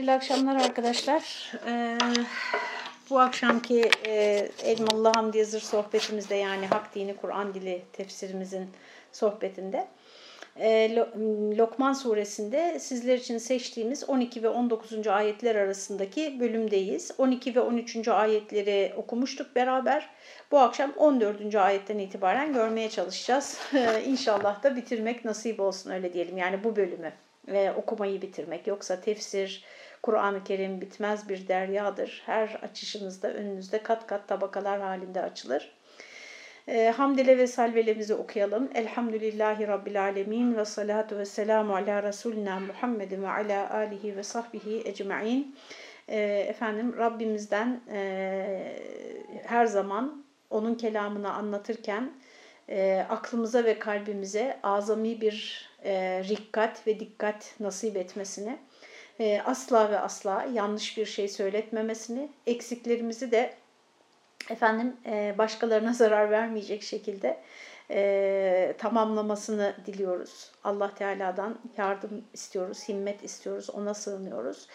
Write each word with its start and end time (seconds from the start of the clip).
Hayırlı 0.00 0.12
akşamlar 0.12 0.56
arkadaşlar. 0.56 1.52
Ee, 1.66 1.98
bu 3.10 3.20
akşamki 3.20 3.90
e, 4.06 4.12
Elmalı 4.64 5.08
Hamdi 5.08 5.38
Yazır 5.38 5.60
sohbetimizde 5.60 6.34
yani 6.34 6.66
Hak 6.66 6.94
Dini 6.94 7.16
Kur'an 7.16 7.54
Dili 7.54 7.82
tefsirimizin 7.92 8.70
sohbetinde 9.12 9.86
e, 10.60 10.96
Lokman 11.58 11.92
suresinde 11.92 12.78
sizler 12.78 13.18
için 13.18 13.38
seçtiğimiz 13.38 14.08
12 14.08 14.42
ve 14.42 14.48
19. 14.48 15.06
ayetler 15.06 15.54
arasındaki 15.54 16.40
bölümdeyiz. 16.40 17.10
12 17.18 17.54
ve 17.54 17.60
13. 17.60 18.08
ayetleri 18.08 18.92
okumuştuk 18.96 19.56
beraber. 19.56 20.08
Bu 20.50 20.58
akşam 20.58 20.92
14. 20.96 21.54
ayetten 21.54 21.98
itibaren 21.98 22.52
görmeye 22.52 22.90
çalışacağız. 22.90 23.58
İnşallah 24.06 24.62
da 24.62 24.76
bitirmek 24.76 25.24
nasip 25.24 25.60
olsun 25.60 25.90
öyle 25.90 26.12
diyelim 26.12 26.38
yani 26.38 26.64
bu 26.64 26.76
bölümü 26.76 27.12
ve 27.48 27.72
okumayı 27.72 28.22
bitirmek. 28.22 28.66
Yoksa 28.66 29.00
tefsir, 29.00 29.64
Kur'an-ı 30.02 30.44
Kerim 30.44 30.80
bitmez 30.80 31.28
bir 31.28 31.48
deryadır. 31.48 32.22
Her 32.26 32.58
açışınızda 32.62 33.32
önünüzde 33.32 33.82
kat 33.82 34.06
kat 34.06 34.28
tabakalar 34.28 34.80
halinde 34.80 35.22
açılır. 35.22 35.72
E, 36.68 36.88
hamdele 36.96 37.38
ve 37.38 37.46
salvelemizi 37.46 38.14
okuyalım. 38.14 38.70
Elhamdülillahi 38.74 39.68
Rabbil 39.68 40.02
Alemin 40.02 40.56
ve 40.56 40.64
salatu 40.64 41.18
ve 41.18 41.24
selamu 41.24 41.74
ala 41.74 42.02
Resulina 42.02 42.60
Muhammedin 42.60 43.22
ve 43.22 43.28
ala 43.28 43.74
alihi 43.74 44.16
ve 44.16 44.22
sahbihi 44.22 44.82
ecma'in. 44.84 45.56
E, 46.08 46.18
efendim 46.48 46.94
Rabbimizden 46.98 47.80
e, 47.92 48.76
her 49.46 49.66
zaman 49.66 50.24
onun 50.50 50.74
kelamını 50.74 51.32
anlatırken 51.32 52.12
e, 52.68 53.06
aklımıza 53.08 53.64
ve 53.64 53.78
kalbimize 53.78 54.58
azami 54.62 55.20
bir 55.20 55.68
e, 55.84 56.22
rikkat 56.28 56.86
ve 56.86 57.00
dikkat 57.00 57.54
nasip 57.60 57.96
etmesini, 57.96 58.58
e, 59.20 59.40
asla 59.40 59.90
ve 59.90 59.98
asla 59.98 60.46
yanlış 60.52 60.96
bir 60.96 61.06
şey 61.06 61.28
söyletmemesini, 61.28 62.28
eksiklerimizi 62.46 63.30
de 63.30 63.54
efendim 64.50 64.96
e, 65.06 65.34
başkalarına 65.38 65.92
zarar 65.94 66.30
vermeyecek 66.30 66.82
şekilde 66.82 67.40
e, 67.90 68.74
tamamlamasını 68.78 69.74
diliyoruz. 69.86 70.50
Allah 70.64 70.94
Teala'dan 70.94 71.58
yardım 71.76 72.24
istiyoruz, 72.32 72.88
himmet 72.88 73.24
istiyoruz, 73.24 73.70
ona 73.70 73.94
sığınıyoruz. 73.94 74.66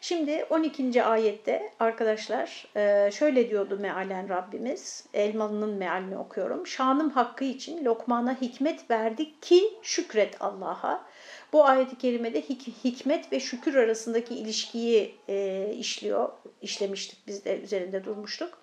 Şimdi 0.00 0.46
12. 0.50 1.04
ayette 1.04 1.72
arkadaşlar 1.80 2.66
şöyle 3.10 3.50
diyordu 3.50 3.78
mealen 3.80 4.28
Rabbimiz, 4.28 5.06
Elmalı'nın 5.14 5.74
mealini 5.74 6.18
okuyorum. 6.18 6.66
Şanım 6.66 7.10
hakkı 7.10 7.44
için 7.44 7.84
Lokman'a 7.84 8.40
hikmet 8.40 8.90
verdik 8.90 9.42
ki 9.42 9.62
şükret 9.82 10.42
Allah'a. 10.42 11.04
Bu 11.54 11.64
ayet-i 11.64 11.98
kerimede 11.98 12.40
hik 12.40 12.84
hikmet 12.84 13.32
ve 13.32 13.40
şükür 13.40 13.74
arasındaki 13.74 14.34
ilişkiyi 14.34 15.14
e, 15.28 15.68
işliyor, 15.78 16.28
işlemiştik 16.62 17.26
biz 17.26 17.44
de 17.44 17.60
üzerinde 17.60 18.04
durmuştuk. 18.04 18.58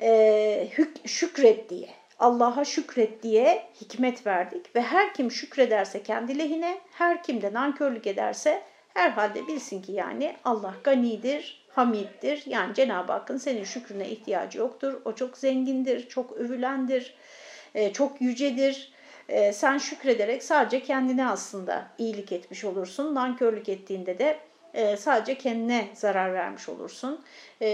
E, 0.00 0.68
şükret 1.06 1.70
diye, 1.70 1.88
Allah'a 2.18 2.64
şükret 2.64 3.22
diye 3.22 3.62
hikmet 3.80 4.26
verdik 4.26 4.76
ve 4.76 4.82
her 4.82 5.14
kim 5.14 5.30
şükrederse 5.30 6.02
kendi 6.02 6.38
lehine, 6.38 6.78
her 6.92 7.22
kim 7.22 7.42
de 7.42 7.52
nankörlük 7.52 8.06
ederse 8.06 8.62
herhalde 8.94 9.46
bilsin 9.46 9.82
ki 9.82 9.92
yani 9.92 10.36
Allah 10.44 10.74
ganidir, 10.84 11.66
hamiddir. 11.68 12.42
Yani 12.46 12.74
Cenab-ı 12.74 13.12
Hakk'ın 13.12 13.36
senin 13.36 13.64
şükrüne 13.64 14.08
ihtiyacı 14.08 14.58
yoktur. 14.58 15.00
O 15.04 15.14
çok 15.14 15.38
zengindir, 15.38 16.08
çok 16.08 16.32
övülendir, 16.32 17.14
e, 17.74 17.92
çok 17.92 18.20
yücedir. 18.20 18.92
E, 19.28 19.52
sen 19.52 19.78
şükrederek 19.78 20.42
sadece 20.42 20.82
kendine 20.82 21.28
aslında 21.28 21.86
iyilik 21.98 22.32
etmiş 22.32 22.64
olursun. 22.64 23.14
Nankörlük 23.14 23.68
ettiğinde 23.68 24.18
de 24.18 24.38
e, 24.74 24.96
sadece 24.96 25.38
kendine 25.38 25.88
zarar 25.94 26.34
vermiş 26.34 26.68
olursun. 26.68 27.20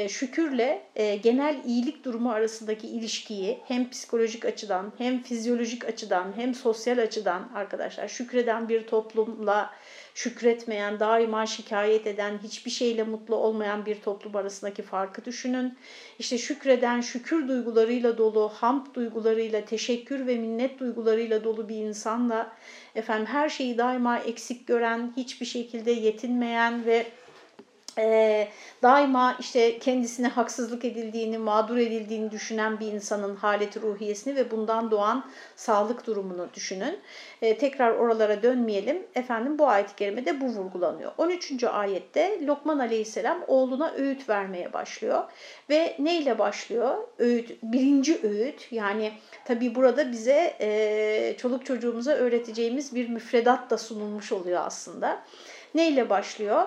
Şükürle 0.08 0.82
genel 1.22 1.64
iyilik 1.64 2.04
durumu 2.04 2.30
arasındaki 2.30 2.86
ilişkiyi 2.86 3.58
hem 3.68 3.90
psikolojik 3.90 4.44
açıdan 4.44 4.92
hem 4.98 5.22
fizyolojik 5.22 5.84
açıdan 5.84 6.32
hem 6.36 6.54
sosyal 6.54 6.98
açıdan 6.98 7.50
arkadaşlar 7.54 8.08
şükreden 8.08 8.68
bir 8.68 8.86
toplumla 8.86 9.70
şükretmeyen, 10.18 11.00
daima 11.00 11.46
şikayet 11.46 12.06
eden, 12.06 12.38
hiçbir 12.42 12.70
şeyle 12.70 13.02
mutlu 13.02 13.36
olmayan 13.36 13.86
bir 13.86 14.00
toplum 14.00 14.36
arasındaki 14.36 14.82
farkı 14.82 15.24
düşünün. 15.24 15.78
İşte 16.18 16.38
şükreden, 16.38 17.00
şükür 17.00 17.48
duygularıyla 17.48 18.18
dolu, 18.18 18.48
hamd 18.48 18.86
duygularıyla, 18.94 19.64
teşekkür 19.64 20.26
ve 20.26 20.36
minnet 20.36 20.80
duygularıyla 20.80 21.44
dolu 21.44 21.68
bir 21.68 21.76
insanla 21.76 22.52
efendim 22.94 23.26
her 23.26 23.48
şeyi 23.48 23.78
daima 23.78 24.18
eksik 24.18 24.66
gören, 24.66 25.12
hiçbir 25.16 25.46
şekilde 25.46 25.90
yetinmeyen 25.90 26.86
ve 26.86 27.06
e, 27.98 28.48
daima 28.82 29.36
işte 29.40 29.78
kendisine 29.78 30.28
haksızlık 30.28 30.84
edildiğini, 30.84 31.38
mağdur 31.38 31.76
edildiğini 31.76 32.30
düşünen 32.30 32.80
bir 32.80 32.92
insanın 32.92 33.36
haleti 33.36 33.80
ruhiyesini 33.82 34.36
ve 34.36 34.50
bundan 34.50 34.90
doğan 34.90 35.24
sağlık 35.56 36.06
durumunu 36.06 36.48
düşünün. 36.54 36.98
E, 37.42 37.58
tekrar 37.58 37.90
oralara 37.90 38.42
dönmeyelim. 38.42 39.02
Efendim 39.14 39.58
bu 39.58 39.68
ayet-i 39.68 39.96
kerimede 39.96 40.40
bu 40.40 40.46
vurgulanıyor. 40.46 41.12
13. 41.18 41.64
ayette 41.64 42.46
Lokman 42.46 42.78
aleyhisselam 42.78 43.44
oğluna 43.46 43.92
öğüt 43.92 44.28
vermeye 44.28 44.72
başlıyor. 44.72 45.24
Ve 45.70 45.96
neyle 45.98 46.38
başlıyor? 46.38 46.96
Öğüt, 47.18 47.62
birinci 47.62 48.20
öğüt 48.22 48.68
yani 48.70 49.12
tabi 49.44 49.74
burada 49.74 50.12
bize 50.12 50.56
e, 50.60 51.36
çoluk 51.38 51.66
çocuğumuza 51.66 52.12
öğreteceğimiz 52.12 52.94
bir 52.94 53.08
müfredat 53.08 53.70
da 53.70 53.78
sunulmuş 53.78 54.32
oluyor 54.32 54.62
aslında. 54.66 55.22
Neyle 55.74 56.10
başlıyor? 56.10 56.66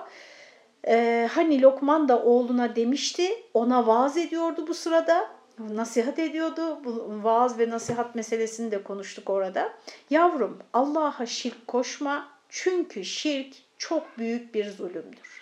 Ee, 0.88 1.30
hani 1.32 1.62
Lokman 1.62 2.10
da 2.10 2.24
oğluna 2.24 2.76
demişti, 2.76 3.30
ona 3.54 3.88
vaaz 3.88 4.18
ediyordu 4.18 4.68
bu 4.68 4.74
sırada, 4.74 5.32
nasihat 5.60 6.20
ediyordu. 6.20 6.80
Bu 6.84 7.24
vaaz 7.24 7.60
ve 7.60 7.70
nasihat 7.70 8.16
meselesini 8.16 8.72
de 8.72 8.84
konuştuk 8.84 9.30
orada. 9.30 9.74
Yavrum 10.10 10.60
Allah'a 10.74 11.26
şirk 11.26 11.68
koşma 11.68 12.28
çünkü 12.50 13.06
şirk 13.06 13.56
çok 13.78 14.18
büyük 14.18 14.54
bir 14.54 14.70
zulümdür. 14.70 15.42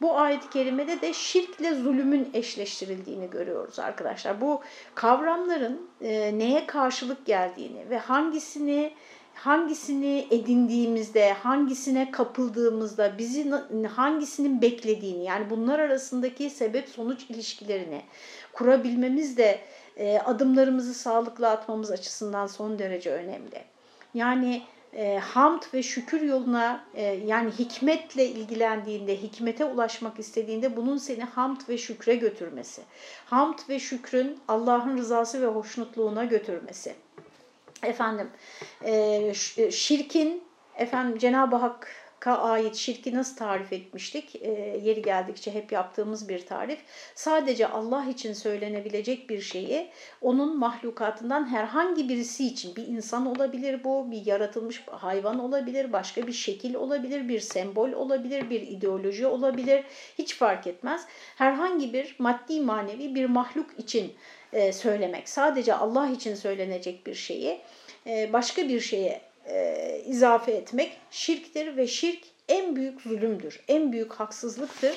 Bu 0.00 0.18
ayet-i 0.18 0.50
kerimede 0.50 1.00
de 1.00 1.12
şirkle 1.12 1.74
zulümün 1.74 2.30
eşleştirildiğini 2.34 3.30
görüyoruz 3.30 3.78
arkadaşlar. 3.78 4.40
Bu 4.40 4.62
kavramların 4.94 5.88
e, 6.00 6.38
neye 6.38 6.66
karşılık 6.66 7.26
geldiğini 7.26 7.90
ve 7.90 7.98
hangisini 7.98 8.94
hangisini 9.38 10.26
edindiğimizde, 10.30 11.32
hangisine 11.32 12.10
kapıldığımızda, 12.10 13.18
bizi 13.18 13.50
hangisinin 13.96 14.62
beklediğini 14.62 15.24
yani 15.24 15.50
bunlar 15.50 15.78
arasındaki 15.78 16.50
sebep 16.50 16.88
sonuç 16.88 17.30
ilişkilerini 17.30 18.02
kurabilmemiz 18.52 19.36
de 19.36 19.60
e, 19.96 20.18
adımlarımızı 20.18 20.94
sağlıklı 20.94 21.48
atmamız 21.48 21.90
açısından 21.90 22.46
son 22.46 22.78
derece 22.78 23.10
önemli. 23.10 23.64
Yani 24.14 24.62
e, 24.92 25.18
hamd 25.18 25.62
ve 25.74 25.82
şükür 25.82 26.20
yoluna 26.20 26.84
e, 26.94 27.02
yani 27.04 27.50
hikmetle 27.50 28.26
ilgilendiğinde, 28.26 29.22
hikmete 29.22 29.64
ulaşmak 29.64 30.18
istediğinde 30.18 30.76
bunun 30.76 30.96
seni 30.96 31.24
hamd 31.24 31.60
ve 31.68 31.78
şükre 31.78 32.14
götürmesi. 32.14 32.82
Hamd 33.26 33.58
ve 33.68 33.78
şükrün 33.78 34.38
Allah'ın 34.48 34.98
rızası 34.98 35.42
ve 35.42 35.46
hoşnutluğuna 35.46 36.24
götürmesi 36.24 36.94
efendim 37.82 38.30
e, 38.84 39.32
şirkin 39.70 40.42
efendim 40.76 41.18
Cenab-ı 41.18 41.56
Hakk'a 41.56 42.38
ait 42.38 42.74
şirki 42.74 43.14
nasıl 43.14 43.36
tarif 43.36 43.72
etmiştik? 43.72 44.36
E, 44.36 44.50
yeri 44.82 45.02
geldikçe 45.02 45.54
hep 45.54 45.72
yaptığımız 45.72 46.28
bir 46.28 46.46
tarif. 46.46 46.78
Sadece 47.14 47.68
Allah 47.68 48.04
için 48.04 48.32
söylenebilecek 48.32 49.30
bir 49.30 49.40
şeyi 49.40 49.90
onun 50.20 50.58
mahlukatından 50.58 51.52
herhangi 51.52 52.08
birisi 52.08 52.46
için 52.46 52.76
bir 52.76 52.86
insan 52.86 53.26
olabilir 53.26 53.84
bu, 53.84 54.10
bir 54.10 54.26
yaratılmış 54.26 54.82
hayvan 54.86 55.38
olabilir, 55.38 55.92
başka 55.92 56.26
bir 56.26 56.32
şekil 56.32 56.74
olabilir, 56.74 57.28
bir 57.28 57.40
sembol 57.40 57.92
olabilir, 57.92 58.50
bir 58.50 58.62
ideoloji 58.62 59.26
olabilir. 59.26 59.84
Hiç 60.18 60.34
fark 60.34 60.66
etmez. 60.66 61.06
Herhangi 61.36 61.92
bir 61.92 62.16
maddi 62.18 62.60
manevi 62.60 63.14
bir 63.14 63.26
mahluk 63.26 63.78
için 63.78 64.12
e, 64.52 64.72
söylemek, 64.72 65.28
sadece 65.28 65.74
Allah 65.74 66.10
için 66.10 66.34
söylenecek 66.34 67.06
bir 67.06 67.14
şeyi 67.14 67.60
e, 68.06 68.32
başka 68.32 68.68
bir 68.68 68.80
şeye 68.80 69.20
e, 69.46 70.02
izafe 70.06 70.52
etmek 70.52 70.92
şirktir 71.10 71.76
ve 71.76 71.86
şirk 71.86 72.24
en 72.48 72.76
büyük 72.76 73.00
zulümdür, 73.00 73.60
en 73.68 73.92
büyük 73.92 74.12
haksızlıktır. 74.12 74.96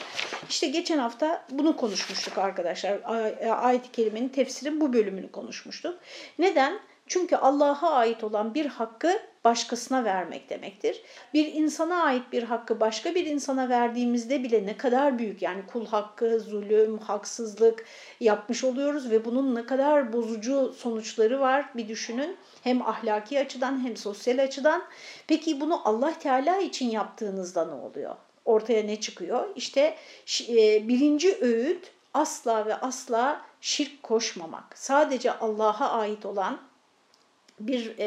İşte 0.50 0.68
geçen 0.68 0.98
hafta 0.98 1.46
bunu 1.50 1.78
konuşmuştuk 1.78 2.38
arkadaşlar. 2.38 3.00
Ayet-i 3.50 3.92
Kerime'nin 3.92 4.30
tefsirin 4.30 4.82
bu 4.82 4.94
bölümünü 4.94 5.32
konuşmuştuk. 5.32 6.00
Neden? 6.40 6.80
Çünkü 7.12 7.36
Allah'a 7.36 7.90
ait 7.90 8.24
olan 8.24 8.54
bir 8.54 8.66
hakkı 8.66 9.20
başkasına 9.44 10.04
vermek 10.04 10.50
demektir. 10.50 11.02
Bir 11.34 11.54
insana 11.54 12.04
ait 12.04 12.24
bir 12.32 12.44
hakkı 12.44 12.80
başka 12.80 13.16
bir 13.16 13.26
insana 13.26 13.70
verdiğimizde 13.70 14.44
bile 14.44 14.66
ne 14.66 14.78
kadar 14.78 15.20
büyük 15.20 15.42
yani 15.42 15.62
kul 15.68 15.86
hakkı, 15.86 16.40
zulüm, 16.40 16.98
haksızlık 16.98 17.86
yapmış 18.20 18.64
oluyoruz 18.64 19.12
ve 19.12 19.26
bunun 19.26 19.56
ne 19.56 19.66
kadar 19.66 20.14
bozucu 20.14 20.74
sonuçları 20.78 21.40
var 21.40 21.70
bir 21.76 21.88
düşünün. 21.88 22.38
Hem 22.64 22.82
ahlaki 22.82 23.40
açıdan 23.40 23.86
hem 23.86 23.98
sosyal 23.98 24.44
açıdan. 24.44 24.84
Peki 25.28 25.62
bunu 25.62 25.88
Allah 25.88 26.14
Teala 26.20 26.58
için 26.58 26.90
yaptığınızda 26.90 27.66
ne 27.66 27.74
oluyor? 27.74 28.16
ortaya 28.46 28.84
ne 28.84 29.00
çıkıyor? 29.00 29.48
İşte 29.56 29.96
e, 30.50 30.88
birinci 30.88 31.38
öğüt 31.42 31.92
asla 32.14 32.66
ve 32.66 32.76
asla 32.76 33.42
şirk 33.62 34.04
koşmamak. 34.04 34.78
Sadece 34.78 35.32
Allah'a 35.32 35.90
ait 35.92 36.26
olan 36.26 36.71
bir 37.68 37.96
e, 37.98 38.06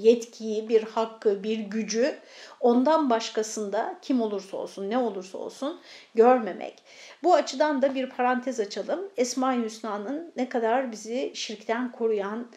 yetkiyi, 0.00 0.68
bir 0.68 0.82
hakkı, 0.82 1.42
bir 1.42 1.58
gücü 1.58 2.14
ondan 2.60 3.10
başkasında 3.10 3.98
kim 4.02 4.22
olursa 4.22 4.56
olsun, 4.56 4.90
ne 4.90 4.98
olursa 4.98 5.38
olsun 5.38 5.80
görmemek. 6.14 6.82
Bu 7.22 7.34
açıdan 7.34 7.82
da 7.82 7.94
bir 7.94 8.10
parantez 8.10 8.60
açalım. 8.60 9.00
Esma-i 9.16 9.64
Hüsna'nın 9.64 10.32
ne 10.36 10.48
kadar 10.48 10.92
bizi 10.92 11.32
şirkten 11.34 11.92
koruyan, 11.92 12.50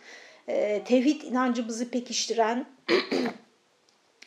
e, 0.48 0.84
tevhid 0.84 1.22
inancımızı 1.22 1.90
pekiştiren 1.90 2.66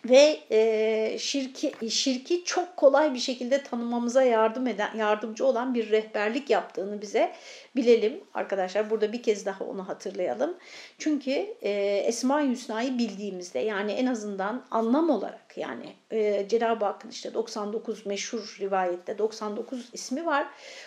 ve 0.05 0.41
e, 0.51 1.19
şirki, 1.19 1.91
şirki 1.91 2.45
çok 2.45 2.77
kolay 2.77 3.15
bir 3.15 3.19
şekilde 3.19 3.63
tanımamıza 3.63 4.23
yardım 4.23 4.67
eden, 4.67 4.97
yardımcı 4.97 5.47
olan 5.47 5.75
bir 5.75 5.91
rehberlik 5.91 6.51
yaptığını 6.51 7.03
bize 7.03 7.33
bilelim 7.77 8.21
arkadaşlar. 8.35 8.91
Burada 8.91 9.13
bir 9.13 9.23
kez 9.23 9.47
daha 9.47 9.65
onu 9.65 9.89
hatırlayalım. 9.89 10.57
Çünkü 10.99 11.31
e, 11.63 11.71
Esma-i 12.07 12.51
Hüsna'yı 12.51 12.99
bildiğimizde 12.99 13.59
yani 13.59 13.93
en 13.93 14.07
azından 14.07 14.65
anlam 14.71 15.11
olarak 15.11 15.50
yani 15.57 15.95
e, 16.11 16.49
Cenab-ı 16.49 16.85
Hakk'ın 16.85 17.09
işte 17.09 17.35
99 17.35 18.07
meşhur 18.07 18.57
rivayette 18.61 19.19
99 19.19 19.89
ismi 19.93 20.27
var. 20.27 20.47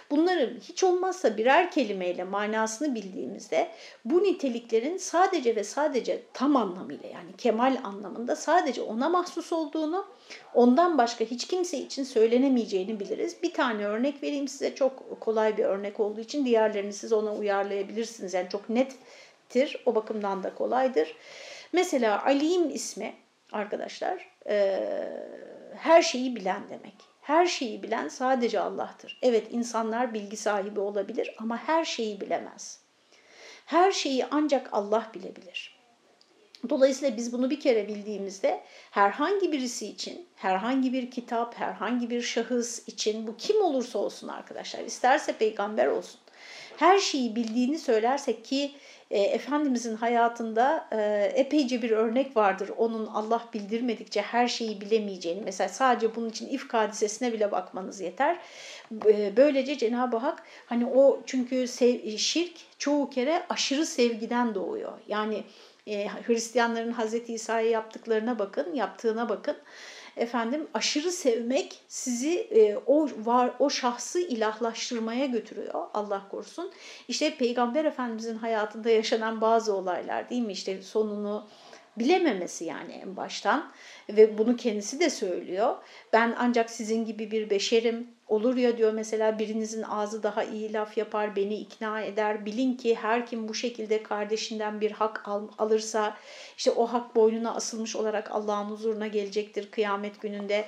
Bunların 0.09 0.59
hiç 0.59 0.83
olmazsa 0.83 1.37
birer 1.37 1.71
kelimeyle 1.71 2.23
manasını 2.23 2.95
bildiğimizde 2.95 3.67
bu 4.05 4.23
niteliklerin 4.23 4.97
sadece 4.97 5.55
ve 5.55 5.63
sadece 5.63 6.23
tam 6.33 6.55
anlamıyla 6.55 7.09
yani 7.09 7.29
kemal 7.37 7.77
anlamında 7.83 8.35
sadece 8.35 8.81
ona 8.81 9.09
mahsus 9.09 9.53
olduğunu 9.53 10.05
ondan 10.53 10.97
başka 10.97 11.25
hiç 11.25 11.47
kimse 11.47 11.77
için 11.77 12.03
söylenemeyeceğini 12.03 12.99
biliriz. 12.99 13.43
Bir 13.43 13.53
tane 13.53 13.85
örnek 13.85 14.23
vereyim 14.23 14.47
size 14.47 14.75
çok 14.75 15.19
kolay 15.19 15.57
bir 15.57 15.63
örnek 15.63 15.99
olduğu 15.99 16.21
için 16.21 16.45
diğerlerini 16.45 16.93
siz 16.93 17.13
ona 17.13 17.35
uyarlayabilirsiniz. 17.35 18.33
Yani 18.33 18.49
çok 18.49 18.69
nettir 18.69 19.83
o 19.85 19.95
bakımdan 19.95 20.43
da 20.43 20.55
kolaydır. 20.55 21.15
Mesela 21.73 22.25
Alim 22.25 22.69
ismi 22.69 23.13
arkadaşlar 23.51 24.32
e, 24.49 24.83
her 25.75 26.01
şeyi 26.01 26.35
bilen 26.35 26.69
demek. 26.69 26.95
Her 27.21 27.45
şeyi 27.45 27.83
bilen 27.83 28.07
sadece 28.07 28.59
Allah'tır. 28.59 29.19
Evet 29.21 29.47
insanlar 29.51 30.13
bilgi 30.13 30.37
sahibi 30.37 30.79
olabilir 30.79 31.35
ama 31.39 31.57
her 31.57 31.85
şeyi 31.85 32.21
bilemez. 32.21 32.79
Her 33.65 33.91
şeyi 33.91 34.25
ancak 34.31 34.69
Allah 34.71 35.11
bilebilir. 35.13 35.83
Dolayısıyla 36.69 37.17
biz 37.17 37.33
bunu 37.33 37.49
bir 37.49 37.59
kere 37.59 37.87
bildiğimizde 37.87 38.63
herhangi 38.91 39.51
birisi 39.51 39.87
için, 39.87 40.27
herhangi 40.35 40.93
bir 40.93 41.11
kitap, 41.11 41.59
herhangi 41.59 42.09
bir 42.09 42.21
şahıs 42.21 42.87
için 42.87 43.27
bu 43.27 43.37
kim 43.37 43.61
olursa 43.61 43.99
olsun 43.99 44.27
arkadaşlar, 44.27 44.83
isterse 44.83 45.33
peygamber 45.33 45.87
olsun. 45.87 46.19
Her 46.77 46.99
şeyi 46.99 47.35
bildiğini 47.35 47.79
söylersek 47.79 48.45
ki 48.45 48.71
e, 49.13 49.19
Efendimizin 49.19 49.95
hayatında 49.95 50.87
e, 50.91 51.31
epeyce 51.35 51.81
bir 51.81 51.91
örnek 51.91 52.37
vardır. 52.37 52.69
Onun 52.77 53.05
Allah 53.05 53.41
bildirmedikçe 53.53 54.21
her 54.21 54.47
şeyi 54.47 54.81
bilemeyeceğini. 54.81 55.41
Mesela 55.45 55.69
sadece 55.69 56.15
bunun 56.15 56.29
için 56.29 56.47
ifk 56.47 56.73
hadisesine 56.73 57.33
bile 57.33 57.51
bakmanız 57.51 58.01
yeter. 58.01 58.39
E, 59.05 59.37
böylece 59.37 59.77
Cenab-ı 59.77 60.17
Hak 60.17 60.43
hani 60.65 60.85
o 60.85 61.21
çünkü 61.25 61.67
sev, 61.67 62.17
şirk 62.17 62.53
çoğu 62.77 63.09
kere 63.09 63.43
aşırı 63.49 63.85
sevgiden 63.85 64.55
doğuyor. 64.55 64.93
Yani 65.07 65.43
e, 65.87 66.07
Hristiyanların 66.07 66.91
Hazreti 66.91 67.33
İsa'ya 67.33 67.69
yaptıklarına 67.69 68.39
bakın, 68.39 68.73
yaptığına 68.73 69.29
bakın. 69.29 69.55
Efendim 70.17 70.67
aşırı 70.73 71.11
sevmek 71.11 71.79
sizi 71.87 72.39
e, 72.39 72.77
o 72.85 73.07
var 73.17 73.53
o 73.59 73.69
şahsı 73.69 74.19
ilahlaştırmaya 74.19 75.25
götürüyor 75.25 75.87
Allah 75.93 76.27
korusun. 76.31 76.71
İşte 77.07 77.37
Peygamber 77.37 77.85
Efendimizin 77.85 78.37
hayatında 78.37 78.89
yaşanan 78.89 79.41
bazı 79.41 79.75
olaylar 79.75 80.29
değil 80.29 80.41
mi? 80.41 80.53
İşte 80.53 80.81
sonunu 80.81 81.47
bilememesi 81.97 82.65
yani 82.65 82.93
en 82.93 83.17
baştan 83.17 83.71
ve 84.09 84.37
bunu 84.37 84.55
kendisi 84.55 84.99
de 84.99 85.09
söylüyor. 85.09 85.75
Ben 86.13 86.35
ancak 86.39 86.69
sizin 86.69 87.05
gibi 87.05 87.31
bir 87.31 87.49
beşerim. 87.49 88.07
Olur 88.27 88.57
ya 88.57 88.77
diyor 88.77 88.93
mesela 88.93 89.39
birinizin 89.39 89.81
ağzı 89.81 90.23
daha 90.23 90.43
iyi 90.43 90.73
laf 90.73 90.97
yapar, 90.97 91.35
beni 91.35 91.55
ikna 91.55 92.01
eder. 92.01 92.45
Bilin 92.45 92.73
ki 92.73 92.95
her 92.95 93.25
kim 93.25 93.47
bu 93.47 93.53
şekilde 93.53 94.03
kardeşinden 94.03 94.81
bir 94.81 94.91
hak 94.91 95.27
al, 95.27 95.47
alırsa 95.57 96.17
işte 96.57 96.71
o 96.71 96.85
hak 96.85 97.15
boynuna 97.15 97.55
asılmış 97.55 97.95
olarak 97.95 98.31
Allah'ın 98.31 98.69
huzuruna 98.69 99.07
gelecektir 99.07 99.71
kıyamet 99.71 100.21
gününde. 100.21 100.65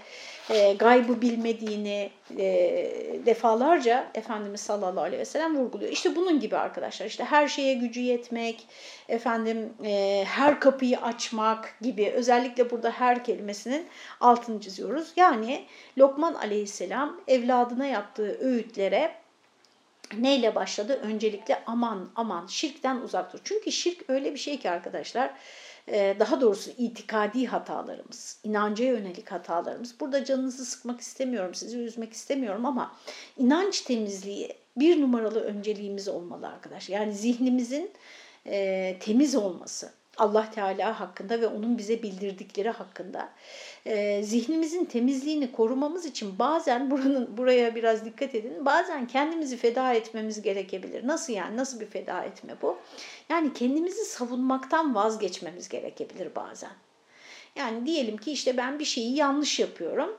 E, 0.50 0.74
gaybı 0.74 1.22
bilmediğini 1.22 2.12
e, 2.32 3.20
defalarca 3.26 4.08
Efendimiz 4.14 4.62
sallallahu 4.62 5.04
aleyhi 5.04 5.20
ve 5.20 5.26
sellem 5.26 5.58
vurguluyor. 5.58 5.92
İşte 5.92 6.16
bunun 6.16 6.40
gibi 6.40 6.58
arkadaşlar 6.58 7.06
işte 7.06 7.24
her 7.24 7.48
şeye 7.48 7.74
gücü 7.74 8.02
yetmek, 8.02 8.68
efendim 9.10 9.74
e, 9.86 10.24
her 10.28 10.60
kapıyı 10.60 11.02
açmak 11.02 11.76
gibi 11.82 12.10
özellikle 12.10 12.72
burada 12.72 12.92
her 12.92 13.24
kelimesinin 13.24 13.88
altını 14.22 14.62
çiziyoruz. 14.62 15.14
Yani 15.16 15.66
Lokman 15.98 16.34
aleyhisselam 16.34 17.22
evladına 17.28 17.86
yaptığı 17.86 18.40
öğütlere 18.40 19.16
neyle 20.18 20.56
başladı? 20.56 21.00
Öncelikle 21.04 21.64
aman 21.68 22.10
aman 22.16 22.48
şirkten 22.48 22.96
uzak 22.96 23.34
dur. 23.34 23.40
Çünkü 23.44 23.72
şirk 23.72 24.10
öyle 24.10 24.34
bir 24.34 24.40
şey 24.40 24.60
ki 24.60 24.70
arkadaşlar 24.70 25.34
daha 25.92 26.42
doğrusu 26.42 26.72
itikadi 26.78 27.46
hatalarımız, 27.46 28.40
inanca 28.44 28.86
yönelik 28.86 29.32
hatalarımız. 29.32 30.00
Burada 30.00 30.26
canınızı 30.26 30.66
sıkmak 30.66 31.02
istemiyorum, 31.02 31.56
sizi 31.56 31.78
üzmek 31.78 32.14
istemiyorum 32.14 32.66
ama 32.66 32.96
inanç 33.38 33.82
temizliği 33.82 34.54
bir 34.78 35.02
numaralı 35.02 35.42
önceliğimiz 35.42 36.08
olmalı 36.08 36.48
arkadaşlar. 36.48 36.96
Yani 36.96 37.14
zihnimizin 37.14 37.92
e, 38.46 38.98
temiz 39.00 39.36
olması. 39.36 39.92
Allah 40.18 40.52
Teala 40.52 41.00
hakkında 41.00 41.42
ve 41.42 41.48
onun 41.48 41.78
bize 41.78 42.04
bildirdikleri 42.04 42.70
hakkında 42.70 43.30
e, 43.86 44.24
zihnimizin 44.24 44.86
temizliğini 44.86 45.52
korumamız 45.52 46.06
için 46.06 46.40
bazen 46.40 46.92
buranın 46.92 47.38
buraya 47.38 47.76
biraz 47.76 48.06
dikkat 48.06 48.36
edin. 48.36 48.66
Bazen 48.66 49.08
kendimizi 49.08 49.58
feda 49.58 49.94
etmemiz 49.94 50.42
gerekebilir. 50.42 51.08
Nasıl 51.08 51.34
yani? 51.34 51.58
Nasıl 51.58 51.80
bir 51.80 51.86
feda 51.86 52.24
etme 52.24 52.56
bu? 52.62 52.78
Yani 53.30 53.54
kendimizi 53.54 54.06
savunmaktan 54.06 54.96
vazgeçmemiz 54.96 55.70
gerekebilir 55.70 56.36
bazen. 56.36 56.72
Yani 57.56 57.86
diyelim 57.86 58.18
ki 58.18 58.32
işte 58.32 58.58
ben 58.58 58.80
bir 58.80 58.86
şeyi 58.86 59.16
yanlış 59.16 59.60
yapıyorum 59.60 60.18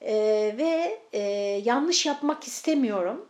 e, 0.00 0.14
ve 0.58 1.00
e, 1.12 1.20
yanlış 1.64 2.06
yapmak 2.06 2.44
istemiyorum 2.44 3.26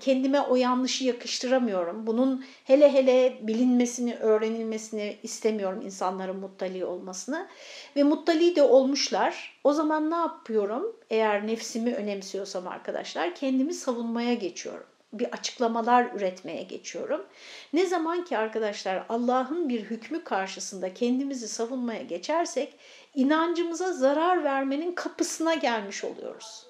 kendime 0.00 0.40
o 0.40 0.56
yanlışı 0.56 1.04
yakıştıramıyorum. 1.04 2.06
Bunun 2.06 2.44
hele 2.64 2.92
hele 2.92 3.38
bilinmesini, 3.42 4.16
öğrenilmesini 4.16 5.16
istemiyorum 5.22 5.80
insanların 5.84 6.36
muttali 6.36 6.84
olmasını. 6.84 7.48
Ve 7.96 8.02
muttali 8.02 8.56
de 8.56 8.62
olmuşlar. 8.62 9.60
O 9.64 9.72
zaman 9.72 10.10
ne 10.10 10.16
yapıyorum? 10.16 10.96
Eğer 11.10 11.46
nefsimi 11.46 11.94
önemsiyorsam 11.94 12.68
arkadaşlar 12.68 13.34
kendimi 13.34 13.74
savunmaya 13.74 14.34
geçiyorum. 14.34 14.86
Bir 15.12 15.32
açıklamalar 15.32 16.10
üretmeye 16.14 16.62
geçiyorum. 16.62 17.26
Ne 17.72 17.86
zaman 17.86 18.24
ki 18.24 18.38
arkadaşlar 18.38 19.04
Allah'ın 19.08 19.68
bir 19.68 19.80
hükmü 19.80 20.24
karşısında 20.24 20.94
kendimizi 20.94 21.48
savunmaya 21.48 22.02
geçersek 22.02 22.74
inancımıza 23.14 23.92
zarar 23.92 24.44
vermenin 24.44 24.92
kapısına 24.92 25.54
gelmiş 25.54 26.04
oluyoruz 26.04 26.69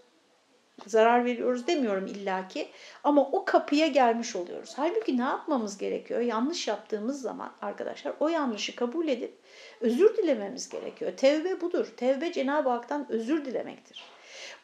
zarar 0.87 1.25
veriyoruz 1.25 1.67
demiyorum 1.67 2.07
illaki 2.07 2.69
ama 3.05 3.29
o 3.33 3.45
kapıya 3.45 3.87
gelmiş 3.87 4.37
oluyoruz. 4.37 4.73
Halbuki 4.77 5.19
ne 5.19 5.23
yapmamız 5.23 5.79
gerekiyor? 5.79 6.21
Yanlış 6.21 6.69
yaptığımız 6.69 7.23
zaman 7.23 7.53
arkadaşlar 7.63 8.15
o 8.21 8.29
yanlışı 8.29 8.77
kabul 8.77 9.09
edip 9.09 9.39
özür 9.81 10.17
dilememiz 10.17 10.69
gerekiyor. 10.69 11.13
Tevbe 11.17 11.61
budur. 11.61 11.87
Tevbe 11.97 12.33
Cenab-ı 12.33 12.69
Hak'tan 12.69 13.07
özür 13.09 13.45
dilemektir. 13.45 14.05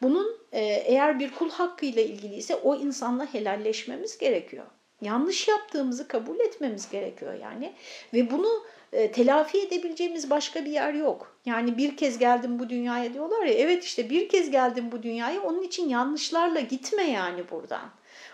Bunun 0.01 0.39
e, 0.51 0.59
eğer 0.63 1.19
bir 1.19 1.31
kul 1.31 1.49
hakkıyla 1.49 2.01
ilgiliyse 2.01 2.55
o 2.55 2.75
insanla 2.75 3.33
helalleşmemiz 3.33 4.17
gerekiyor. 4.17 4.65
Yanlış 5.01 5.47
yaptığımızı 5.47 6.07
kabul 6.07 6.39
etmemiz 6.39 6.89
gerekiyor 6.89 7.33
yani 7.33 7.73
ve 8.13 8.31
bunu 8.31 8.63
e, 8.93 9.11
telafi 9.11 9.61
edebileceğimiz 9.61 10.29
başka 10.29 10.65
bir 10.65 10.71
yer 10.71 10.93
yok. 10.93 11.37
Yani 11.45 11.77
bir 11.77 11.97
kez 11.97 12.17
geldim 12.17 12.59
bu 12.59 12.69
dünyaya 12.69 13.13
diyorlar 13.13 13.45
ya 13.45 13.53
evet 13.53 13.83
işte 13.83 14.09
bir 14.09 14.29
kez 14.29 14.51
geldim 14.51 14.91
bu 14.91 15.03
dünyaya 15.03 15.41
onun 15.41 15.61
için 15.61 15.89
yanlışlarla 15.89 16.59
gitme 16.59 17.03
yani 17.03 17.49
buradan. 17.51 17.89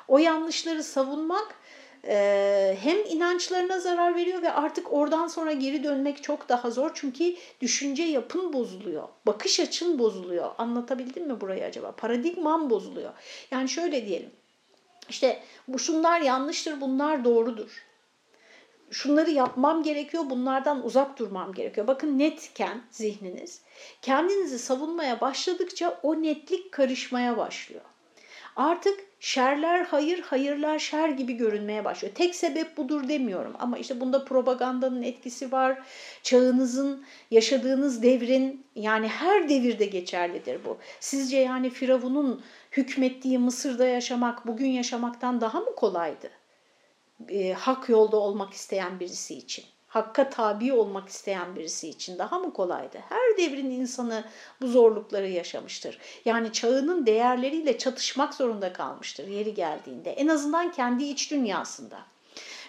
O 0.07 0.17
yanlışları 0.17 0.83
savunmak 0.83 1.55
e, 2.07 2.77
hem 2.81 2.97
inançlarına 3.05 3.79
zarar 3.79 4.15
veriyor 4.15 4.41
ve 4.41 4.51
artık 4.51 4.93
oradan 4.93 5.27
sonra 5.27 5.51
geri 5.51 5.83
dönmek 5.83 6.23
çok 6.23 6.49
daha 6.49 6.71
zor. 6.71 6.91
Çünkü 6.93 7.35
düşünce 7.61 8.03
yapın 8.03 8.53
bozuluyor, 8.53 9.07
bakış 9.25 9.59
açın 9.59 9.99
bozuluyor. 9.99 10.51
Anlatabildim 10.57 11.27
mi 11.27 11.41
burayı 11.41 11.65
acaba? 11.65 11.91
Paradigman 11.91 12.69
bozuluyor. 12.69 13.11
Yani 13.51 13.69
şöyle 13.69 14.05
diyelim. 14.05 14.29
İşte 15.09 15.39
bu 15.67 15.79
şunlar 15.79 16.21
yanlıştır, 16.21 16.81
bunlar 16.81 17.25
doğrudur 17.25 17.83
şunları 18.93 19.31
yapmam 19.31 19.83
gerekiyor, 19.83 20.23
bunlardan 20.29 20.85
uzak 20.85 21.19
durmam 21.19 21.53
gerekiyor. 21.53 21.87
Bakın 21.87 22.19
netken 22.19 22.81
zihniniz, 22.91 23.61
kendinizi 24.01 24.59
savunmaya 24.59 25.21
başladıkça 25.21 25.99
o 26.03 26.21
netlik 26.21 26.71
karışmaya 26.71 27.37
başlıyor. 27.37 27.81
Artık 28.55 28.99
şerler 29.19 29.85
hayır, 29.85 30.19
hayırlar 30.19 30.79
şer 30.79 31.09
gibi 31.09 31.33
görünmeye 31.33 31.85
başlıyor. 31.85 32.15
Tek 32.15 32.35
sebep 32.35 32.77
budur 32.77 33.07
demiyorum 33.07 33.53
ama 33.59 33.77
işte 33.77 33.99
bunda 33.99 34.25
propagandanın 34.25 35.01
etkisi 35.01 35.51
var. 35.51 35.81
Çağınızın, 36.23 37.03
yaşadığınız 37.31 38.03
devrin 38.03 38.65
yani 38.75 39.07
her 39.07 39.49
devirde 39.49 39.85
geçerlidir 39.85 40.65
bu. 40.65 40.77
Sizce 40.99 41.37
yani 41.37 41.69
Firavun'un 41.69 42.41
hükmettiği 42.71 43.39
Mısır'da 43.39 43.87
yaşamak 43.87 44.47
bugün 44.47 44.69
yaşamaktan 44.69 45.41
daha 45.41 45.59
mı 45.59 45.75
kolaydı? 45.75 46.42
E, 47.29 47.53
hak 47.53 47.89
yolda 47.89 48.17
olmak 48.17 48.53
isteyen 48.53 48.99
birisi 48.99 49.37
için 49.37 49.65
hakka 49.93 50.29
tabi 50.29 50.73
olmak 50.73 51.09
isteyen 51.09 51.55
birisi 51.55 51.89
için 51.89 52.17
daha 52.17 52.39
mı 52.39 52.53
kolaydı? 52.53 52.97
Her 53.09 53.37
devrin 53.37 53.69
insanı 53.69 54.23
bu 54.61 54.67
zorlukları 54.67 55.27
yaşamıştır. 55.29 55.99
Yani 56.25 56.51
çağının 56.51 57.05
değerleriyle 57.05 57.77
çatışmak 57.77 58.33
zorunda 58.33 58.73
kalmıştır 58.73 59.27
yeri 59.27 59.53
geldiğinde. 59.53 60.11
En 60.11 60.27
azından 60.27 60.71
kendi 60.71 61.03
iç 61.03 61.31
dünyasında 61.31 61.99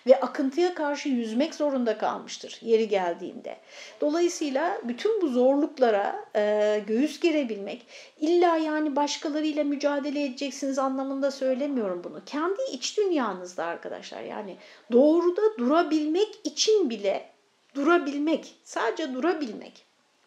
ve 0.06 0.20
akıntıya 0.20 0.74
karşı 0.74 1.08
yüzmek 1.08 1.54
zorunda 1.54 1.98
kalmıştır 1.98 2.58
yeri 2.62 2.88
geldiğinde. 2.88 3.56
Dolayısıyla 4.00 4.80
bütün 4.84 5.22
bu 5.22 5.28
zorluklara 5.28 6.24
e, 6.36 6.82
göğüs 6.86 7.20
gerebilmek, 7.20 7.86
illa 8.20 8.56
yani 8.56 8.96
başkalarıyla 8.96 9.64
mücadele 9.64 10.24
edeceksiniz 10.24 10.78
anlamında 10.78 11.30
söylemiyorum 11.30 12.04
bunu. 12.04 12.22
Kendi 12.26 12.62
iç 12.72 12.98
dünyanızda 12.98 13.64
arkadaşlar 13.64 14.22
yani 14.22 14.56
doğruda 14.92 15.58
durabilmek 15.58 16.38
için 16.44 16.90
bile 16.90 17.30
durabilmek, 17.74 18.54
sadece 18.64 19.14
durabilmek. 19.14 19.84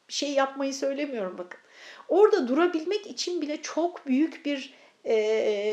Bir 0.07 0.13
şey 0.13 0.31
yapmayı 0.31 0.73
söylemiyorum 0.73 1.37
bakın. 1.37 1.59
Orada 2.09 2.47
durabilmek 2.47 3.07
için 3.07 3.41
bile 3.41 3.61
çok 3.61 4.05
büyük 4.07 4.45
bir 4.45 4.73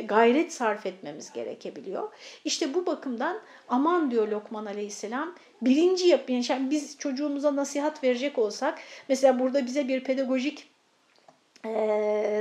gayret 0.08 0.52
sarf 0.52 0.86
etmemiz 0.86 1.32
gerekebiliyor. 1.32 2.12
İşte 2.44 2.74
bu 2.74 2.86
bakımdan 2.86 3.40
aman 3.68 4.10
diyor 4.10 4.28
Lokman 4.28 4.66
Aleyhisselam 4.66 5.34
birinci 5.62 6.06
yapın. 6.06 6.44
Yani 6.48 6.70
biz 6.70 6.98
çocuğumuza 6.98 7.56
nasihat 7.56 8.04
verecek 8.04 8.38
olsak 8.38 8.78
mesela 9.08 9.38
burada 9.38 9.66
bize 9.66 9.88
bir 9.88 10.04
pedagojik 10.04 10.74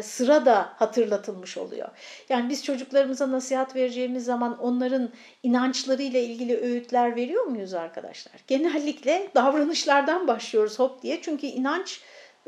sıra 0.04 0.46
da 0.46 0.74
hatırlatılmış 0.76 1.58
oluyor. 1.58 1.90
Yani 2.30 2.50
biz 2.50 2.64
çocuklarımıza 2.64 3.32
nasihat 3.32 3.76
vereceğimiz 3.76 4.26
zaman 4.26 4.60
onların 4.60 5.10
inançlarıyla 5.44 6.20
ilgili 6.20 6.58
öğütler 6.58 7.16
veriyor 7.16 7.44
muyuz 7.44 7.74
arkadaşlar? 7.74 8.34
Genellikle 8.48 9.28
davranışlardan 9.36 10.28
başlıyoruz 10.28 10.80
hop 10.80 11.02
diye. 11.02 11.22
Çünkü 11.22 11.48
inanç 11.48 12.02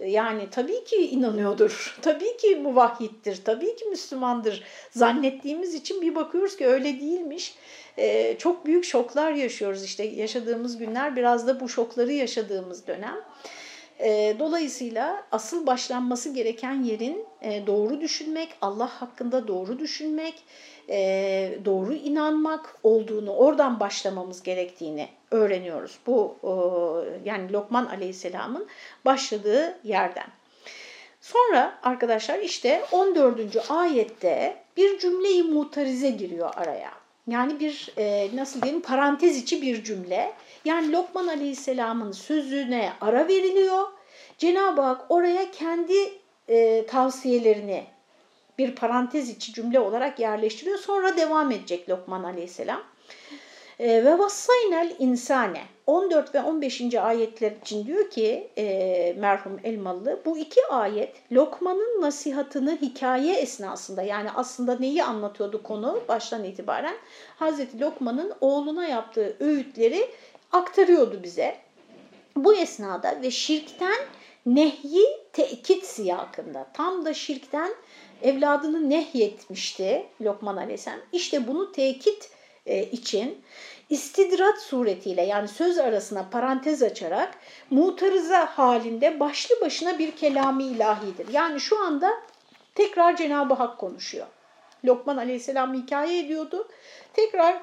yani 0.03 0.49
tabii 0.51 0.83
ki 0.83 0.95
inanıyordur, 0.95 1.97
tabii 2.01 2.37
ki 2.37 2.55
muvahhittir, 2.55 3.43
tabii 3.45 3.75
ki 3.75 3.85
Müslümandır 3.85 4.63
zannettiğimiz 4.91 5.73
için 5.73 6.01
bir 6.01 6.15
bakıyoruz 6.15 6.57
ki 6.57 6.67
öyle 6.67 6.99
değilmiş. 6.99 7.55
Ee, 7.97 8.35
çok 8.39 8.65
büyük 8.65 8.85
şoklar 8.85 9.31
yaşıyoruz 9.31 9.83
işte 9.83 10.03
yaşadığımız 10.03 10.77
günler 10.77 11.15
biraz 11.15 11.47
da 11.47 11.59
bu 11.59 11.69
şokları 11.69 12.11
yaşadığımız 12.11 12.87
dönem. 12.87 13.15
Ee, 13.99 14.35
dolayısıyla 14.39 15.23
asıl 15.31 15.67
başlanması 15.67 16.29
gereken 16.29 16.83
yerin 16.83 17.25
e, 17.41 17.67
doğru 17.67 18.01
düşünmek, 18.01 18.49
Allah 18.61 19.01
hakkında 19.01 19.47
doğru 19.47 19.79
düşünmek, 19.79 20.43
e, 20.89 21.59
doğru 21.65 21.93
inanmak 21.93 22.77
olduğunu, 22.83 23.35
oradan 23.35 23.79
başlamamız 23.79 24.43
gerektiğini 24.43 25.07
öğreniyoruz. 25.35 25.99
Bu 26.07 26.35
yani 27.25 27.53
Lokman 27.53 27.85
Aleyhisselam'ın 27.85 28.67
başladığı 29.05 29.77
yerden. 29.83 30.27
Sonra 31.21 31.79
arkadaşlar 31.83 32.39
işte 32.39 32.85
14. 32.91 33.71
ayette 33.71 34.57
bir 34.77 34.99
cümleyi 34.99 35.43
mutarize 35.43 36.09
giriyor 36.09 36.53
araya. 36.55 36.91
Yani 37.27 37.59
bir 37.59 37.89
e, 37.97 38.29
nasıl 38.35 38.61
diyelim 38.61 38.81
parantez 38.81 39.37
içi 39.37 39.61
bir 39.61 39.83
cümle. 39.83 40.33
Yani 40.65 40.91
Lokman 40.91 41.27
Aleyhisselam'ın 41.27 42.11
sözüne 42.11 42.93
ara 43.01 43.27
veriliyor. 43.27 43.87
Cenab-ı 44.37 44.81
Hak 44.81 45.05
oraya 45.09 45.51
kendi 45.51 45.93
e, 46.49 46.85
tavsiyelerini 46.85 47.83
bir 48.57 48.75
parantez 48.75 49.29
içi 49.29 49.53
cümle 49.53 49.79
olarak 49.79 50.19
yerleştiriyor. 50.19 50.77
Sonra 50.77 51.17
devam 51.17 51.51
edecek 51.51 51.89
Lokman 51.89 52.23
Aleyhisselam. 52.23 52.83
E, 53.79 54.05
ve 54.05 54.19
vassaynel 54.19 54.95
insane 54.99 55.61
14 55.87 56.35
ve 56.35 56.41
15. 56.41 56.95
ayetler 56.95 57.51
için 57.51 57.85
diyor 57.85 58.09
ki 58.09 58.47
e, 58.57 59.15
merhum 59.19 59.59
Elmalı 59.63 60.21
bu 60.25 60.37
iki 60.37 60.65
ayet 60.69 61.31
Lokman'ın 61.31 62.01
nasihatını 62.01 62.77
hikaye 62.81 63.35
esnasında 63.35 64.01
yani 64.01 64.31
aslında 64.35 64.79
neyi 64.79 65.03
anlatıyordu 65.03 65.63
konu 65.63 66.01
baştan 66.07 66.43
itibaren 66.43 66.95
Hazreti 67.35 67.79
Lokman'ın 67.79 68.33
oğluna 68.41 68.87
yaptığı 68.87 69.35
öğütleri 69.39 70.09
aktarıyordu 70.51 71.19
bize. 71.23 71.55
Bu 72.35 72.55
esnada 72.55 73.21
ve 73.21 73.31
şirkten 73.31 73.97
nehyi 74.45 75.05
tekit 75.33 75.85
siyakında 75.85 76.67
tam 76.73 77.05
da 77.05 77.13
şirkten 77.13 77.71
evladını 78.21 78.89
nehyetmişti 78.89 80.05
Lokman 80.21 80.57
Aleyhisselam. 80.57 80.99
İşte 81.11 81.47
bunu 81.47 81.71
tekit 81.71 82.34
e, 82.65 82.83
için 82.83 83.43
istidrat 83.89 84.61
suretiyle 84.61 85.21
yani 85.21 85.47
söz 85.47 85.77
arasına 85.77 86.29
parantez 86.31 86.83
açarak 86.83 87.37
mutarıza 87.69 88.45
halinde 88.45 89.19
başlı 89.19 89.61
başına 89.61 89.99
bir 89.99 90.11
kelami 90.11 90.63
ilahidir. 90.63 91.27
Yani 91.33 91.59
şu 91.59 91.83
anda 91.83 92.11
tekrar 92.75 93.15
Cenab-ı 93.15 93.53
Hak 93.53 93.77
konuşuyor. 93.77 94.27
Lokman 94.85 95.17
Aleyhisselam 95.17 95.73
hikaye 95.73 96.19
ediyordu. 96.19 96.67
Tekrar 97.13 97.61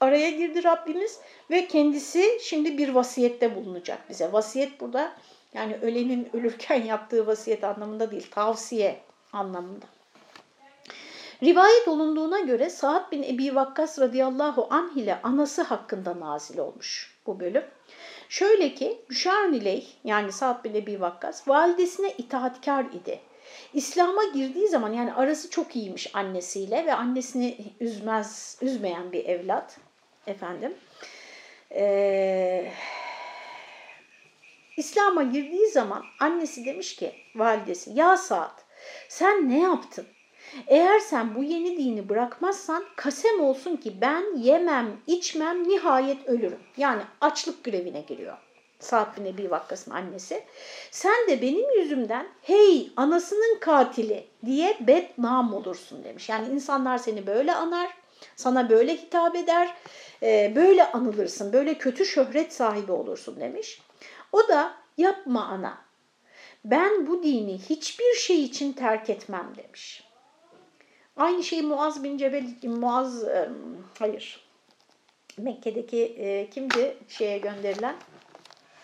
araya 0.00 0.30
girdi 0.30 0.64
Rabbimiz 0.64 1.18
ve 1.50 1.66
kendisi 1.66 2.38
şimdi 2.42 2.78
bir 2.78 2.88
vasiyette 2.88 3.56
bulunacak 3.56 4.10
bize. 4.10 4.32
Vasiyet 4.32 4.80
burada 4.80 5.12
yani 5.54 5.78
ölenin 5.82 6.28
ölürken 6.32 6.82
yaptığı 6.82 7.26
vasiyet 7.26 7.64
anlamında 7.64 8.10
değil, 8.10 8.26
tavsiye 8.30 9.00
anlamında. 9.32 9.86
Rivayet 11.42 11.88
olunduğuna 11.88 12.40
göre 12.40 12.70
Sa'd 12.70 13.12
bin 13.12 13.22
Ebi 13.22 13.54
Vakkas 13.54 13.98
radıyallahu 13.98 14.66
anh 14.70 14.96
ile 14.96 15.18
anası 15.22 15.62
hakkında 15.62 16.20
nazil 16.20 16.58
olmuş 16.58 17.16
bu 17.26 17.40
bölüm. 17.40 17.64
Şöyle 18.28 18.74
ki 18.74 19.00
Müşarnileyh 19.08 19.86
yani 20.04 20.32
Sa'd 20.32 20.64
bin 20.64 20.74
Ebi 20.74 21.00
Vakkas 21.00 21.48
validesine 21.48 22.12
itaatkar 22.18 22.84
idi. 22.84 23.20
İslam'a 23.74 24.24
girdiği 24.24 24.68
zaman 24.68 24.92
yani 24.92 25.14
arası 25.14 25.50
çok 25.50 25.76
iyiymiş 25.76 26.14
annesiyle 26.14 26.86
ve 26.86 26.94
annesini 26.94 27.56
üzmez, 27.80 28.58
üzmeyen 28.62 29.12
bir 29.12 29.24
evlat 29.24 29.78
efendim. 30.26 30.74
Ee, 31.72 32.72
İslam'a 34.76 35.22
girdiği 35.22 35.66
zaman 35.70 36.04
annesi 36.20 36.64
demiş 36.64 36.96
ki 36.96 37.12
validesi 37.34 37.90
ya 37.94 38.16
Sa'd 38.16 38.60
sen 39.08 39.48
ne 39.48 39.60
yaptın? 39.60 40.06
Eğer 40.66 40.98
sen 40.98 41.34
bu 41.34 41.42
yeni 41.42 41.76
dini 41.76 42.08
bırakmazsan 42.08 42.84
kasem 42.96 43.40
olsun 43.40 43.76
ki 43.76 44.00
ben 44.00 44.36
yemem, 44.36 44.96
içmem, 45.06 45.68
nihayet 45.68 46.28
ölürüm. 46.28 46.60
Yani 46.76 47.02
açlık 47.20 47.64
grevine 47.64 48.00
giriyor. 48.00 48.36
Sa'd 48.80 49.16
bin 49.16 49.24
Ebi 49.24 49.50
Vakkas'ın 49.50 49.90
annesi. 49.90 50.44
Sen 50.90 51.28
de 51.28 51.42
benim 51.42 51.80
yüzümden 51.80 52.26
hey 52.42 52.92
anasının 52.96 53.58
katili 53.60 54.26
diye 54.46 54.76
bednam 54.80 55.54
olursun 55.54 56.04
demiş. 56.04 56.28
Yani 56.28 56.54
insanlar 56.54 56.98
seni 56.98 57.26
böyle 57.26 57.54
anar, 57.54 57.90
sana 58.36 58.70
böyle 58.70 58.96
hitap 58.96 59.36
eder, 59.36 59.76
e, 60.22 60.52
böyle 60.56 60.92
anılırsın, 60.92 61.52
böyle 61.52 61.78
kötü 61.78 62.04
şöhret 62.04 62.52
sahibi 62.52 62.92
olursun 62.92 63.40
demiş. 63.40 63.82
O 64.32 64.48
da 64.48 64.74
yapma 64.96 65.44
ana, 65.44 65.78
ben 66.64 67.06
bu 67.06 67.22
dini 67.22 67.58
hiçbir 67.58 68.14
şey 68.14 68.44
için 68.44 68.72
terk 68.72 69.10
etmem 69.10 69.52
demiş. 69.56 70.09
Aynı 71.20 71.44
şeyi 71.44 71.62
Muaz 71.62 72.04
bin 72.04 72.18
Cebel, 72.18 72.44
Muaz, 72.62 73.24
e, 73.24 73.48
hayır, 73.98 74.44
Mekke'deki 75.38 76.04
e, 76.04 76.50
kimdi 76.50 76.96
şeye 77.08 77.38
gönderilen? 77.38 77.96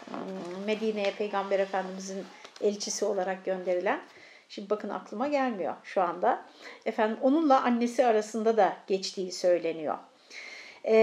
Hmm, 0.04 0.64
Medine'ye 0.66 1.10
Peygamber 1.18 1.58
Efendimizin 1.58 2.24
elçisi 2.60 3.04
olarak 3.04 3.44
gönderilen. 3.44 4.00
Şimdi 4.48 4.70
bakın 4.70 4.88
aklıma 4.88 5.28
gelmiyor 5.28 5.74
şu 5.84 6.02
anda. 6.02 6.44
Efendim 6.84 7.18
onunla 7.22 7.62
annesi 7.62 8.06
arasında 8.06 8.56
da 8.56 8.76
geçtiği 8.86 9.32
söyleniyor. 9.32 9.98
E, 10.86 10.96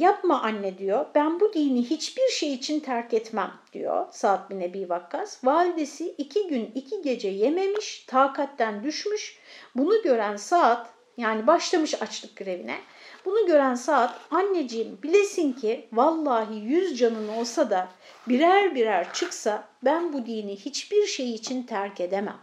yapma 0.00 0.42
anne 0.42 0.78
diyor. 0.78 1.06
Ben 1.14 1.40
bu 1.40 1.52
dini 1.52 1.90
hiçbir 1.90 2.28
şey 2.28 2.54
için 2.54 2.80
terk 2.80 3.14
etmem 3.14 3.52
diyor 3.72 4.06
Sa'd 4.10 4.50
bin 4.50 4.60
Ebi 4.60 4.88
Vakkas. 4.88 5.44
Validesi 5.44 6.14
iki 6.18 6.48
gün 6.48 6.70
iki 6.74 7.02
gece 7.02 7.28
yememiş, 7.28 8.04
takatten 8.06 8.82
düşmüş. 8.82 9.38
Bunu 9.74 10.02
gören 10.02 10.36
Sa'd 10.36 10.86
Yani 11.16 11.46
başlamış 11.46 12.02
açlık 12.02 12.36
grevine. 12.36 12.78
Bunu 13.24 13.46
gören 13.46 13.74
Saad 13.74 14.14
anneciğim 14.30 14.98
bilesin 15.02 15.52
ki 15.52 15.88
vallahi 15.92 16.54
yüz 16.54 16.98
canın 16.98 17.28
olsa 17.28 17.70
da 17.70 17.88
birer 18.28 18.74
birer 18.74 19.12
çıksa 19.12 19.68
ben 19.84 20.12
bu 20.12 20.26
dini 20.26 20.56
hiçbir 20.56 21.06
şey 21.06 21.34
için 21.34 21.62
terk 21.62 22.00
edemem. 22.00 22.38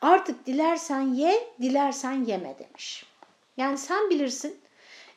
Artık 0.00 0.46
dilersen 0.46 1.00
ye, 1.00 1.48
dilersen 1.62 2.24
yeme 2.24 2.58
demiş. 2.58 3.06
Yani 3.56 3.78
sen 3.78 4.10
bilirsin 4.10 4.60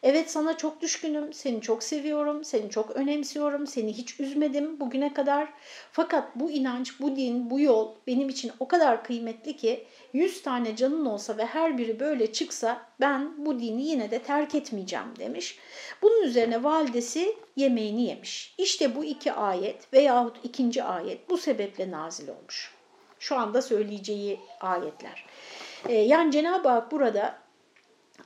Evet 0.04 0.32
sana 0.32 0.58
çok 0.58 0.82
düşkünüm, 0.82 1.34
seni 1.34 1.62
çok 1.62 1.84
seviyorum, 1.84 2.44
seni 2.44 2.70
çok 2.70 2.92
önemsiyorum, 2.92 3.68
seni 3.68 3.94
hiç 3.94 4.20
üzmedim 4.20 4.80
bugüne 4.80 5.14
kadar. 5.14 5.54
Fakat 5.92 6.36
bu 6.36 6.52
inanç, 6.52 7.00
bu 7.00 7.16
din, 7.16 7.50
bu 7.50 7.60
yol 7.60 7.96
benim 8.08 8.30
için 8.30 8.52
o 8.60 8.68
kadar 8.68 9.04
kıymetli 9.04 9.58
ki 9.58 9.86
100 10.14 10.42
tane 10.42 10.76
canın 10.76 11.06
olsa 11.06 11.38
ve 11.38 11.46
her 11.46 11.78
biri 11.78 12.00
böyle 12.00 12.34
çıksa 12.34 12.82
ben 13.00 13.46
bu 13.46 13.60
dini 13.60 13.84
yine 13.84 14.12
de 14.12 14.20
terk 14.20 14.56
etmeyeceğim 14.56 15.16
demiş. 15.20 15.60
Bunun 16.02 16.24
üzerine 16.24 16.64
validesi 16.64 17.36
yemeğini 17.56 18.04
yemiş. 18.04 18.56
İşte 18.58 18.96
bu 18.96 19.06
iki 19.06 19.32
ayet 19.32 19.94
veyahut 19.94 20.38
ikinci 20.44 20.84
ayet 20.84 21.30
bu 21.30 21.38
sebeple 21.38 21.92
nazil 21.92 22.28
olmuş. 22.28 22.74
Şu 23.20 23.36
anda 23.36 23.62
söyleyeceği 23.62 24.40
ayetler. 24.62 25.26
Ee, 25.88 25.94
yani 25.94 26.32
Cenab-ı 26.32 26.70
Hak 26.70 26.92
burada 26.92 27.49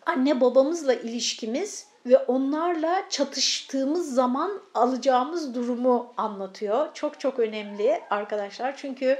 anne 0.05 0.41
babamızla 0.41 0.93
ilişkimiz 0.93 1.87
ve 2.05 2.17
onlarla 2.17 3.03
çatıştığımız 3.09 4.15
zaman 4.15 4.61
alacağımız 4.73 5.55
durumu 5.55 6.13
anlatıyor. 6.17 6.87
Çok 6.93 7.19
çok 7.19 7.39
önemli 7.39 8.01
arkadaşlar 8.09 8.77
çünkü 8.77 9.19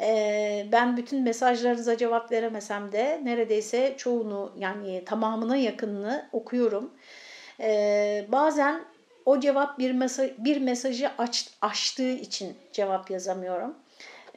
e, 0.00 0.66
ben 0.72 0.96
bütün 0.96 1.22
mesajlarınıza 1.22 1.96
cevap 1.96 2.32
veremesem 2.32 2.92
de 2.92 3.20
neredeyse 3.24 3.94
çoğunu 3.96 4.52
yani 4.58 5.04
tamamına 5.04 5.56
yakınını 5.56 6.28
okuyorum. 6.32 6.90
E, 7.60 8.26
bazen 8.28 8.84
o 9.26 9.40
cevap 9.40 9.78
bir, 9.78 9.92
mesaj, 9.92 10.30
bir 10.38 10.60
mesajı 10.60 11.10
aç, 11.18 11.48
açtığı 11.62 12.12
için 12.12 12.56
cevap 12.72 13.10
yazamıyorum. 13.10 13.74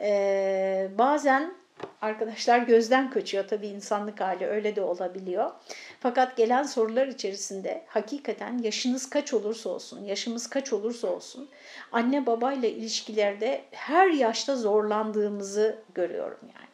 E, 0.02 0.90
bazen 0.98 1.54
arkadaşlar 2.02 2.60
gözden 2.60 3.10
kaçıyor 3.10 3.48
tabii 3.48 3.68
insanlık 3.68 4.22
hali 4.22 4.46
öyle 4.46 4.76
de 4.76 4.82
olabiliyor. 4.82 5.52
Fakat 6.00 6.38
gelen 6.38 6.64
sorular 6.64 7.08
içerisinde 7.08 7.84
hakikaten 7.88 8.58
yaşınız 8.58 9.10
kaç 9.10 9.34
olursa 9.34 9.70
olsun, 9.70 10.06
yaşımız 10.06 10.48
kaç 10.48 10.74
olursa 10.74 11.08
olsun 11.08 11.50
anne 11.92 12.26
babayla 12.26 12.70
ilişkilerde 12.70 13.62
her 13.72 14.08
yaşta 14.08 14.56
zorlandığımızı 14.56 15.80
görüyorum 15.96 16.40
yani. 16.42 16.70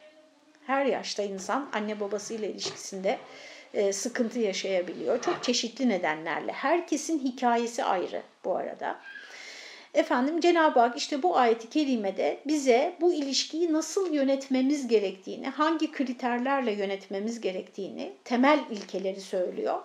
Her 0.67 0.85
yaşta 0.85 1.23
insan 1.23 1.69
anne 1.73 1.99
babasıyla 1.99 2.47
ilişkisinde 2.47 3.19
e, 3.73 3.93
sıkıntı 3.93 4.39
yaşayabiliyor. 4.39 5.21
Çok 5.21 5.43
çeşitli 5.43 5.89
nedenlerle. 5.89 6.51
Herkesin 6.51 7.19
hikayesi 7.19 7.83
ayrı 7.83 8.21
bu 8.45 8.55
arada. 8.55 8.99
Efendim 9.95 10.39
Cenab-ı 10.39 10.79
Hak 10.79 10.97
işte 10.97 11.23
bu 11.23 11.37
ayeti 11.37 11.69
kerimede 11.69 12.39
bize 12.47 12.95
bu 13.01 13.13
ilişkiyi 13.13 13.73
nasıl 13.73 14.13
yönetmemiz 14.13 14.87
gerektiğini, 14.87 15.49
hangi 15.49 15.91
kriterlerle 15.91 16.71
yönetmemiz 16.71 17.41
gerektiğini, 17.41 18.13
temel 18.23 18.59
ilkeleri 18.71 19.21
söylüyor. 19.21 19.81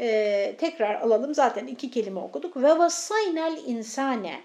Ee, 0.00 0.54
tekrar 0.58 0.94
alalım 0.94 1.34
zaten 1.34 1.66
iki 1.66 1.90
kelime 1.90 2.20
okuduk. 2.20 2.56
Ve 2.56 2.78
vasaynel 2.78 3.58
insane 3.66 4.40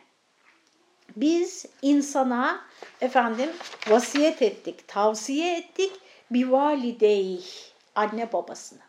biz 1.15 1.65
insana 1.81 2.61
efendim 3.01 3.49
vasiyet 3.87 4.41
ettik, 4.41 4.87
tavsiye 4.87 5.57
ettik 5.57 5.91
bir 6.31 6.47
validey 6.47 7.45
anne 7.95 8.33
babasına. 8.33 8.81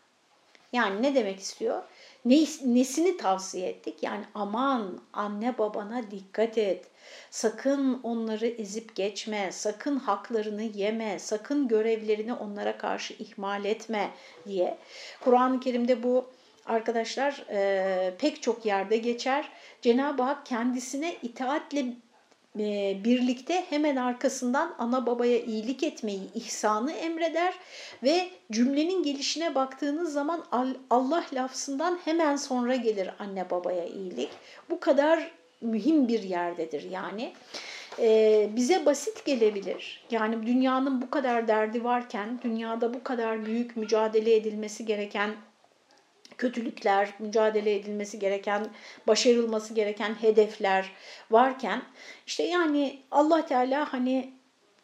Yani 0.73 1.01
ne 1.01 1.15
demek 1.15 1.39
istiyor? 1.39 1.83
Nesini 2.25 3.17
tavsiye 3.17 3.69
ettik? 3.69 4.03
Yani 4.03 4.23
aman 4.33 4.99
anne 5.13 5.57
babana 5.57 6.11
dikkat 6.11 6.57
et. 6.57 6.85
Sakın 7.31 7.99
onları 8.03 8.47
ezip 8.47 8.95
geçme, 8.95 9.51
sakın 9.51 9.95
haklarını 9.95 10.63
yeme, 10.63 11.19
sakın 11.19 11.67
görevlerini 11.67 12.33
onlara 12.33 12.77
karşı 12.77 13.13
ihmal 13.13 13.65
etme 13.65 14.09
diye. 14.47 14.77
Kur'an-ı 15.21 15.59
Kerim'de 15.59 16.03
bu 16.03 16.25
arkadaşlar 16.65 17.45
e, 17.49 18.13
pek 18.17 18.41
çok 18.41 18.65
yerde 18.65 18.97
geçer. 18.97 19.49
Cenab-ı 19.81 20.23
Hak 20.23 20.45
kendisine 20.45 21.15
itaatle 21.23 21.85
e, 22.59 22.97
birlikte 23.03 23.65
hemen 23.69 23.95
arkasından 23.95 24.75
ana 24.77 25.05
babaya 25.05 25.39
iyilik 25.39 25.83
etmeyi, 25.83 26.33
ihsanı 26.33 26.91
emreder 26.91 27.53
ve 28.03 28.29
cümlenin 28.51 29.03
gelişine 29.03 29.55
baktığınız 29.55 30.13
zaman 30.13 30.43
Allah 30.89 31.23
lafzından 31.33 31.99
hemen 32.05 32.35
sonra 32.35 32.75
gelir 32.75 33.09
anne 33.19 33.49
babaya 33.49 33.85
iyilik. 33.85 34.29
Bu 34.69 34.79
kadar 34.79 35.31
mühim 35.61 36.07
bir 36.07 36.23
yerdedir 36.23 36.91
yani. 36.91 37.33
Ee, 37.99 38.49
bize 38.55 38.85
basit 38.85 39.25
gelebilir. 39.25 40.05
Yani 40.11 40.47
dünyanın 40.47 41.01
bu 41.01 41.09
kadar 41.09 41.47
derdi 41.47 41.83
varken, 41.83 42.39
dünyada 42.43 42.93
bu 42.93 43.03
kadar 43.03 43.45
büyük 43.45 43.77
mücadele 43.77 44.35
edilmesi 44.35 44.85
gereken 44.85 45.35
kötülükler, 46.37 47.09
mücadele 47.19 47.75
edilmesi 47.75 48.19
gereken, 48.19 48.67
başarılması 49.07 49.73
gereken 49.73 50.13
hedefler 50.21 50.91
varken 51.31 51.81
işte 52.27 52.43
yani 52.43 52.99
Allah 53.11 53.45
Teala 53.45 53.93
hani 53.93 54.33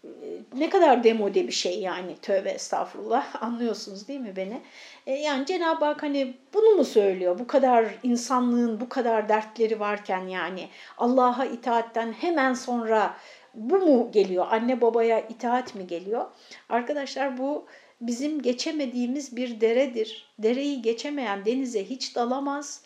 e, 0.03 0.09
ne 0.57 0.69
kadar 0.69 1.03
demode 1.03 1.47
bir 1.47 1.51
şey 1.51 1.79
yani 1.79 2.15
tövbe 2.21 2.49
estağfurullah 2.49 3.43
anlıyorsunuz 3.43 4.07
değil 4.07 4.19
mi 4.19 4.35
beni? 4.35 4.61
E 5.07 5.13
yani 5.13 5.45
Cenab-ı 5.45 5.85
Hak 5.85 6.03
hani 6.03 6.37
bunu 6.53 6.75
mu 6.75 6.85
söylüyor? 6.85 7.39
Bu 7.39 7.47
kadar 7.47 7.85
insanlığın 8.03 8.79
bu 8.79 8.89
kadar 8.89 9.29
dertleri 9.29 9.79
varken 9.79 10.27
yani 10.27 10.69
Allah'a 10.97 11.45
itaatten 11.45 12.13
hemen 12.13 12.53
sonra 12.53 13.15
bu 13.53 13.79
mu 13.79 14.11
geliyor? 14.11 14.47
Anne 14.49 14.81
babaya 14.81 15.19
itaat 15.19 15.75
mi 15.75 15.87
geliyor? 15.87 16.25
Arkadaşlar 16.69 17.37
bu 17.37 17.65
bizim 18.01 18.41
geçemediğimiz 18.41 19.35
bir 19.35 19.61
deredir. 19.61 20.25
Dereyi 20.39 20.81
geçemeyen 20.81 21.45
denize 21.45 21.85
hiç 21.85 22.15
dalamaz. 22.15 22.81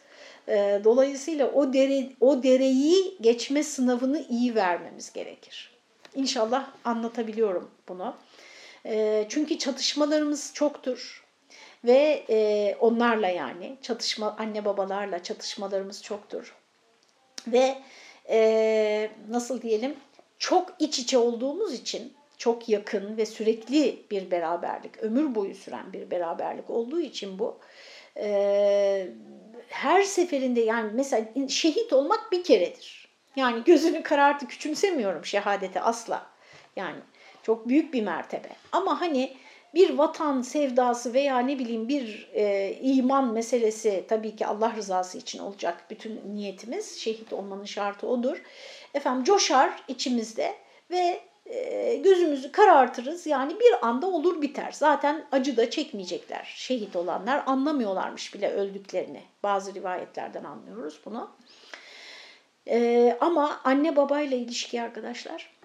Ee, 0.47 0.81
dolayısıyla 0.83 1.51
o 1.51 1.73
dere 1.73 2.09
o 2.19 2.43
dereyi 2.43 3.17
geçme 3.21 3.63
sınavını 3.63 4.25
iyi 4.29 4.55
vermemiz 4.55 5.13
gerekir. 5.13 5.71
İnşallah 6.15 6.69
anlatabiliyorum 6.83 7.71
bunu. 7.87 8.15
Ee, 8.85 9.25
çünkü 9.29 9.57
çatışmalarımız 9.57 10.51
çoktur 10.53 11.25
ve 11.83 12.25
e, 12.29 12.75
onlarla 12.79 13.27
yani 13.27 13.77
çatışma 13.81 14.35
anne 14.39 14.65
babalarla 14.65 15.23
çatışmalarımız 15.23 16.03
çoktur 16.03 16.55
ve 17.47 17.77
e, 18.29 19.09
nasıl 19.29 19.61
diyelim 19.61 19.95
çok 20.39 20.73
iç 20.79 20.99
içe 20.99 21.17
olduğumuz 21.17 21.73
için 21.73 22.13
çok 22.45 22.69
yakın 22.69 23.17
ve 23.17 23.25
sürekli 23.25 24.05
bir 24.11 24.31
beraberlik, 24.31 24.97
ömür 24.97 25.35
boyu 25.35 25.55
süren 25.55 25.93
bir 25.93 26.11
beraberlik 26.11 26.69
olduğu 26.69 27.01
için 27.01 27.39
bu 27.39 27.59
e, 28.17 29.07
her 29.67 30.01
seferinde 30.01 30.61
yani 30.61 30.91
mesela 30.93 31.25
şehit 31.49 31.93
olmak 31.93 32.31
bir 32.31 32.43
keredir. 32.43 33.07
Yani 33.35 33.63
gözünü 33.63 34.03
karartı 34.03 34.47
küçümsemiyorum 34.47 35.25
şehadeti 35.25 35.81
asla. 35.81 36.25
Yani 36.75 36.99
çok 37.43 37.69
büyük 37.69 37.93
bir 37.93 38.03
mertebe. 38.03 38.49
Ama 38.71 39.01
hani 39.01 39.33
bir 39.73 39.89
vatan 39.97 40.41
sevdası 40.41 41.13
veya 41.13 41.39
ne 41.39 41.59
bileyim 41.59 41.87
bir 41.87 42.29
e, 42.33 42.73
iman 42.81 43.33
meselesi 43.33 44.05
tabii 44.07 44.35
ki 44.35 44.47
Allah 44.47 44.73
rızası 44.75 45.17
için 45.17 45.39
olacak 45.39 45.85
bütün 45.89 46.21
niyetimiz. 46.35 46.99
Şehit 46.99 47.33
olmanın 47.33 47.65
şartı 47.65 48.07
odur. 48.07 48.41
Efendim 48.93 49.23
coşar 49.23 49.83
içimizde 49.87 50.55
ve 50.91 51.21
gözümüzü 52.03 52.51
karartırız. 52.51 53.27
Yani 53.27 53.59
bir 53.59 53.87
anda 53.87 54.07
olur 54.07 54.41
biter. 54.41 54.71
Zaten 54.71 55.25
acı 55.31 55.57
da 55.57 55.69
çekmeyecekler. 55.69 56.53
Şehit 56.55 56.95
olanlar 56.95 57.43
anlamıyorlarmış 57.45 58.33
bile 58.33 58.51
öldüklerini. 58.51 59.23
Bazı 59.43 59.73
rivayetlerden 59.73 60.43
anlıyoruz 60.43 60.99
bunu. 61.05 61.31
E, 62.67 63.17
ama 63.21 63.61
anne 63.63 63.95
babayla 63.95 64.37
ilişki 64.37 64.81
arkadaşlar, 64.81 65.55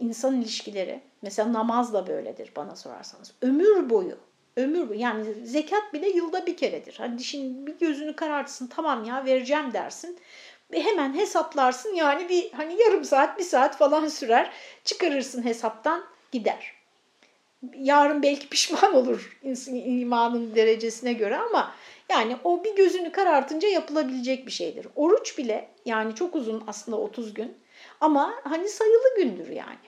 insan 0.00 0.40
ilişkileri, 0.40 1.00
mesela 1.22 1.52
namaz 1.52 1.92
da 1.92 2.06
böyledir 2.06 2.52
bana 2.56 2.76
sorarsanız. 2.76 3.32
Ömür 3.42 3.90
boyu, 3.90 4.18
ömür 4.56 4.88
boyu 4.88 5.00
yani 5.00 5.34
zekat 5.44 5.92
bile 5.92 6.08
yılda 6.08 6.46
bir 6.46 6.56
keredir. 6.56 6.94
Hani 6.98 7.24
şimdi 7.24 7.66
bir 7.66 7.78
gözünü 7.78 8.16
karartsın 8.16 8.66
tamam 8.66 9.04
ya 9.04 9.24
vereceğim 9.24 9.72
dersin 9.72 10.18
hemen 10.82 11.14
hesaplarsın 11.14 11.94
yani 11.94 12.28
bir 12.28 12.52
hani 12.52 12.80
yarım 12.82 13.04
saat 13.04 13.38
bir 13.38 13.44
saat 13.44 13.78
falan 13.78 14.08
sürer 14.08 14.50
çıkarırsın 14.84 15.44
hesaptan 15.44 16.04
gider. 16.32 16.72
Yarın 17.76 18.22
belki 18.22 18.48
pişman 18.48 18.94
olur 18.96 19.38
imanın 19.68 20.54
derecesine 20.54 21.12
göre 21.12 21.36
ama 21.36 21.74
yani 22.08 22.36
o 22.44 22.64
bir 22.64 22.76
gözünü 22.76 23.12
karartınca 23.12 23.68
yapılabilecek 23.68 24.46
bir 24.46 24.52
şeydir. 24.52 24.86
Oruç 24.96 25.38
bile 25.38 25.68
yani 25.84 26.14
çok 26.14 26.34
uzun 26.34 26.64
aslında 26.66 26.98
30 26.98 27.34
gün 27.34 27.56
ama 28.00 28.34
hani 28.44 28.68
sayılı 28.68 29.16
gündür 29.16 29.48
yani. 29.48 29.78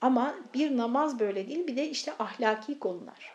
Ama 0.00 0.34
bir 0.54 0.76
namaz 0.76 1.18
böyle 1.18 1.48
değil 1.48 1.66
bir 1.66 1.76
de 1.76 1.88
işte 1.88 2.12
ahlaki 2.18 2.78
konular. 2.78 3.32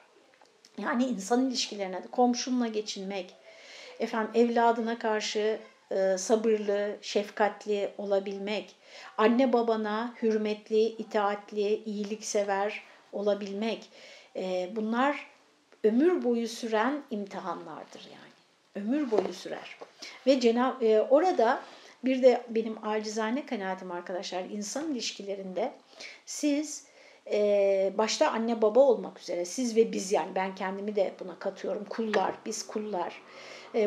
Yani 0.78 1.06
insan 1.06 1.48
ilişkilerine, 1.48 2.02
komşunla 2.12 2.68
geçinmek, 2.68 3.36
efendim 4.00 4.32
evladına 4.34 5.00
karşı 5.00 5.60
e, 5.92 6.18
sabırlı, 6.18 6.98
şefkatli 7.02 7.90
olabilmek, 7.98 8.76
anne 9.18 9.54
babana 9.54 10.14
hürmetli, 10.22 10.84
itaatli, 10.84 11.84
iyiliksever 11.84 12.84
olabilmek. 13.12 13.90
E, 14.36 14.70
bunlar 14.76 15.28
ömür 15.84 16.24
boyu 16.24 16.48
süren 16.48 17.04
imtihanlardır 17.12 18.02
yani. 18.02 18.36
Ömür 18.76 19.12
boyu 19.12 19.34
sürer. 19.34 19.78
Ve 20.28 20.40
Cenab 20.40 20.82
e, 20.82 21.02
orada 21.02 21.62
bir 22.04 22.24
de 22.24 22.42
benim 22.50 22.88
acizane 22.88 23.46
kanaatim 23.46 23.92
arkadaşlar 23.92 24.44
insan 24.44 24.92
ilişkilerinde 24.92 25.74
siz 26.26 26.86
başta 27.98 28.32
anne 28.32 28.62
baba 28.62 28.80
olmak 28.80 29.20
üzere 29.20 29.46
siz 29.46 29.76
ve 29.76 29.92
biz 29.92 30.12
yani 30.12 30.36
ben 30.36 30.56
kendimi 30.56 30.96
de 30.96 31.14
buna 31.20 31.40
katıyorum 31.40 31.86
kullar 31.90 32.36
biz 32.46 32.68
kullar 32.68 33.22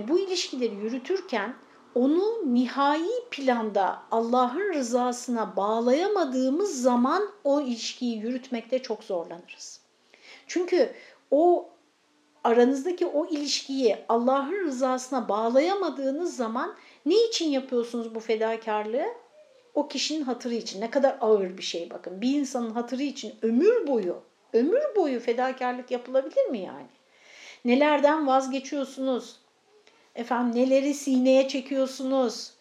bu 0.09 0.19
ilişkileri 0.19 0.75
yürütürken 0.75 1.55
onu 1.99 2.55
nihai 2.55 3.11
planda 3.31 4.03
Allah'ın 4.11 4.75
rızasına 4.75 5.57
bağlayamadığımız 5.57 6.83
zaman 6.83 7.31
o 7.45 7.61
ilişkiyi 7.61 8.19
yürütmekte 8.19 8.83
çok 8.83 9.05
zorlanırız. 9.05 9.81
Çünkü 10.47 10.93
o 11.31 11.69
aranızdaki 12.45 13.07
o 13.07 13.27
ilişkiyi 13.27 13.97
Allah'ın 14.09 14.65
rızasına 14.67 15.29
bağlayamadığınız 15.29 16.37
zaman 16.37 16.75
ne 17.07 17.25
için 17.25 17.51
yapıyorsunuz 17.51 18.15
bu 18.15 18.21
fedakarlığı? 18.21 19.07
O 19.75 19.89
kişinin 19.89 20.23
hatırı 20.23 20.55
için. 20.55 20.81
Ne 20.81 20.91
kadar 20.91 21.19
ağır 21.21 21.59
bir 21.59 21.63
şey 21.63 21.91
bakın. 21.91 22.21
Bir 22.21 22.35
insanın 22.35 22.71
hatırı 22.71 23.03
için 23.03 23.35
ömür 23.43 23.87
boyu, 23.87 24.23
ömür 24.53 24.83
boyu 24.97 25.21
fedakarlık 25.21 25.91
yapılabilir 25.91 26.47
mi 26.47 26.59
yani? 26.59 26.87
Nelerden 27.65 28.27
vazgeçiyorsunuz? 28.27 29.37
Efendim 30.19 30.63
neleri 30.63 30.95
sineye 30.95 31.49
çekiyorsunuz? 31.49 32.53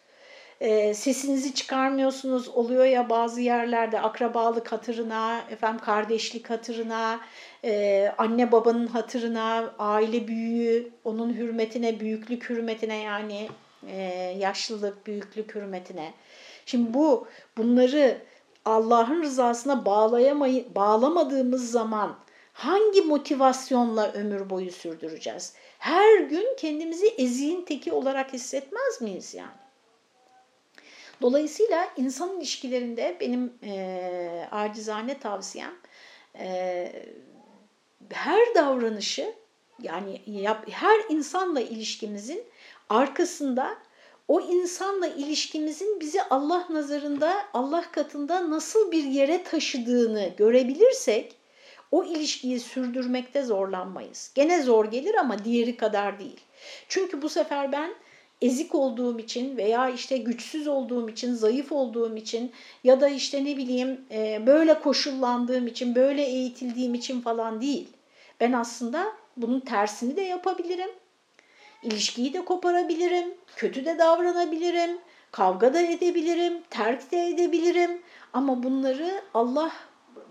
E, 0.62 0.94
sesinizi 0.94 1.54
çıkarmıyorsunuz 1.54 2.48
oluyor 2.48 2.86
ya 2.86 3.10
bazı 3.10 3.42
yerlerde 3.42 4.02
akrabalık 4.02 4.72
hatırına, 4.72 5.42
efendim 5.52 5.82
kardeşlik 5.86 6.50
hatırına, 6.50 7.20
e, 7.64 8.12
anne 8.18 8.52
babanın 8.52 8.88
hatırına, 8.88 9.74
aile 9.80 10.28
büyüğü, 10.28 10.90
onun 11.04 11.34
hürmetine, 11.34 12.00
büyüklük 12.00 12.50
hürmetine 12.50 12.98
yani 12.98 13.50
e, 13.88 14.02
yaşlılık, 14.40 15.08
büyüklük 15.08 15.56
hürmetine. 15.56 16.14
Şimdi 16.66 16.94
bu 16.94 17.28
bunları 17.58 18.18
Allah'ın 18.66 19.24
rızasına 19.24 19.86
bağlayamay 19.86 20.66
bağlamadığımız 20.76 21.72
zaman 21.72 22.16
hangi 22.54 23.02
motivasyonla 23.02 24.12
ömür 24.12 24.50
boyu 24.50 24.72
sürdüreceğiz? 24.72 25.54
Her 25.78 26.18
gün 26.20 26.56
kendimizi 26.58 27.08
eziğin 27.08 27.62
teki 27.62 27.94
olarak 27.94 28.34
hissetmez 28.34 29.02
miyiz 29.02 29.34
yani? 29.34 29.52
Dolayısıyla 31.22 31.88
insan 31.98 32.38
ilişkilerinde 32.38 33.18
benim 33.20 33.54
e, 33.64 34.48
acizane 34.52 35.20
tavsiyem 35.20 35.76
e, 36.40 36.92
her 38.10 38.56
davranışı 38.56 39.34
yani 39.82 40.22
yap, 40.26 40.66
her 40.72 41.00
insanla 41.10 41.62
ilişkimizin 41.62 42.44
arkasında 42.90 43.78
o 44.28 44.42
insanla 44.42 45.08
ilişkimizin 45.08 46.00
bizi 46.00 46.24
Allah 46.24 46.68
nazarında, 46.70 47.34
Allah 47.54 47.92
katında 47.92 48.50
nasıl 48.50 48.92
bir 48.92 49.04
yere 49.04 49.44
taşıdığını 49.44 50.34
görebilirsek 50.38 51.36
o 51.92 52.04
ilişkiyi 52.04 52.60
sürdürmekte 52.60 53.44
zorlanmayız. 53.44 54.32
Gene 54.36 54.62
zor 54.62 54.86
gelir 54.86 55.16
ama 55.16 55.44
diğeri 55.44 55.78
kadar 55.78 56.20
değil. 56.20 56.40
Çünkü 56.88 57.22
bu 57.22 57.30
sefer 57.30 57.72
ben 57.72 57.94
ezik 58.42 58.76
olduğum 58.76 59.20
için 59.20 59.58
veya 59.58 59.90
işte 59.90 60.18
güçsüz 60.18 60.68
olduğum 60.68 61.10
için, 61.10 61.34
zayıf 61.34 61.72
olduğum 61.72 62.16
için 62.16 62.52
ya 62.84 63.02
da 63.02 63.10
işte 63.10 63.46
ne 63.46 63.58
bileyim 63.58 64.02
e, 64.12 64.48
böyle 64.48 64.80
koşullandığım 64.80 65.68
için, 65.68 65.96
böyle 65.96 66.24
eğitildiğim 66.24 66.94
için 66.94 67.22
falan 67.22 67.62
değil. 67.62 67.88
Ben 68.40 68.52
aslında 68.52 69.08
bunun 69.38 69.60
tersini 69.60 70.16
de 70.16 70.22
yapabilirim. 70.22 70.90
İlişkiyi 71.84 72.34
de 72.34 72.46
koparabilirim, 72.46 73.34
kötü 73.56 73.86
de 73.86 73.98
davranabilirim, 73.98 74.98
kavga 75.32 75.74
da 75.74 75.82
edebilirim, 75.82 76.62
terk 76.70 77.12
de 77.12 77.28
edebilirim. 77.28 78.02
Ama 78.34 78.64
bunları 78.64 79.22
Allah 79.34 79.72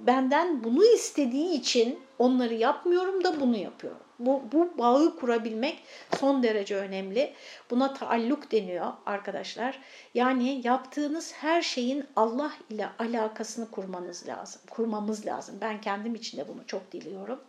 benden 0.01 0.65
bunu 0.65 0.85
istediği 0.85 1.53
için 1.53 1.99
onları 2.19 2.55
yapmıyorum 2.55 3.25
da 3.25 3.41
bunu 3.41 3.57
yapıyorum. 3.57 4.01
Bu, 4.19 4.43
bu 4.53 4.79
bağı 4.79 5.17
kurabilmek 5.17 5.83
son 6.19 6.43
derece 6.43 6.77
önemli. 6.77 7.33
Buna 7.71 7.95
taalluk 7.95 8.53
deniyor 8.53 8.93
arkadaşlar. 9.07 9.79
Yani 10.15 10.61
yaptığınız 10.65 11.33
her 11.33 11.63
şeyin 11.63 12.05
Allah 12.17 12.53
ile 12.71 12.89
alakasını 12.99 13.71
kurmanız 13.71 14.29
lazım. 14.29 14.63
Kurmamız 14.71 15.27
lazım. 15.27 15.55
Ben 15.61 15.81
kendim 15.81 16.15
için 16.15 16.39
de 16.39 16.49
bunu 16.49 16.67
çok 16.67 16.93
diliyorum. 16.93 17.41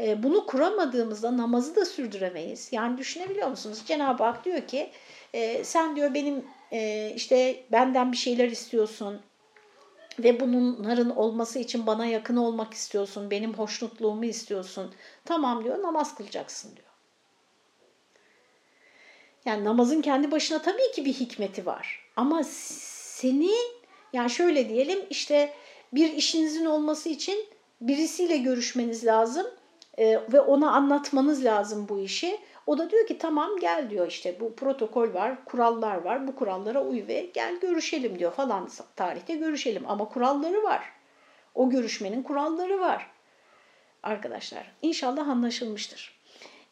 Ee, 0.00 0.22
bunu 0.22 0.46
kuramadığımızda 0.46 1.36
namazı 1.36 1.76
da 1.76 1.84
sürdüremeyiz. 1.84 2.68
Yani 2.72 2.98
düşünebiliyor 2.98 3.48
musunuz? 3.48 3.82
Cenab-ı 3.86 4.24
Hak 4.24 4.44
diyor 4.44 4.60
ki 4.60 4.90
e, 5.32 5.64
sen 5.64 5.96
diyor 5.96 6.14
benim 6.14 6.44
e, 6.72 7.10
işte 7.16 7.64
benden 7.72 8.12
bir 8.12 8.16
şeyler 8.16 8.48
istiyorsun 8.48 9.20
ve 10.18 10.40
bunların 10.40 11.16
olması 11.16 11.58
için 11.58 11.86
bana 11.86 12.06
yakın 12.06 12.36
olmak 12.36 12.74
istiyorsun, 12.74 13.30
benim 13.30 13.54
hoşnutluğumu 13.54 14.24
istiyorsun. 14.24 14.94
Tamam 15.24 15.64
diyor, 15.64 15.82
namaz 15.82 16.14
kılacaksın 16.14 16.76
diyor. 16.76 16.88
Yani 19.44 19.64
namazın 19.64 20.02
kendi 20.02 20.30
başına 20.30 20.62
tabii 20.62 20.92
ki 20.94 21.04
bir 21.04 21.12
hikmeti 21.12 21.66
var. 21.66 22.10
Ama 22.16 22.42
senin, 22.44 23.72
yani 24.12 24.30
şöyle 24.30 24.68
diyelim 24.68 24.98
işte 25.10 25.54
bir 25.92 26.12
işinizin 26.12 26.64
olması 26.64 27.08
için 27.08 27.46
birisiyle 27.80 28.36
görüşmeniz 28.36 29.04
lazım 29.04 29.46
e, 29.98 30.20
ve 30.32 30.40
ona 30.40 30.70
anlatmanız 30.70 31.44
lazım 31.44 31.88
bu 31.88 32.00
işi. 32.00 32.38
O 32.66 32.78
da 32.78 32.90
diyor 32.90 33.06
ki 33.06 33.18
tamam 33.18 33.50
gel 33.60 33.90
diyor 33.90 34.06
işte 34.06 34.40
bu 34.40 34.54
protokol 34.54 35.14
var, 35.14 35.44
kurallar 35.44 35.96
var. 35.96 36.28
Bu 36.28 36.36
kurallara 36.36 36.82
uy 36.82 37.04
ve 37.08 37.30
gel 37.34 37.60
görüşelim 37.60 38.18
diyor 38.18 38.32
falan 38.32 38.68
tarihte 38.96 39.34
görüşelim. 39.34 39.82
Ama 39.88 40.08
kuralları 40.08 40.62
var. 40.62 40.92
O 41.54 41.70
görüşmenin 41.70 42.22
kuralları 42.22 42.80
var. 42.80 43.10
Arkadaşlar 44.02 44.72
inşallah 44.82 45.28
anlaşılmıştır. 45.28 46.14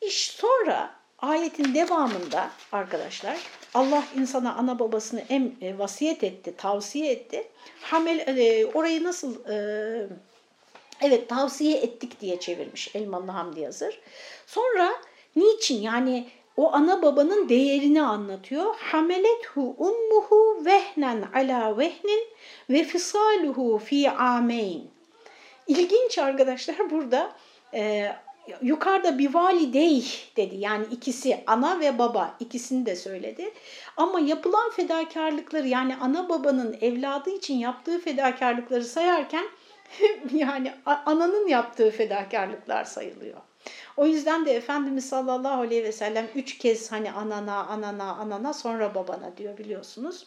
İş 0.01 0.31
sonra 0.31 0.95
ayetin 1.19 1.75
devamında 1.75 2.51
arkadaşlar 2.73 3.39
Allah 3.75 4.05
insana 4.17 4.55
ana 4.55 4.79
babasını 4.79 5.21
em, 5.29 5.53
e, 5.61 5.79
vasiyet 5.79 6.25
etti, 6.25 6.57
tavsiye 6.57 7.13
etti. 7.13 7.49
Hamel 7.81 8.19
e, 8.19 8.67
orayı 8.67 9.05
nasıl 9.05 9.49
e, 9.49 10.07
evet 11.01 11.29
tavsiye 11.29 11.79
ettik 11.79 12.21
diye 12.21 12.41
çevirmiş 12.41 12.95
Elmalı 12.95 13.31
Hamdi 13.31 13.61
Yazır. 13.61 14.01
Sonra 14.47 14.93
Niçin? 15.37 15.83
Yani 15.83 16.27
o 16.57 16.73
ana 16.73 17.03
babanın 17.03 17.49
değerini 17.49 18.03
anlatıyor. 18.03 18.75
Hamelethu 18.77 19.75
ummuhu 19.79 20.65
vehnen 20.65 21.25
ala 21.35 21.79
vehnin 21.79 22.25
ve 22.71 22.85
fisaluhu 22.85 23.79
fi 23.79 24.11
ameyn. 24.11 24.83
İlginç 25.67 26.19
arkadaşlar 26.19 26.91
burada 26.91 27.33
e, 27.75 28.13
yukarıda 28.63 29.19
bir 29.19 29.35
validey 29.35 30.05
dedi. 30.37 30.57
Yani 30.57 30.87
ikisi 30.91 31.41
ana 31.47 31.81
ve 31.81 31.99
baba 31.99 32.35
ikisini 32.41 32.87
de 32.87 32.97
söyledi. 32.97 33.53
Ama 33.97 34.21
yapılan 34.21 34.71
fedakarlıkları 34.71 35.69
yani 35.69 35.97
ana 35.97 36.29
babanın 36.29 36.77
evladı 36.81 37.31
için 37.31 37.55
yaptığı 37.55 38.01
fedakarlıkları 38.01 38.85
sayarken 38.85 39.45
yani 40.33 40.73
ananın 40.85 41.49
yaptığı 41.49 41.91
fedakarlıklar 41.91 42.85
sayılıyor. 42.85 43.41
O 43.97 44.07
yüzden 44.07 44.47
de 44.47 44.53
Efendimiz 44.53 45.09
sallallahu 45.09 45.63
aleyhi 45.63 45.85
ve 45.85 45.93
sellem 45.93 46.29
üç 46.35 46.59
kez 46.59 46.93
hani 46.93 47.13
anana, 47.13 47.67
anana, 47.67 48.15
anana 48.15 48.53
sonra 48.53 48.95
babana 48.95 49.37
diyor 49.37 49.59
biliyorsunuz. 49.59 50.27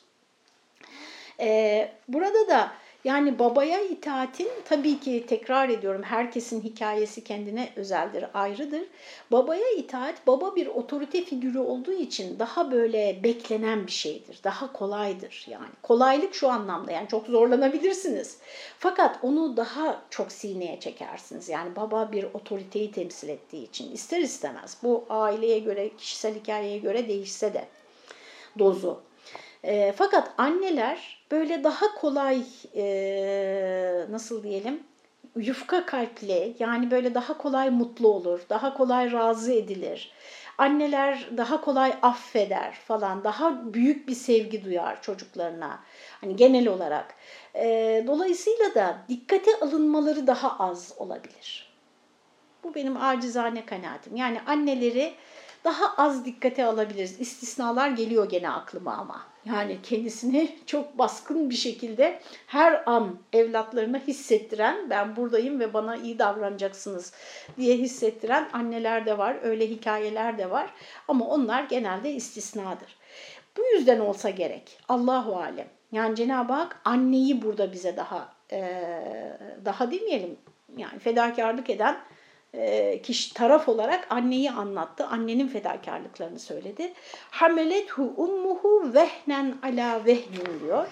Ee, 1.39 1.91
burada 2.07 2.47
da 2.47 2.71
yani 3.05 3.39
babaya 3.39 3.81
itaatin 3.81 4.49
tabii 4.65 4.99
ki 4.99 5.25
tekrar 5.27 5.69
ediyorum 5.69 6.03
herkesin 6.03 6.61
hikayesi 6.61 7.23
kendine 7.23 7.69
özeldir, 7.75 8.25
ayrıdır. 8.33 8.81
Babaya 9.31 9.69
itaat 9.77 10.27
baba 10.27 10.55
bir 10.55 10.67
otorite 10.67 11.23
figürü 11.23 11.59
olduğu 11.59 11.91
için 11.91 12.39
daha 12.39 12.71
böyle 12.71 13.23
beklenen 13.23 13.87
bir 13.87 13.91
şeydir, 13.91 14.39
daha 14.43 14.73
kolaydır 14.73 15.45
yani. 15.49 15.69
Kolaylık 15.83 16.35
şu 16.35 16.49
anlamda 16.49 16.91
yani 16.91 17.07
çok 17.07 17.27
zorlanabilirsiniz. 17.27 18.37
Fakat 18.79 19.19
onu 19.21 19.57
daha 19.57 20.01
çok 20.09 20.31
sineye 20.31 20.79
çekersiniz. 20.79 21.49
Yani 21.49 21.75
baba 21.75 22.11
bir 22.11 22.23
otoriteyi 22.23 22.91
temsil 22.91 23.29
ettiği 23.29 23.63
için 23.63 23.91
ister 23.91 24.21
istemez. 24.21 24.77
Bu 24.83 25.05
aileye 25.09 25.59
göre, 25.59 25.89
kişisel 25.97 26.35
hikayeye 26.35 26.77
göre 26.77 27.07
değişse 27.07 27.53
de 27.53 27.65
dozu. 28.59 29.01
E, 29.65 29.91
fakat 29.91 30.33
anneler 30.37 31.25
böyle 31.31 31.63
daha 31.63 31.95
kolay 31.95 32.43
e, 32.75 34.05
nasıl 34.09 34.43
diyelim 34.43 34.83
yufka 35.35 35.85
kalpli 35.85 36.55
yani 36.59 36.91
böyle 36.91 37.15
daha 37.15 37.37
kolay 37.37 37.69
mutlu 37.69 38.07
olur, 38.07 38.41
daha 38.49 38.73
kolay 38.73 39.11
razı 39.11 39.53
edilir. 39.53 40.11
Anneler 40.57 41.29
daha 41.37 41.61
kolay 41.61 41.93
affeder 42.01 42.73
falan, 42.73 43.23
daha 43.23 43.73
büyük 43.73 44.07
bir 44.07 44.13
sevgi 44.15 44.65
duyar 44.65 45.01
çocuklarına. 45.01 45.79
Hani 46.21 46.35
genel 46.35 46.67
olarak. 46.67 47.15
E, 47.55 48.03
dolayısıyla 48.07 48.75
da 48.75 48.97
dikkate 49.09 49.51
alınmaları 49.61 50.27
daha 50.27 50.59
az 50.59 50.93
olabilir. 50.97 51.75
Bu 52.63 52.75
benim 52.75 52.97
acizane 52.97 53.65
kanaatim. 53.65 54.15
Yani 54.15 54.41
anneleri 54.47 55.13
daha 55.63 55.95
az 55.97 56.25
dikkate 56.25 56.65
alabiliriz. 56.65 57.21
İstisnalar 57.21 57.89
geliyor 57.89 58.29
gene 58.29 58.49
aklıma 58.49 58.93
ama. 58.93 59.34
Yani 59.45 59.77
kendisini 59.83 60.55
çok 60.65 60.97
baskın 60.97 61.49
bir 61.49 61.55
şekilde 61.55 62.19
her 62.47 62.83
an 62.85 63.19
evlatlarına 63.33 63.97
hissettiren, 63.97 64.89
ben 64.89 65.15
buradayım 65.15 65.59
ve 65.59 65.73
bana 65.73 65.95
iyi 65.95 66.19
davranacaksınız 66.19 67.13
diye 67.57 67.77
hissettiren 67.77 68.49
anneler 68.53 69.05
de 69.05 69.17
var, 69.17 69.37
öyle 69.43 69.69
hikayeler 69.69 70.37
de 70.37 70.51
var. 70.51 70.69
Ama 71.07 71.25
onlar 71.27 71.63
genelde 71.63 72.11
istisnadır. 72.11 72.97
Bu 73.57 73.61
yüzden 73.75 73.99
olsa 73.99 74.29
gerek. 74.29 74.79
Allahu 74.89 75.37
alem. 75.37 75.67
Yani 75.91 76.15
Cenab-ı 76.15 76.53
Hak 76.53 76.81
anneyi 76.85 77.41
burada 77.41 77.71
bize 77.71 77.97
daha 77.97 78.35
daha 79.65 79.91
demeyelim 79.91 80.37
yani 80.77 80.99
fedakarlık 80.99 81.69
eden 81.69 81.97
e, 82.57 83.01
kişi 83.01 83.33
taraf 83.33 83.69
olarak 83.69 84.07
anneyi 84.09 84.51
anlattı. 84.51 85.05
Annenin 85.05 85.47
fedakarlıklarını 85.47 86.39
söyledi. 86.39 86.93
Hamelethu 87.31 88.13
ummuhu 88.17 88.93
vehnen 88.93 89.57
ala 89.63 90.05
vehnin 90.05 90.59
diyor. 90.63 90.87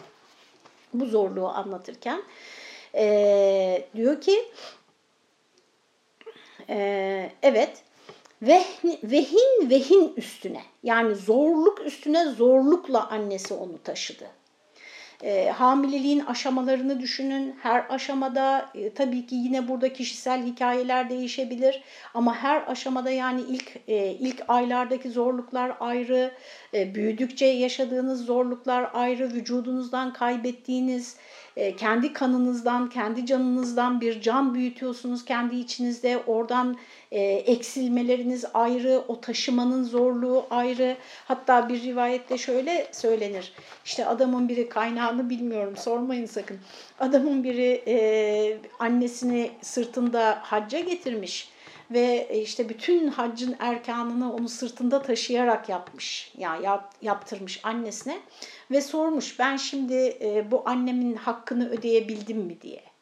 Bu 0.93 1.05
zorluğu 1.05 1.47
anlatırken 1.47 2.21
e, 2.95 3.87
diyor 3.95 4.21
ki 4.21 4.45
e, 6.69 7.31
evet 7.41 7.83
vehn, 8.41 8.97
vehin 9.03 9.69
vehin 9.69 10.13
üstüne 10.17 10.61
yani 10.83 11.15
zorluk 11.15 11.85
üstüne 11.85 12.25
zorlukla 12.25 13.09
annesi 13.09 13.53
onu 13.53 13.83
taşıdı. 13.83 14.42
E, 15.21 15.49
hamileliğin 15.49 16.19
aşamalarını 16.19 16.99
düşünün. 16.99 17.55
Her 17.61 17.85
aşamada 17.89 18.69
e, 18.75 18.93
tabii 18.93 19.25
ki 19.25 19.35
yine 19.35 19.67
burada 19.67 19.93
kişisel 19.93 20.45
hikayeler 20.45 21.09
değişebilir. 21.09 21.83
Ama 22.13 22.35
her 22.35 22.63
aşamada 22.67 23.11
yani 23.11 23.41
ilk 23.41 23.79
e, 23.87 24.11
ilk 24.11 24.43
aylardaki 24.47 25.09
zorluklar 25.09 25.77
ayrı, 25.79 26.31
e, 26.73 26.95
büyüdükçe 26.95 27.45
yaşadığınız 27.45 28.25
zorluklar 28.25 28.89
ayrı, 28.93 29.33
vücudunuzdan 29.33 30.13
kaybettiğiniz 30.13 31.17
e, 31.55 31.75
kendi 31.75 32.13
kanınızdan, 32.13 32.89
kendi 32.89 33.25
canınızdan 33.25 34.01
bir 34.01 34.21
can 34.21 34.53
büyütüyorsunuz 34.53 35.25
kendi 35.25 35.55
içinizde. 35.55 36.17
Oradan 36.27 36.77
e, 37.13 37.21
eksilmeleriniz 37.21 38.45
ayrı, 38.53 39.03
o 39.07 39.21
taşımanın 39.21 39.83
zorluğu 39.83 40.45
ayrı. 40.49 40.97
Hatta 41.25 41.69
bir 41.69 41.83
rivayette 41.83 42.37
şöyle 42.37 42.87
söylenir. 42.91 43.53
İşte 43.85 44.05
adamın 44.05 44.49
biri 44.49 44.69
kaynağını 44.69 45.29
bilmiyorum 45.29 45.77
sormayın 45.77 46.25
sakın. 46.25 46.59
Adamın 46.99 47.43
biri 47.43 47.83
e, 47.87 48.57
annesini 48.79 49.51
sırtında 49.61 50.39
hacca 50.41 50.79
getirmiş 50.79 51.49
ve 51.91 52.27
işte 52.41 52.69
bütün 52.69 53.07
haccın 53.07 53.55
erkanını 53.59 54.33
onu 54.33 54.49
sırtında 54.49 55.01
taşıyarak 55.01 55.69
yapmış. 55.69 56.31
Ya 56.37 56.49
yani 56.49 56.65
yap, 56.65 56.93
yaptırmış 57.01 57.59
annesine 57.63 58.19
ve 58.71 58.81
sormuş 58.81 59.39
ben 59.39 59.57
şimdi 59.57 60.17
e, 60.21 60.51
bu 60.51 60.63
annemin 60.65 61.15
hakkını 61.15 61.69
ödeyebildim 61.69 62.37
mi 62.37 62.61
diye. 62.61 62.92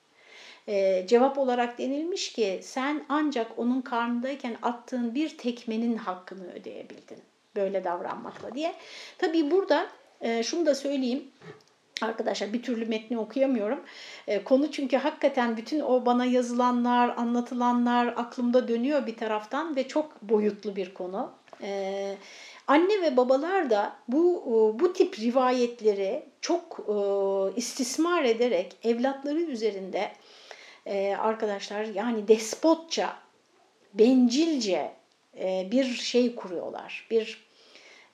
E, 0.68 1.08
cevap 1.08 1.38
olarak 1.38 1.78
denilmiş 1.78 2.34
ki 2.34 2.60
sen 2.64 3.06
ancak 3.10 3.60
onun 3.60 3.82
karnındayken 3.82 4.58
attığın 4.62 5.16
bir 5.16 5.38
tekmenin 5.38 5.98
hakkını 5.98 6.54
ödeyebildin 6.54 7.18
böyle 7.56 7.84
davranmakla 7.84 8.56
diye. 8.56 8.74
Tabii 9.18 9.52
burada 9.52 9.88
e, 10.22 10.44
şunu 10.44 10.66
da 10.66 10.76
söyleyeyim. 10.76 11.24
Arkadaşlar 12.02 12.54
bir 12.54 12.64
türlü 12.64 12.86
metni 12.86 13.18
okuyamıyorum. 13.18 13.80
E, 14.28 14.44
konu 14.44 14.72
çünkü 14.72 14.98
hakikaten 14.98 15.58
bütün 15.58 15.80
o 15.80 16.06
bana 16.06 16.26
yazılanlar, 16.26 17.14
anlatılanlar 17.18 18.08
aklımda 18.08 18.68
dönüyor 18.68 19.08
bir 19.08 19.18
taraftan 19.18 19.76
ve 19.76 19.88
çok 19.88 20.22
boyutlu 20.22 20.76
bir 20.76 20.94
konu. 20.94 21.32
E, 21.62 22.16
anne 22.68 23.02
ve 23.02 23.18
babalar 23.18 23.70
da 23.70 23.94
bu 24.08 24.44
e, 24.46 24.80
bu 24.80 24.94
tip 24.94 25.20
rivayetleri 25.20 26.26
çok 26.42 26.80
e, 26.88 26.94
istismar 27.56 28.24
ederek 28.24 28.76
evlatları 28.84 29.40
üzerinde 29.40 30.12
e, 30.86 31.16
arkadaşlar 31.16 31.84
yani 31.84 32.28
despotça, 32.28 33.18
bencilce 33.94 34.92
e, 35.38 35.68
bir 35.72 35.86
şey 35.86 36.36
kuruyorlar. 36.36 37.08
Bir 37.12 37.52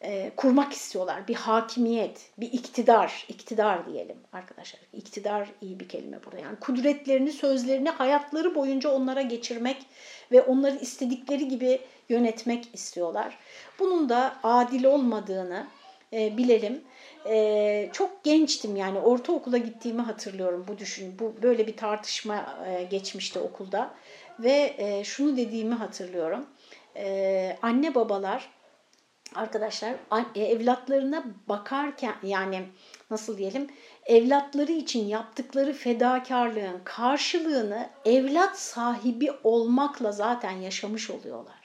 e, 0.02 0.32
kurmak 0.36 0.74
istiyorlar. 0.74 1.28
Bir 1.28 1.36
hakimiyet, 1.36 2.32
bir 2.38 2.52
iktidar, 2.52 3.26
iktidar 3.30 3.94
diyelim 3.94 4.18
arkadaşlar. 4.34 4.82
İktidar 4.94 5.50
iyi 5.62 5.80
bir 5.80 5.90
kelime 5.90 6.24
burada. 6.26 6.38
Yani 6.38 6.60
kudretlerini, 6.60 7.32
sözlerini 7.32 7.90
hayatları 7.90 8.56
boyunca 8.56 8.90
onlara 8.90 9.22
geçirmek 9.22 9.78
ve 10.32 10.42
onları 10.42 10.76
istedikleri 10.76 11.48
gibi 11.48 11.80
yönetmek 12.10 12.70
istiyorlar. 12.74 13.38
Bunun 13.80 14.10
da 14.10 14.36
adil 14.44 14.84
olmadığını 14.84 15.68
e, 16.14 16.38
bilelim. 16.38 16.82
E, 17.30 17.90
çok 17.94 18.24
gençtim 18.24 18.76
yani 18.76 19.00
ortaokula 19.00 19.58
gittiğimi 19.58 20.02
hatırlıyorum 20.02 20.66
bu 20.68 20.78
düşün. 20.78 21.20
Bu 21.20 21.34
böyle 21.42 21.68
bir 21.68 21.78
tartışma 21.78 22.58
e, 22.68 22.84
geçmişti 22.84 23.40
okulda 23.40 23.94
ve 24.40 24.74
e, 24.78 25.04
şunu 25.04 25.38
dediğimi 25.38 25.76
hatırlıyorum. 25.76 26.46
E, 26.96 27.58
anne 27.62 27.96
babalar 27.96 28.50
arkadaşlar 29.36 29.94
e, 30.36 30.42
evlatlarına 30.42 31.26
bakarken 31.48 32.16
yani 32.24 32.66
nasıl 33.12 33.38
diyelim 33.38 33.68
evlatları 34.06 34.72
için 34.72 35.06
yaptıkları 35.06 35.74
fedakarlığın 35.74 36.82
karşılığını 36.84 37.90
evlat 38.06 38.60
sahibi 38.60 39.32
olmakla 39.44 40.12
zaten 40.12 40.52
yaşamış 40.52 41.10
oluyorlar. 41.10 41.57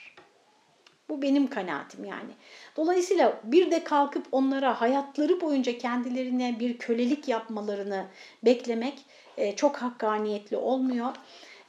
Bu 1.12 1.22
benim 1.22 1.51
kanaatim 1.51 2.05
yani. 2.05 2.31
Dolayısıyla 2.77 3.40
bir 3.44 3.70
de 3.70 3.85
kalkıp 3.85 4.27
onlara 4.33 4.81
hayatları 4.81 5.40
boyunca 5.40 5.79
kendilerine 5.79 6.57
bir 6.61 6.79
kölelik 6.79 7.29
yapmalarını 7.29 8.07
beklemek 8.44 8.94
e, 9.37 9.57
çok 9.57 9.77
hakkaniyetli 9.77 10.57
olmuyor. 10.57 11.11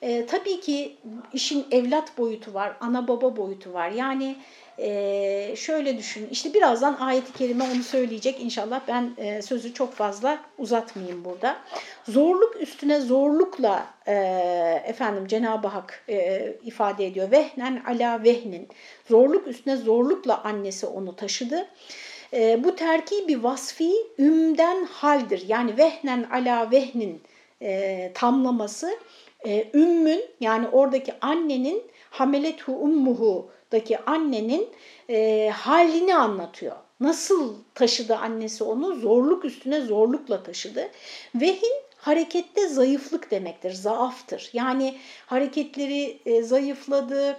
E, 0.04 0.26
tabii 0.26 0.60
ki 0.60 0.98
işin 1.34 1.66
evlat 1.72 2.18
boyutu 2.18 2.54
var, 2.54 2.78
ana 2.82 3.08
baba 3.08 3.38
boyutu 3.38 3.74
var. 3.74 3.92
Yani 3.92 4.36
ee, 4.80 5.54
şöyle 5.58 5.98
düşünün, 5.98 6.28
işte 6.32 6.54
birazdan 6.54 6.98
ayeti 7.00 7.34
kerime 7.34 7.64
onu 7.64 7.84
söyleyecek 7.84 8.42
inşallah 8.42 8.82
ben 8.88 9.12
e, 9.18 9.42
sözü 9.42 9.74
çok 9.74 9.94
fazla 9.94 10.40
uzatmayayım 10.58 11.26
burada. 11.26 11.58
Zorluk 12.08 12.62
üstüne 12.62 13.00
zorlukla 13.00 13.86
e, 14.08 14.14
efendim 14.86 15.28
Cenab-ı 15.28 15.68
Hak 15.68 16.04
e, 16.10 16.54
ifade 16.64 17.06
ediyor. 17.06 17.32
Vehnen 17.32 17.84
ala 17.88 18.24
vehnin. 18.24 18.68
Zorluk 19.10 19.48
üstüne 19.48 19.78
zorlukla 19.78 20.44
annesi 20.44 20.86
onu 20.86 21.16
taşıdı. 21.16 21.68
E, 22.34 22.64
bu 22.64 22.76
terkibi 22.76 23.44
vasfi 23.44 23.92
ümden 24.20 24.86
haldir. 24.86 25.46
Yani 25.48 25.78
vehnen 25.78 26.24
ala 26.24 26.72
vehnin 26.72 27.22
e, 27.62 28.12
tamlaması 28.14 28.98
e, 29.46 29.72
ümmün 29.74 30.22
yani 30.40 30.68
oradaki 30.68 31.14
annenin 31.22 31.84
hamelethu 32.10 32.74
ummuhu 32.74 33.52
daki 33.72 34.00
annenin 34.00 34.70
e, 35.10 35.50
halini 35.50 36.16
anlatıyor. 36.16 36.76
Nasıl 37.00 37.56
taşıdı 37.76 38.16
annesi 38.16 38.64
onu? 38.64 38.96
Zorluk 38.96 39.46
üstüne 39.46 39.82
zorlukla 39.82 40.44
taşıdı. 40.44 40.90
Vehin 41.36 41.74
harekette 41.98 42.68
zayıflık 42.68 43.32
demektir, 43.32 43.72
zaaftır. 43.72 44.50
Yani 44.54 44.98
hareketleri 45.26 46.20
e, 46.26 46.44
zayıfladı, 46.44 47.38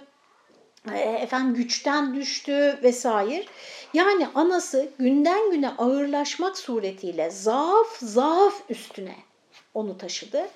e, 0.93 0.99
efendim 0.99 1.55
güçten 1.55 2.15
düştü 2.15 2.79
vesaire. 2.83 3.45
Yani 3.93 4.27
anası 4.35 4.89
günden 4.99 5.51
güne 5.51 5.69
ağırlaşmak 5.69 6.57
suretiyle 6.57 7.29
zaaf 7.29 7.97
zaaf 7.99 8.61
üstüne 8.69 9.15
onu 9.75 9.97
taşıdı. 9.97 10.47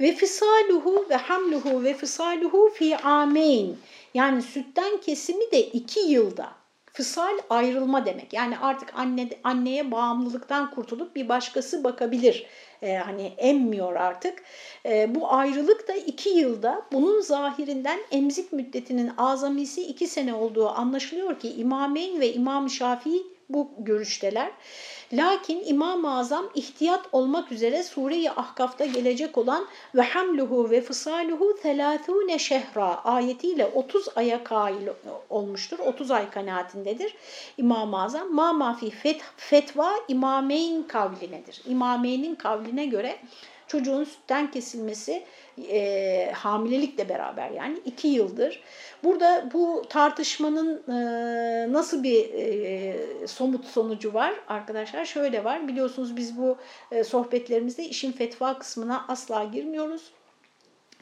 Ve 0.00 0.12
fisaluhu 0.12 1.06
ve 1.10 1.16
hamluhu 1.16 1.84
ve 1.84 1.94
fisaluhu 1.94 2.70
fi 2.74 2.96
ameyn. 2.96 3.76
Yani 4.14 4.42
sütten 4.42 5.00
kesimi 5.00 5.50
de 5.52 5.62
iki 5.62 6.00
yılda. 6.00 6.58
Fısal 6.92 7.38
ayrılma 7.50 8.06
demek. 8.06 8.32
Yani 8.32 8.58
artık 8.58 8.92
anne 8.94 9.28
anneye 9.44 9.90
bağımlılıktan 9.90 10.70
kurtulup 10.70 11.16
bir 11.16 11.28
başkası 11.28 11.84
bakabilir. 11.84 12.46
Ee, 12.82 12.94
hani 12.94 13.32
emmiyor 13.38 13.96
artık. 13.96 14.42
Ee, 14.86 15.14
bu 15.14 15.32
ayrılık 15.32 15.88
da 15.88 15.92
iki 15.92 16.28
yılda 16.28 16.82
bunun 16.92 17.20
zahirinden 17.20 17.98
emzik 18.10 18.52
müddetinin 18.52 19.12
azamisi 19.18 19.82
iki 19.82 20.06
sene 20.06 20.34
olduğu 20.34 20.68
anlaşılıyor 20.68 21.40
ki 21.40 21.52
İmameyn 21.52 22.20
ve 22.20 22.32
İmam 22.32 22.70
Şafii 22.70 23.22
bu 23.48 23.70
görüşteler. 23.78 24.50
Lakin 25.12 25.64
İmam-ı 25.64 26.18
Azam 26.18 26.50
ihtiyat 26.54 27.06
olmak 27.12 27.52
üzere 27.52 27.82
Sure-i 27.82 28.30
Ahkaf'ta 28.30 28.86
gelecek 28.86 29.38
olan 29.38 29.66
ve 29.94 30.02
hamluhu 30.02 30.70
ve 30.70 30.80
fısaluhu 30.80 31.54
telâthûne 31.62 32.38
şehra 32.38 33.04
ayetiyle 33.04 33.66
30 33.66 34.08
aya 34.16 34.44
kail 34.44 34.88
olmuştur. 35.30 35.78
30 35.78 36.10
ay 36.10 36.30
kanaatindedir 36.30 37.14
İmam-ı 37.58 38.02
Azam. 38.02 38.34
Ma 38.34 38.52
mafi 38.52 38.90
fet, 38.90 39.20
fetva 39.36 39.92
imameyn 40.08 40.82
kavlinedir. 40.82 41.62
İmameynin 41.66 42.34
kavline 42.34 42.86
göre 42.86 43.18
çocuğun 43.68 44.04
sütten 44.04 44.50
kesilmesi 44.50 45.24
e, 45.70 46.32
hamilelikle 46.34 47.08
beraber 47.08 47.50
yani 47.50 47.78
iki 47.84 48.08
yıldır. 48.08 48.62
Burada 49.04 49.50
bu 49.52 49.82
tartışmanın 49.88 50.82
e, 50.88 51.72
nasıl 51.72 52.02
bir 52.02 52.34
e, 52.34 52.96
somut 53.26 53.64
sonucu 53.64 54.14
var 54.14 54.34
arkadaşlar? 54.48 55.04
Şöyle 55.04 55.44
var 55.44 55.68
biliyorsunuz 55.68 56.16
biz 56.16 56.38
bu 56.38 56.56
e, 56.92 57.04
sohbetlerimizde 57.04 57.84
işin 57.84 58.12
fetva 58.12 58.58
kısmına 58.58 59.04
asla 59.08 59.44
girmiyoruz. 59.44 60.12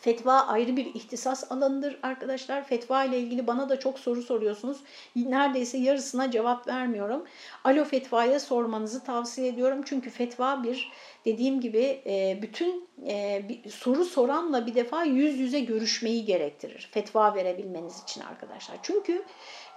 Fetva 0.01 0.41
ayrı 0.41 0.77
bir 0.77 0.87
ihtisas 0.87 1.53
alanıdır 1.53 1.99
arkadaşlar. 2.03 2.65
Fetva 2.65 3.05
ile 3.05 3.19
ilgili 3.19 3.47
bana 3.47 3.69
da 3.69 3.81
çok 3.81 3.99
soru 3.99 4.23
soruyorsunuz. 4.23 4.79
Neredeyse 5.17 5.79
yarısına 5.79 6.31
cevap 6.31 6.69
vermiyorum. 6.69 7.25
Alo 7.65 7.85
fetvaya 7.85 8.41
sormanızı 8.41 9.05
tavsiye 9.05 9.49
ediyorum. 9.49 9.83
Çünkü 9.87 10.11
fetva 10.11 10.63
bir 10.63 10.93
dediğim 11.27 11.61
gibi 11.61 12.03
e, 12.07 12.39
bütün 12.43 12.89
e, 13.07 13.43
soru 13.71 14.05
soranla 14.05 14.67
bir 14.67 14.75
defa 14.75 15.05
yüz 15.05 15.39
yüze 15.39 15.61
görüşmeyi 15.61 16.25
gerektirir. 16.25 16.89
Fetva 16.93 17.35
verebilmeniz 17.35 18.03
için 18.03 18.21
arkadaşlar. 18.21 18.77
Çünkü 18.83 19.25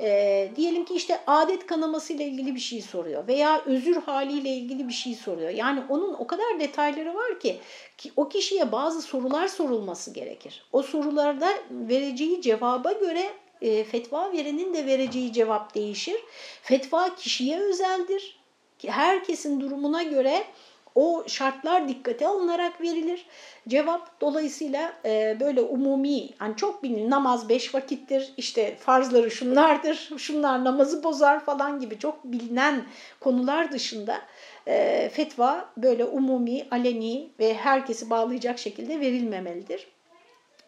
e, 0.02 0.52
diyelim 0.56 0.86
ki 0.86 0.94
işte 0.94 1.20
adet 1.28 1.66
kanaması 1.66 2.14
ile 2.14 2.26
ilgili 2.26 2.56
bir 2.56 2.60
şey 2.60 2.82
soruyor 2.82 3.28
veya 3.28 3.62
özür 3.66 3.96
haliyle 3.96 4.50
ilgili 4.50 4.88
bir 4.88 4.94
şey 4.94 5.16
soruyor. 5.16 5.50
Yani 5.50 5.84
onun 5.90 6.14
o 6.14 6.28
kadar 6.28 6.60
detayları 6.60 7.16
var 7.16 7.40
ki, 7.40 7.60
ki 7.98 8.12
o 8.16 8.30
kişiye 8.30 8.72
bazı 8.72 9.02
sorular 9.02 9.48
sorulması 9.48 10.14
gerekir. 10.14 10.64
O 10.72 10.82
sorularda 10.82 11.54
vereceği 11.72 12.42
cevaba 12.42 12.92
göre 12.92 13.30
e, 13.62 13.84
fetva 13.84 14.32
verenin 14.32 14.74
de 14.74 14.86
vereceği 14.86 15.34
cevap 15.34 15.76
değişir. 15.76 16.18
Fetva 16.62 17.16
kişiye 17.16 17.60
özeldir. 17.60 18.40
Herkesin 18.88 19.62
durumuna 19.62 20.04
göre 20.04 20.44
o 20.96 21.24
şartlar 21.28 21.88
dikkate 21.88 22.28
alınarak 22.28 22.82
verilir. 22.82 23.26
Cevap 23.68 24.22
dolayısıyla 24.22 24.94
e, 25.06 25.38
böyle 25.40 25.62
umumi, 25.62 26.30
hani 26.38 26.56
çok 26.56 26.84
bilin 26.84 27.10
namaz 27.10 27.50
beş 27.50 27.76
vakittir, 27.76 28.34
işte 28.38 28.76
farzları 28.76 29.32
şunlardır, 29.32 30.10
şunlar 30.18 30.64
namazı 30.64 31.04
bozar 31.04 31.46
falan 31.46 31.80
gibi 31.80 32.00
çok 32.00 32.24
bilinen 32.24 32.84
konular 33.20 33.72
dışında 33.72 34.22
e, 34.68 35.10
fetva 35.14 35.70
böyle 35.78 36.06
umumi, 36.06 36.68
aleni 36.72 37.30
ve 37.40 37.54
herkesi 37.54 38.10
bağlayacak 38.10 38.60
şekilde 38.60 39.00
verilmemelidir. 39.00 39.99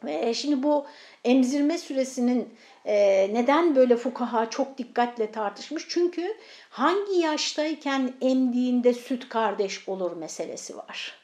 Ve 0.03 0.33
şimdi 0.33 0.63
bu 0.63 0.85
emzirme 1.23 1.77
süresinin 1.77 2.53
e, 2.85 3.29
neden 3.33 3.75
böyle 3.75 3.97
fukaha 3.97 4.49
çok 4.49 4.77
dikkatle 4.77 5.31
tartışmış? 5.31 5.85
Çünkü 5.89 6.37
hangi 6.69 7.19
yaştayken 7.19 8.13
emdiğinde 8.21 8.93
süt 8.93 9.29
kardeş 9.29 9.89
olur 9.89 10.17
meselesi 10.17 10.77
var. 10.77 11.21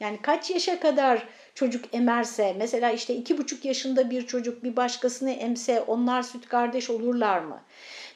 Yani 0.00 0.18
kaç 0.22 0.50
yaşa 0.50 0.80
kadar 0.80 1.28
çocuk 1.56 1.84
emerse, 1.94 2.54
mesela 2.58 2.90
işte 2.90 3.14
iki 3.14 3.38
buçuk 3.38 3.64
yaşında 3.64 4.10
bir 4.10 4.26
çocuk 4.26 4.64
bir 4.64 4.76
başkasını 4.76 5.30
emse 5.30 5.80
onlar 5.80 6.22
süt 6.22 6.48
kardeş 6.48 6.90
olurlar 6.90 7.38
mı? 7.38 7.60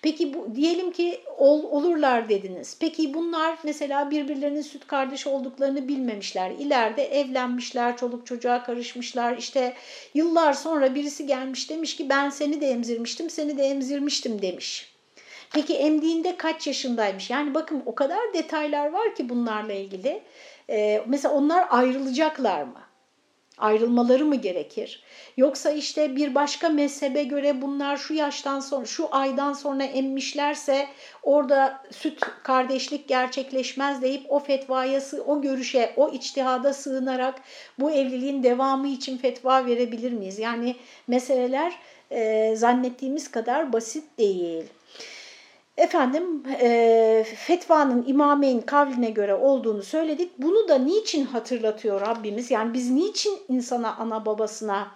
Peki 0.02 0.34
bu, 0.34 0.54
diyelim 0.54 0.92
ki 0.92 1.20
ol, 1.38 1.62
olurlar 1.62 2.28
dediniz. 2.28 2.76
Peki 2.80 3.14
bunlar 3.14 3.58
mesela 3.64 4.10
birbirlerinin 4.10 4.62
süt 4.62 4.86
kardeş 4.86 5.26
olduklarını 5.26 5.88
bilmemişler. 5.88 6.50
İleride 6.50 7.20
evlenmişler, 7.20 7.96
çoluk 7.96 8.26
çocuğa 8.26 8.62
karışmışlar. 8.62 9.36
İşte 9.36 9.74
yıllar 10.14 10.52
sonra 10.52 10.94
birisi 10.94 11.26
gelmiş 11.26 11.70
demiş 11.70 11.96
ki 11.96 12.08
ben 12.08 12.30
seni 12.30 12.60
de 12.60 12.66
emzirmiştim, 12.66 13.30
seni 13.30 13.58
de 13.58 13.62
emzirmiştim 13.62 14.42
demiş. 14.42 14.90
Peki 15.52 15.74
emdiğinde 15.74 16.36
kaç 16.36 16.66
yaşındaymış? 16.66 17.30
Yani 17.30 17.54
bakın 17.54 17.82
o 17.86 17.94
kadar 17.94 18.34
detaylar 18.34 18.90
var 18.90 19.14
ki 19.14 19.28
bunlarla 19.28 19.72
ilgili. 19.72 20.22
Ee, 20.70 21.02
mesela 21.06 21.34
onlar 21.34 21.66
ayrılacaklar 21.70 22.62
mı? 22.62 22.89
Ayrılmaları 23.60 24.24
mı 24.24 24.34
gerekir? 24.36 25.02
Yoksa 25.36 25.70
işte 25.70 26.16
bir 26.16 26.34
başka 26.34 26.68
mezhebe 26.68 27.22
göre 27.22 27.62
bunlar 27.62 27.96
şu 27.96 28.14
yaştan 28.14 28.60
sonra, 28.60 28.86
şu 28.86 29.08
aydan 29.10 29.52
sonra 29.52 29.84
emmişlerse 29.84 30.86
orada 31.22 31.82
süt 31.90 32.20
kardeşlik 32.42 33.08
gerçekleşmez 33.08 34.02
deyip 34.02 34.32
o 34.32 34.38
fetvaya, 34.38 35.00
o 35.26 35.42
görüşe, 35.42 35.92
o 35.96 36.08
içtihada 36.08 36.72
sığınarak 36.72 37.34
bu 37.78 37.90
evliliğin 37.90 38.42
devamı 38.42 38.88
için 38.88 39.18
fetva 39.18 39.66
verebilir 39.66 40.12
miyiz? 40.12 40.38
Yani 40.38 40.76
meseleler 41.08 41.72
e, 42.10 42.52
zannettiğimiz 42.56 43.30
kadar 43.30 43.72
basit 43.72 44.18
değil. 44.18 44.64
Efendim 45.80 46.42
e, 46.60 47.26
fetvanın 47.36 48.04
imameyn 48.06 48.60
kavline 48.60 49.10
göre 49.10 49.34
olduğunu 49.34 49.82
söyledik. 49.82 50.32
Bunu 50.38 50.68
da 50.68 50.78
niçin 50.78 51.24
hatırlatıyor 51.24 52.00
Rabbimiz? 52.00 52.50
Yani 52.50 52.74
biz 52.74 52.90
niçin 52.90 53.38
insana 53.48 53.96
ana 53.96 54.26
babasına 54.26 54.88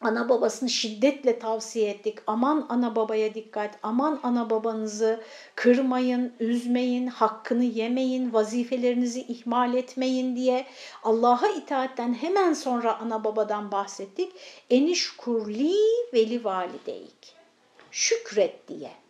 ana 0.00 0.28
babasını 0.28 0.68
şiddetle 0.68 1.38
tavsiye 1.38 1.90
ettik. 1.90 2.18
Aman 2.26 2.66
ana 2.68 2.96
babaya 2.96 3.34
dikkat, 3.34 3.78
aman 3.82 4.20
ana 4.22 4.50
babanızı 4.50 5.20
kırmayın, 5.54 6.32
üzmeyin, 6.40 7.06
hakkını 7.06 7.64
yemeyin, 7.64 8.32
vazifelerinizi 8.32 9.20
ihmal 9.20 9.74
etmeyin 9.74 10.36
diye 10.36 10.66
Allah'a 11.02 11.48
itaatten 11.48 12.14
hemen 12.14 12.52
sonra 12.52 12.98
ana 12.98 13.24
babadan 13.24 13.72
bahsettik. 13.72 14.32
Enişkurli 14.70 15.74
veli 16.12 16.44
valideyk. 16.44 17.34
Şükret 17.90 18.68
diye 18.68 19.03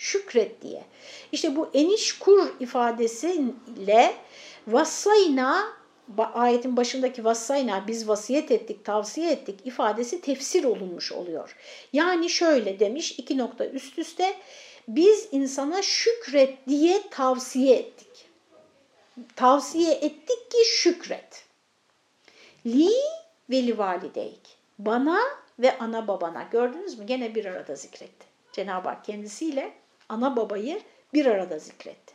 şükret 0.00 0.62
diye. 0.62 0.84
İşte 1.32 1.56
bu 1.56 1.70
enişkur 1.74 2.60
ifadesiyle 2.60 4.14
vassayna 4.66 5.72
ayetin 6.34 6.76
başındaki 6.76 7.24
vassayna 7.24 7.86
biz 7.86 8.08
vasiyet 8.08 8.50
ettik, 8.50 8.84
tavsiye 8.84 9.32
ettik 9.32 9.60
ifadesi 9.64 10.20
tefsir 10.20 10.64
olunmuş 10.64 11.12
oluyor. 11.12 11.56
Yani 11.92 12.30
şöyle 12.30 12.80
demiş 12.80 13.12
iki 13.18 13.38
nokta 13.38 13.66
üst 13.66 13.98
üste 13.98 14.36
biz 14.88 15.28
insana 15.32 15.82
şükret 15.82 16.68
diye 16.68 17.02
tavsiye 17.10 17.76
ettik. 17.76 18.26
Tavsiye 19.36 19.92
ettik 19.92 20.50
ki 20.50 20.58
şükret. 20.66 21.44
Li 22.66 22.90
veli 23.50 23.78
valideyk. 23.78 24.40
Bana 24.78 25.20
ve 25.58 25.78
ana 25.78 26.08
babana. 26.08 26.48
Gördünüz 26.52 26.98
mü? 26.98 27.06
Gene 27.06 27.34
bir 27.34 27.44
arada 27.44 27.74
zikretti. 27.76 28.26
Cenab-ı 28.52 28.88
Hak 28.88 29.04
kendisiyle 29.04 29.79
ana 30.10 30.36
babayı 30.36 30.80
bir 31.14 31.26
arada 31.26 31.58
zikretti. 31.58 32.14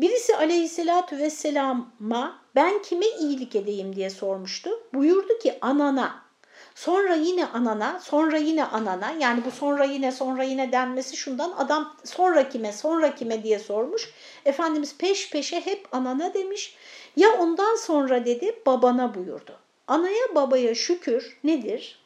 Birisi 0.00 0.36
aleyhissalatü 0.36 1.18
vesselama 1.18 2.38
ben 2.54 2.82
kime 2.82 3.06
iyilik 3.06 3.56
edeyim 3.56 3.96
diye 3.96 4.10
sormuştu. 4.10 4.70
Buyurdu 4.94 5.38
ki 5.38 5.58
anana. 5.60 6.28
Sonra 6.74 7.14
yine 7.14 7.46
anana, 7.46 8.00
sonra 8.00 8.36
yine 8.36 8.64
anana. 8.64 9.14
Yani 9.20 9.44
bu 9.44 9.50
sonra 9.50 9.84
yine 9.84 10.12
sonra 10.12 10.42
yine 10.42 10.72
denmesi 10.72 11.16
şundan 11.16 11.52
adam 11.52 11.96
sonra 12.04 12.48
kime, 12.48 12.72
sonra 12.72 13.14
kime 13.14 13.42
diye 13.42 13.58
sormuş. 13.58 14.10
Efendimiz 14.44 14.98
peş 14.98 15.30
peşe 15.30 15.60
hep 15.60 15.88
anana 15.92 16.34
demiş. 16.34 16.76
Ya 17.16 17.28
ondan 17.38 17.76
sonra 17.76 18.26
dedi 18.26 18.62
babana 18.66 19.14
buyurdu. 19.14 19.58
Anaya 19.86 20.34
babaya 20.34 20.74
şükür 20.74 21.38
nedir? 21.44 21.98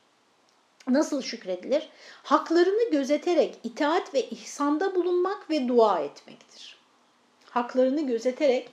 Nasıl 0.88 1.22
şükredilir? 1.22 1.88
Haklarını 2.22 2.90
gözeterek 2.90 3.58
itaat 3.64 4.14
ve 4.14 4.28
ihsanda 4.28 4.94
bulunmak 4.94 5.50
ve 5.50 5.68
dua 5.68 5.98
etmektir. 5.98 6.76
Haklarını 7.50 8.06
gözeterek 8.06 8.68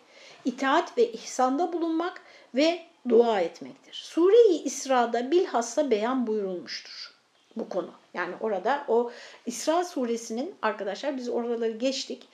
itaat 0.45 0.97
ve 0.97 1.11
ihsanda 1.11 1.73
bulunmak 1.73 2.21
ve 2.55 2.79
dua 3.09 3.41
etmektir. 3.41 3.93
Sure-i 3.93 4.63
İsra'da 4.63 5.31
bilhassa 5.31 5.91
beyan 5.91 6.27
buyurulmuştur 6.27 7.13
bu 7.55 7.69
konu. 7.69 7.91
Yani 8.13 8.35
orada 8.41 8.85
o 8.87 9.11
İsra 9.45 9.85
suresinin 9.85 10.55
arkadaşlar 10.61 11.17
biz 11.17 11.29
oraları 11.29 11.71
geçtik. 11.71 12.27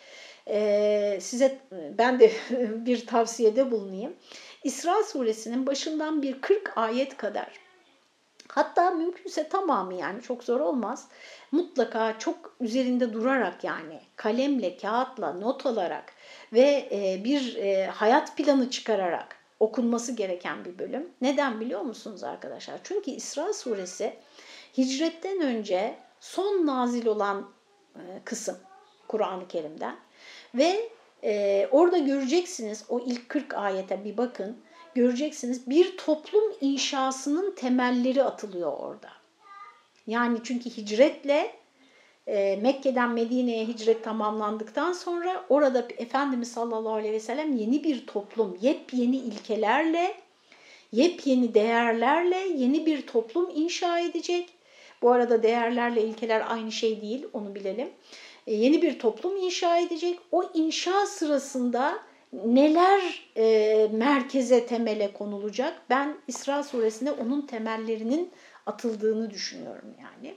Ee, 0.47 1.17
size 1.21 1.59
ben 1.71 2.19
de 2.19 2.31
bir 2.59 3.05
tavsiyede 3.05 3.71
bulunayım. 3.71 4.13
İsra 4.63 5.03
suresinin 5.03 5.67
başından 5.67 6.21
bir 6.21 6.41
40 6.41 6.77
ayet 6.77 7.17
kadar 7.17 7.64
Hatta 8.55 8.91
mümkünse 8.91 9.49
tamamı 9.49 9.93
yani 9.93 10.21
çok 10.21 10.43
zor 10.43 10.59
olmaz. 10.59 11.07
Mutlaka 11.51 12.19
çok 12.19 12.55
üzerinde 12.59 13.13
durarak 13.13 13.63
yani 13.63 14.01
kalemle, 14.15 14.77
kağıtla, 14.77 15.33
not 15.33 15.65
alarak 15.65 16.13
ve 16.53 16.89
e, 16.91 17.21
bir 17.23 17.55
e, 17.55 17.85
hayat 17.85 18.37
planı 18.37 18.69
çıkararak 18.69 19.37
okunması 19.59 20.11
gereken 20.11 20.65
bir 20.65 20.79
bölüm. 20.79 21.09
Neden 21.21 21.59
biliyor 21.59 21.81
musunuz 21.81 22.23
arkadaşlar? 22.23 22.79
Çünkü 22.83 23.11
İsra 23.11 23.53
suresi 23.53 24.13
hicretten 24.77 25.41
önce 25.41 25.95
son 26.19 26.65
nazil 26.65 27.05
olan 27.05 27.49
e, 27.95 28.01
kısım 28.25 28.57
Kur'an-ı 29.07 29.47
Kerim'den 29.47 29.95
Ve 30.55 30.89
orada 31.71 31.97
göreceksiniz 31.97 32.85
o 32.89 32.99
ilk 32.99 33.29
40 33.29 33.53
ayete 33.53 34.03
bir 34.03 34.17
bakın. 34.17 34.57
Göreceksiniz 34.95 35.69
bir 35.69 35.97
toplum 35.97 36.43
inşasının 36.61 37.55
temelleri 37.55 38.23
atılıyor 38.23 38.79
orada. 38.79 39.09
Yani 40.07 40.37
çünkü 40.43 40.69
hicretle 40.69 41.51
e, 42.27 42.55
Mekke'den 42.55 43.11
Medine'ye 43.11 43.65
hicret 43.65 44.03
tamamlandıktan 44.03 44.93
sonra 44.93 45.45
orada 45.49 45.87
Efendimiz 45.97 46.51
sallallahu 46.51 46.93
aleyhi 46.93 47.13
ve 47.13 47.19
sellem 47.19 47.57
yeni 47.57 47.83
bir 47.83 48.07
toplum, 48.07 48.57
yepyeni 48.61 49.17
ilkelerle, 49.17 50.15
yepyeni 50.91 51.53
değerlerle 51.53 52.37
yeni 52.37 52.85
bir 52.85 53.07
toplum 53.07 53.49
inşa 53.55 53.99
edecek. 53.99 54.49
Bu 55.01 55.11
arada 55.11 55.43
değerlerle 55.43 56.03
ilkeler 56.03 56.43
aynı 56.47 56.71
şey 56.71 57.01
değil, 57.01 57.25
onu 57.33 57.55
bilelim. 57.55 57.89
E, 58.47 58.53
yeni 58.53 58.81
bir 58.81 58.99
toplum 58.99 59.37
inşa 59.37 59.77
edecek. 59.77 60.19
O 60.31 60.43
inşa 60.53 61.05
sırasında 61.05 61.99
neler 62.45 63.23
e, 63.37 63.87
merkeze 63.91 64.65
temele 64.65 65.13
konulacak? 65.13 65.81
Ben 65.89 66.17
İsra 66.27 66.63
suresinde 66.63 67.11
onun 67.11 67.41
temellerinin 67.41 68.31
atıldığını 68.65 69.29
düşünüyorum 69.29 69.95
yani. 70.01 70.35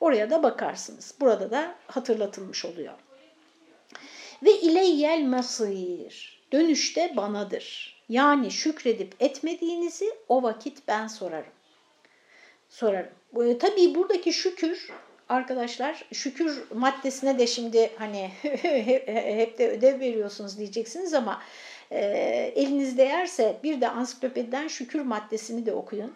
Oraya 0.00 0.30
da 0.30 0.42
bakarsınız. 0.42 1.14
Burada 1.20 1.50
da 1.50 1.74
hatırlatılmış 1.86 2.64
oluyor. 2.64 2.94
Ve 4.42 4.60
ileyyel 4.60 5.24
masir. 5.24 6.38
Dönüşte 6.52 7.16
banadır. 7.16 7.98
Yani 8.08 8.50
şükredip 8.50 9.14
etmediğinizi 9.20 10.14
o 10.28 10.42
vakit 10.42 10.78
ben 10.88 11.06
sorarım. 11.06 11.52
Sorarım. 12.68 13.10
E, 13.42 13.58
tabii 13.58 13.94
buradaki 13.94 14.32
şükür 14.32 14.90
arkadaşlar 15.28 16.04
şükür 16.12 16.62
maddesine 16.74 17.38
de 17.38 17.46
şimdi 17.46 17.90
hani 17.98 18.30
hep 18.42 19.58
de 19.58 19.70
ödev 19.70 20.00
veriyorsunuz 20.00 20.58
diyeceksiniz 20.58 21.14
ama 21.14 21.42
e, 21.90 21.98
eliniz 22.56 22.98
değerse 22.98 23.56
bir 23.62 23.80
de 23.80 23.88
ansiklopediden 23.88 24.68
şükür 24.68 25.00
maddesini 25.00 25.66
de 25.66 25.72
okuyun. 25.72 26.14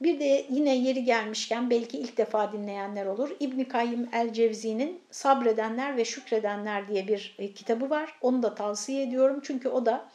Bir 0.00 0.20
de 0.20 0.46
yine 0.50 0.76
yeri 0.76 1.04
gelmişken 1.04 1.70
belki 1.70 1.98
ilk 1.98 2.16
defa 2.16 2.52
dinleyenler 2.52 3.06
olur. 3.06 3.36
İbn 3.40 3.64
Kayyim 3.64 4.08
el-Cevzi'nin 4.12 5.00
Sabredenler 5.10 5.96
ve 5.96 6.04
Şükredenler 6.04 6.88
diye 6.88 7.08
bir 7.08 7.36
e, 7.38 7.52
kitabı 7.52 7.90
var. 7.90 8.14
Onu 8.22 8.42
da 8.42 8.54
tavsiye 8.54 9.02
ediyorum 9.02 9.40
çünkü 9.42 9.68
o 9.68 9.86
da 9.86 10.08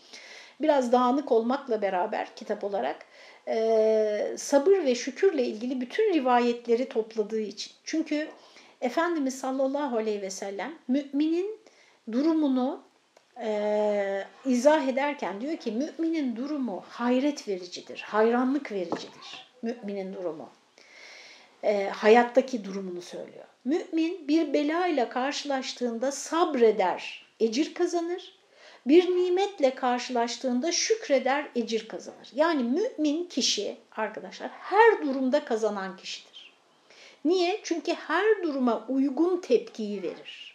biraz 0.61 0.91
dağınık 0.91 1.31
olmakla 1.31 1.81
beraber 1.81 2.35
kitap 2.35 2.63
olarak 2.63 3.05
e, 3.47 4.33
sabır 4.37 4.85
ve 4.85 4.95
şükürle 4.95 5.43
ilgili 5.43 5.81
bütün 5.81 6.13
rivayetleri 6.13 6.89
topladığı 6.89 7.41
için. 7.41 7.73
Çünkü 7.83 8.27
Efendimiz 8.81 9.39
sallallahu 9.39 9.97
aleyhi 9.97 10.21
ve 10.21 10.29
sellem 10.29 10.73
müminin 10.87 11.59
durumunu 12.11 12.83
e, 13.41 14.23
izah 14.45 14.87
ederken 14.87 15.41
diyor 15.41 15.57
ki 15.57 15.71
müminin 15.71 16.35
durumu 16.35 16.83
hayret 16.89 17.47
vericidir, 17.47 18.03
hayranlık 18.07 18.71
vericidir 18.71 19.53
müminin 19.63 20.13
durumu. 20.13 20.49
E, 21.63 21.89
hayattaki 21.89 22.65
durumunu 22.65 23.01
söylüyor. 23.01 23.45
Mümin 23.65 24.27
bir 24.27 24.53
bela 24.53 24.87
ile 24.87 25.09
karşılaştığında 25.09 26.11
sabreder, 26.11 27.25
ecir 27.39 27.73
kazanır 27.73 28.32
bir 28.85 29.15
nimetle 29.15 29.75
karşılaştığında 29.75 30.71
şükreder, 30.71 31.47
ecir 31.55 31.87
kazanır. 31.87 32.29
Yani 32.35 32.63
mümin 32.63 33.25
kişi 33.25 33.77
arkadaşlar 33.91 34.49
her 34.49 35.01
durumda 35.05 35.45
kazanan 35.45 35.97
kişidir. 35.97 36.53
Niye? 37.25 37.59
Çünkü 37.63 37.93
her 37.93 38.43
duruma 38.43 38.85
uygun 38.89 39.41
tepkiyi 39.41 40.03
verir. 40.03 40.53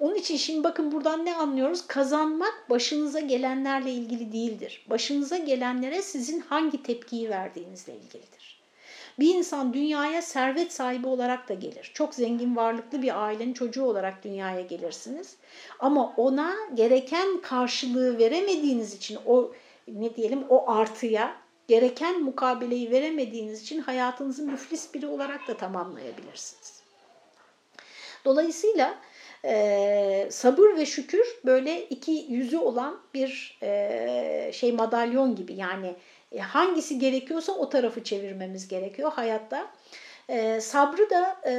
Onun 0.00 0.14
için 0.14 0.36
şimdi 0.36 0.64
bakın 0.64 0.92
buradan 0.92 1.24
ne 1.24 1.36
anlıyoruz? 1.36 1.86
Kazanmak 1.86 2.70
başınıza 2.70 3.20
gelenlerle 3.20 3.92
ilgili 3.92 4.32
değildir. 4.32 4.86
Başınıza 4.90 5.36
gelenlere 5.36 6.02
sizin 6.02 6.40
hangi 6.40 6.82
tepkiyi 6.82 7.30
verdiğinizle 7.30 7.94
ilgilidir. 7.94 8.33
Bir 9.18 9.34
insan 9.34 9.74
dünyaya 9.74 10.22
servet 10.22 10.72
sahibi 10.72 11.06
olarak 11.06 11.48
da 11.48 11.54
gelir. 11.54 11.90
Çok 11.94 12.14
zengin, 12.14 12.56
varlıklı 12.56 13.02
bir 13.02 13.24
ailenin 13.24 13.52
çocuğu 13.52 13.84
olarak 13.84 14.24
dünyaya 14.24 14.60
gelirsiniz. 14.60 15.36
Ama 15.80 16.14
ona 16.16 16.54
gereken 16.74 17.40
karşılığı 17.40 18.18
veremediğiniz 18.18 18.94
için 18.94 19.18
o 19.26 19.52
ne 19.88 20.16
diyelim 20.16 20.44
o 20.48 20.70
artıya 20.70 21.36
gereken 21.68 22.22
mukabeleyi 22.22 22.90
veremediğiniz 22.90 23.62
için 23.62 23.80
hayatınızı 23.80 24.42
müflis 24.42 24.94
biri 24.94 25.06
olarak 25.06 25.48
da 25.48 25.56
tamamlayabilirsiniz. 25.56 26.82
Dolayısıyla 28.24 28.98
e, 29.44 30.26
sabır 30.30 30.76
ve 30.76 30.86
şükür 30.86 31.26
böyle 31.44 31.82
iki 31.82 32.26
yüzü 32.28 32.58
olan 32.58 33.00
bir 33.14 33.58
e, 33.62 34.50
şey 34.54 34.72
madalyon 34.72 35.36
gibi 35.36 35.54
yani 35.54 35.94
e, 36.34 36.40
hangisi 36.40 36.98
gerekiyorsa 36.98 37.52
o 37.52 37.68
tarafı 37.68 38.04
çevirmemiz 38.04 38.68
gerekiyor 38.68 39.12
hayatta. 39.12 39.66
E, 40.28 40.60
sabrı 40.60 41.10
da 41.10 41.36
e, 41.46 41.54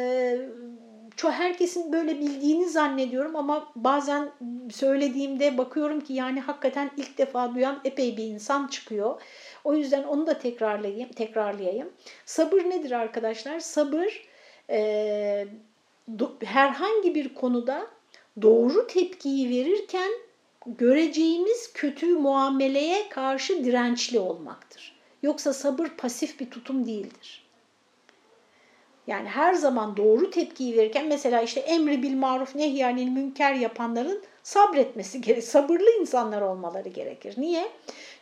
çok 1.16 1.32
herkesin 1.32 1.94
böyle 1.94 2.20
bildiğini 2.20 2.70
zannediyorum 2.70 3.36
ama 3.36 3.72
bazen 3.76 4.32
söylediğimde 4.72 5.58
bakıyorum 5.58 6.02
ki 6.02 6.14
yani 6.14 6.40
hakikaten 6.40 6.92
ilk 6.98 7.18
defa 7.18 7.56
duyan 7.56 7.82
epey 7.86 8.18
bir 8.18 8.24
insan 8.24 8.68
çıkıyor. 8.68 9.22
O 9.64 9.74
yüzden 9.74 10.04
onu 10.04 10.28
da 10.28 10.40
tekrarlayayım. 10.40 11.10
tekrarlayayım. 11.10 11.90
Sabır 12.26 12.64
nedir 12.64 12.92
arkadaşlar? 12.92 13.60
Sabır 13.60 14.28
e, 14.70 15.48
do, 16.20 16.32
herhangi 16.46 17.16
bir 17.16 17.34
konuda 17.34 17.88
doğru 18.42 18.88
tepkiyi 18.88 19.50
verirken 19.50 20.12
göreceğimiz 20.66 21.74
kötü 21.74 22.18
muameleye 22.18 23.10
karşı 23.10 23.66
dirençli 23.66 24.20
olmaktır. 24.20 24.96
Yoksa 25.24 25.54
sabır 25.54 25.88
pasif 25.88 26.40
bir 26.40 26.50
tutum 26.50 26.88
değildir. 26.88 27.46
Yani 29.08 29.30
her 29.30 29.54
zaman 29.54 29.98
doğru 29.98 30.32
tepkiyi 30.32 30.78
verirken 30.78 31.08
mesela 31.08 31.42
işte 31.42 31.60
emri 31.60 32.04
bil 32.04 32.16
maruf 32.16 32.56
nehyanil 32.56 33.08
münker 33.08 33.54
yapanların 33.54 34.24
sabretmesi 34.44 35.22
gerekir. 35.22 35.48
Sabırlı 35.48 35.90
insanlar 36.02 36.42
olmaları 36.42 36.90
gerekir. 36.90 37.34
Niye? 37.38 37.70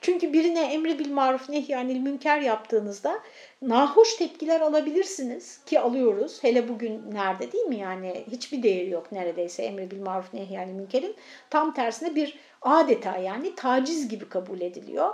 Çünkü 0.03 0.33
birine 0.33 0.73
emri 0.73 0.99
bil 0.99 1.11
maruf 1.11 1.49
nehyanil 1.49 1.99
münker 1.99 2.41
yaptığınızda 2.41 3.19
nahoş 3.61 4.15
tepkiler 4.15 4.61
alabilirsiniz 4.61 5.59
ki 5.65 5.79
alıyoruz. 5.79 6.43
Hele 6.43 6.69
bugün 6.69 7.11
nerede 7.11 7.51
değil 7.51 7.65
mi 7.65 7.77
yani 7.77 8.25
hiçbir 8.31 8.63
değeri 8.63 8.89
yok 8.89 9.11
neredeyse 9.11 9.63
emri 9.63 9.91
bil 9.91 10.01
maruf 10.01 10.33
nehyanil 10.33 10.73
münkerin. 10.73 11.15
Tam 11.49 11.73
tersine 11.73 12.15
bir 12.15 12.39
adeta 12.61 13.17
yani 13.17 13.55
taciz 13.55 14.09
gibi 14.09 14.29
kabul 14.29 14.61
ediliyor. 14.61 15.13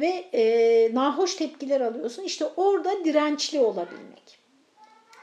Ve 0.00 0.24
e, 0.32 0.94
nahoş 0.94 1.34
tepkiler 1.34 1.80
alıyorsun. 1.80 2.22
İşte 2.22 2.44
orada 2.56 3.04
dirençli 3.04 3.60
olabilmek. 3.60 4.38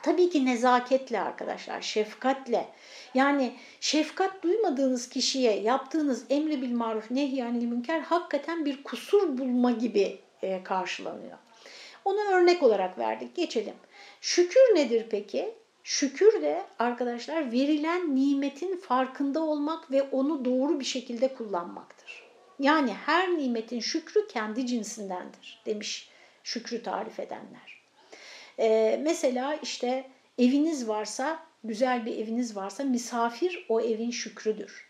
Tabii 0.03 0.29
ki 0.29 0.45
nezaketle 0.45 1.21
arkadaşlar, 1.21 1.81
şefkatle. 1.81 2.65
Yani 3.15 3.53
şefkat 3.79 4.43
duymadığınız 4.43 5.09
kişiye 5.09 5.59
yaptığınız 5.59 6.25
emri 6.29 6.61
bil 6.61 6.71
maruf 6.71 7.11
nehyanil 7.11 7.65
münker 7.65 7.99
hakikaten 7.99 8.65
bir 8.65 8.83
kusur 8.83 9.37
bulma 9.37 9.71
gibi 9.71 10.19
e, 10.41 10.63
karşılanıyor. 10.63 11.37
Onu 12.05 12.19
örnek 12.19 12.63
olarak 12.63 12.97
verdik. 12.97 13.35
Geçelim. 13.35 13.75
Şükür 14.21 14.75
nedir 14.75 15.05
peki? 15.09 15.53
Şükür 15.83 16.41
de 16.41 16.63
arkadaşlar 16.79 17.51
verilen 17.51 18.15
nimetin 18.15 18.77
farkında 18.77 19.43
olmak 19.43 19.91
ve 19.91 20.03
onu 20.03 20.45
doğru 20.45 20.79
bir 20.79 20.85
şekilde 20.85 21.33
kullanmaktır. 21.33 22.23
Yani 22.59 22.93
her 22.93 23.37
nimetin 23.37 23.79
şükrü 23.79 24.27
kendi 24.27 24.67
cinsindendir 24.67 25.61
demiş 25.65 26.09
şükrü 26.43 26.83
tarif 26.83 27.19
edenler. 27.19 27.81
Ee, 28.59 28.99
mesela 29.03 29.55
işte 29.55 30.09
eviniz 30.37 30.87
varsa, 30.87 31.39
güzel 31.67 32.05
bir 32.05 32.17
eviniz 32.17 32.55
varsa 32.55 32.83
misafir 32.83 33.65
o 33.69 33.81
evin 33.81 34.11
şükrüdür. 34.11 34.85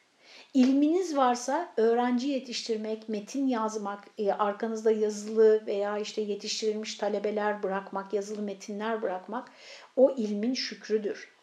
İlminiz 0.53 1.17
varsa 1.17 1.73
öğrenci 1.77 2.27
yetiştirmek, 2.27 3.09
metin 3.09 3.47
yazmak, 3.47 4.03
e, 4.17 4.31
arkanızda 4.31 4.91
yazılı 4.91 5.65
veya 5.65 5.97
işte 5.97 6.21
yetiştirilmiş 6.21 6.95
talebeler 6.95 7.63
bırakmak, 7.63 8.13
yazılı 8.13 8.41
metinler 8.41 9.01
bırakmak 9.01 9.51
o 9.95 10.11
ilmin 10.17 10.53
şükrüdür. 10.53 11.35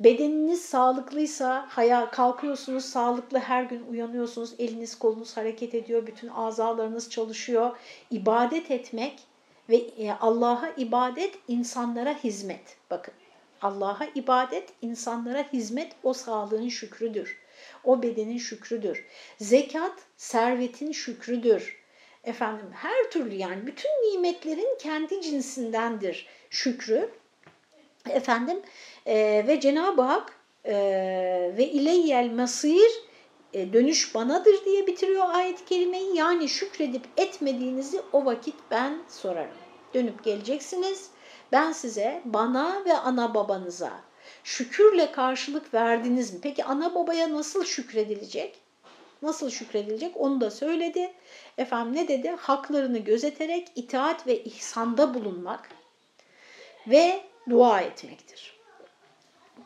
Bedeniniz 0.00 0.64
sağlıklıysa, 0.64 1.66
haya 1.68 2.10
kalkıyorsunuz, 2.10 2.84
sağlıklı 2.84 3.38
her 3.38 3.62
gün 3.62 3.86
uyanıyorsunuz, 3.86 4.54
eliniz 4.58 4.98
kolunuz 4.98 5.36
hareket 5.36 5.74
ediyor, 5.74 6.06
bütün 6.06 6.28
azalarınız 6.28 7.10
çalışıyor. 7.10 7.76
İbadet 8.10 8.70
etmek 8.70 9.20
ve 9.68 9.76
e, 9.76 10.12
Allah'a 10.12 10.68
ibadet 10.76 11.38
insanlara 11.48 12.14
hizmet. 12.14 12.76
Bakın 12.90 13.14
Allah'a 13.62 14.06
ibadet 14.14 14.68
insanlara 14.82 15.44
hizmet 15.52 15.92
o 16.02 16.12
sağlığın 16.12 16.68
şükrüdür. 16.68 17.38
O 17.84 18.02
bedenin 18.02 18.38
şükrüdür. 18.38 19.04
Zekat 19.40 19.94
servetin 20.16 20.92
şükrüdür. 20.92 21.76
Efendim 22.24 22.66
her 22.72 23.10
türlü 23.10 23.34
yani 23.34 23.66
bütün 23.66 23.90
nimetlerin 23.90 24.78
kendi 24.78 25.22
cinsindendir 25.22 26.26
şükrü. 26.50 27.10
Efendim 28.08 28.62
e, 29.06 29.44
ve 29.46 29.60
Cenab-ı 29.60 30.02
Hak 30.02 30.32
e, 30.64 30.74
ve 31.56 31.68
ileyyel 31.68 32.30
masir 32.30 32.90
e, 33.52 33.72
dönüş 33.72 34.14
banadır 34.14 34.64
diye 34.64 34.86
bitiriyor 34.86 35.24
ayet-i 35.28 35.64
kerimeyi. 35.64 36.16
Yani 36.16 36.48
şükredip 36.48 37.04
etmediğinizi 37.16 38.00
o 38.12 38.24
vakit 38.24 38.54
ben 38.70 38.98
sorarım. 39.08 39.56
Dönüp 39.94 40.24
geleceksiniz. 40.24 41.10
Ben 41.52 41.72
size 41.72 42.22
bana 42.24 42.84
ve 42.84 42.96
ana 42.96 43.34
babanıza 43.34 43.92
şükürle 44.44 45.12
karşılık 45.12 45.74
verdiniz 45.74 46.34
mi? 46.34 46.40
Peki 46.42 46.64
ana 46.64 46.94
babaya 46.94 47.32
nasıl 47.32 47.64
şükredilecek? 47.64 48.58
Nasıl 49.22 49.50
şükredilecek 49.50 50.16
onu 50.16 50.40
da 50.40 50.50
söyledi. 50.50 51.12
Efendim 51.58 51.96
ne 51.96 52.08
dedi? 52.08 52.30
Haklarını 52.30 52.98
gözeterek 52.98 53.72
itaat 53.74 54.26
ve 54.26 54.44
ihsanda 54.44 55.14
bulunmak 55.14 55.68
ve 56.86 57.20
dua 57.50 57.80
etmektir. 57.80 58.56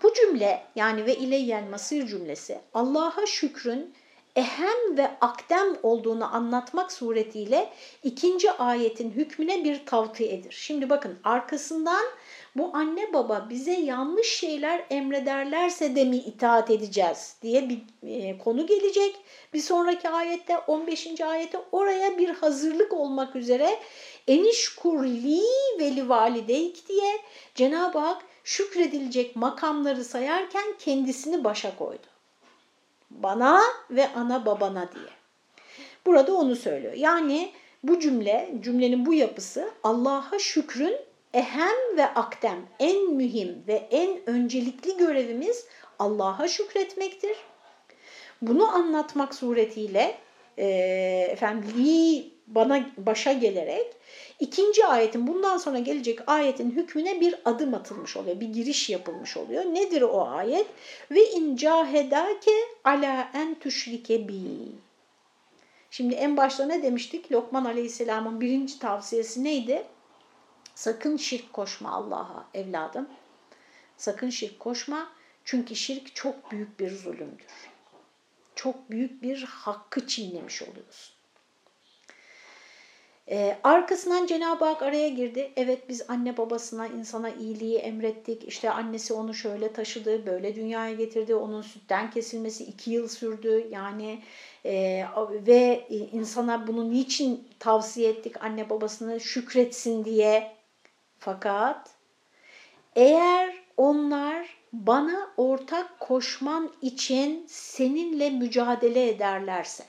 Bu 0.02 0.14
cümle 0.14 0.62
yani 0.76 1.06
ve 1.06 1.16
ileyyen 1.16 1.70
masir 1.70 2.06
cümlesi 2.06 2.60
Allah'a 2.74 3.26
şükrün 3.26 3.94
ehem 4.36 4.96
ve 4.96 5.10
akdem 5.20 5.76
olduğunu 5.82 6.34
anlatmak 6.34 6.92
suretiyle 6.92 7.72
ikinci 8.02 8.52
ayetin 8.52 9.10
hükmüne 9.10 9.64
bir 9.64 9.86
tavtiyedir. 9.86 10.52
Şimdi 10.52 10.90
bakın 10.90 11.18
arkasından 11.24 12.04
bu 12.56 12.70
anne 12.72 13.12
baba 13.12 13.46
bize 13.50 13.72
yanlış 13.72 14.28
şeyler 14.28 14.86
emrederlerse 14.90 15.96
de 15.96 16.04
mi 16.04 16.16
itaat 16.16 16.70
edeceğiz 16.70 17.36
diye 17.42 17.68
bir 17.68 17.82
e, 18.02 18.38
konu 18.38 18.66
gelecek. 18.66 19.16
Bir 19.52 19.60
sonraki 19.60 20.08
ayette 20.08 20.58
15. 20.58 21.20
ayette 21.20 21.58
oraya 21.72 22.18
bir 22.18 22.28
hazırlık 22.28 22.92
olmak 22.92 23.36
üzere 23.36 23.78
eniş 24.28 24.74
kurli 24.74 25.40
veli 25.78 26.08
valideyk 26.08 26.88
diye 26.88 27.12
Cenab-ı 27.54 27.98
Hak 27.98 28.22
şükredilecek 28.44 29.36
makamları 29.36 30.04
sayarken 30.04 30.74
kendisini 30.78 31.44
başa 31.44 31.76
koydu. 31.76 32.09
Bana 33.10 33.60
ve 33.90 34.08
ana 34.08 34.46
babana 34.46 34.92
diye. 34.92 35.10
Burada 36.06 36.34
onu 36.34 36.56
söylüyor. 36.56 36.92
Yani 36.92 37.52
bu 37.82 38.00
cümle, 38.00 38.50
cümlenin 38.60 39.06
bu 39.06 39.14
yapısı 39.14 39.70
Allah'a 39.82 40.38
şükrün 40.38 40.96
ehem 41.34 41.96
ve 41.96 42.06
akdem, 42.06 42.66
en 42.78 43.10
mühim 43.10 43.64
ve 43.68 43.88
en 43.90 44.20
öncelikli 44.26 44.96
görevimiz 44.96 45.66
Allah'a 45.98 46.48
şükretmektir. 46.48 47.36
Bunu 48.42 48.68
anlatmak 48.68 49.34
suretiyle 49.34 50.16
e, 50.58 50.66
efendim 51.30 51.84
li 51.84 52.30
bana 52.46 52.86
başa 52.96 53.32
gelerek 53.32 53.86
ikinci 54.40 54.86
ayetin 54.86 55.26
bundan 55.26 55.56
sonra 55.56 55.78
gelecek 55.78 56.18
ayetin 56.26 56.70
hükmüne 56.70 57.20
bir 57.20 57.34
adım 57.44 57.74
atılmış 57.74 58.16
oluyor. 58.16 58.40
Bir 58.40 58.48
giriş 58.48 58.90
yapılmış 58.90 59.36
oluyor. 59.36 59.64
Nedir 59.64 60.02
o 60.02 60.28
ayet? 60.28 60.66
Ve 61.10 61.30
in 61.30 61.56
cahedake 61.56 62.54
ala 62.84 63.30
en 63.34 63.54
tüşrike 63.54 64.28
bi. 64.28 64.42
Şimdi 65.90 66.14
en 66.14 66.36
başta 66.36 66.66
ne 66.66 66.82
demiştik? 66.82 67.32
Lokman 67.32 67.64
Aleyhisselam'ın 67.64 68.40
birinci 68.40 68.78
tavsiyesi 68.78 69.44
neydi? 69.44 69.86
Sakın 70.74 71.16
şirk 71.16 71.52
koşma 71.52 71.90
Allah'a 71.90 72.46
evladım. 72.54 73.08
Sakın 73.96 74.30
şirk 74.30 74.60
koşma. 74.60 75.08
Çünkü 75.44 75.76
şirk 75.76 76.14
çok 76.14 76.50
büyük 76.50 76.80
bir 76.80 76.90
zulümdür. 76.90 77.70
Çok 78.54 78.90
büyük 78.90 79.22
bir 79.22 79.42
hakkı 79.42 80.06
çiğnemiş 80.06 80.62
oluyorsun. 80.62 81.19
Ee, 83.30 83.58
arkasından 83.64 84.26
Cenab-ı 84.26 84.64
Hak 84.64 84.82
araya 84.82 85.08
girdi. 85.08 85.52
Evet 85.56 85.88
biz 85.88 86.02
anne 86.08 86.36
babasına, 86.36 86.86
insana 86.86 87.30
iyiliği 87.30 87.78
emrettik. 87.78 88.44
İşte 88.44 88.70
annesi 88.70 89.12
onu 89.12 89.34
şöyle 89.34 89.72
taşıdı, 89.72 90.26
böyle 90.26 90.54
dünyaya 90.54 90.94
getirdi. 90.94 91.34
Onun 91.34 91.62
sütten 91.62 92.10
kesilmesi 92.10 92.64
iki 92.64 92.90
yıl 92.90 93.08
sürdü. 93.08 93.66
Yani 93.70 94.22
e, 94.64 95.04
ve 95.46 95.88
insana 96.12 96.66
bunu 96.66 96.90
niçin 96.90 97.48
tavsiye 97.58 98.10
ettik 98.10 98.44
anne 98.44 98.70
babasını 98.70 99.20
şükretsin 99.20 100.04
diye. 100.04 100.52
Fakat 101.18 101.90
eğer 102.96 103.54
onlar 103.76 104.56
bana 104.72 105.30
ortak 105.36 106.00
koşman 106.00 106.72
için 106.82 107.44
seninle 107.48 108.30
mücadele 108.30 109.08
ederlerse, 109.08 109.84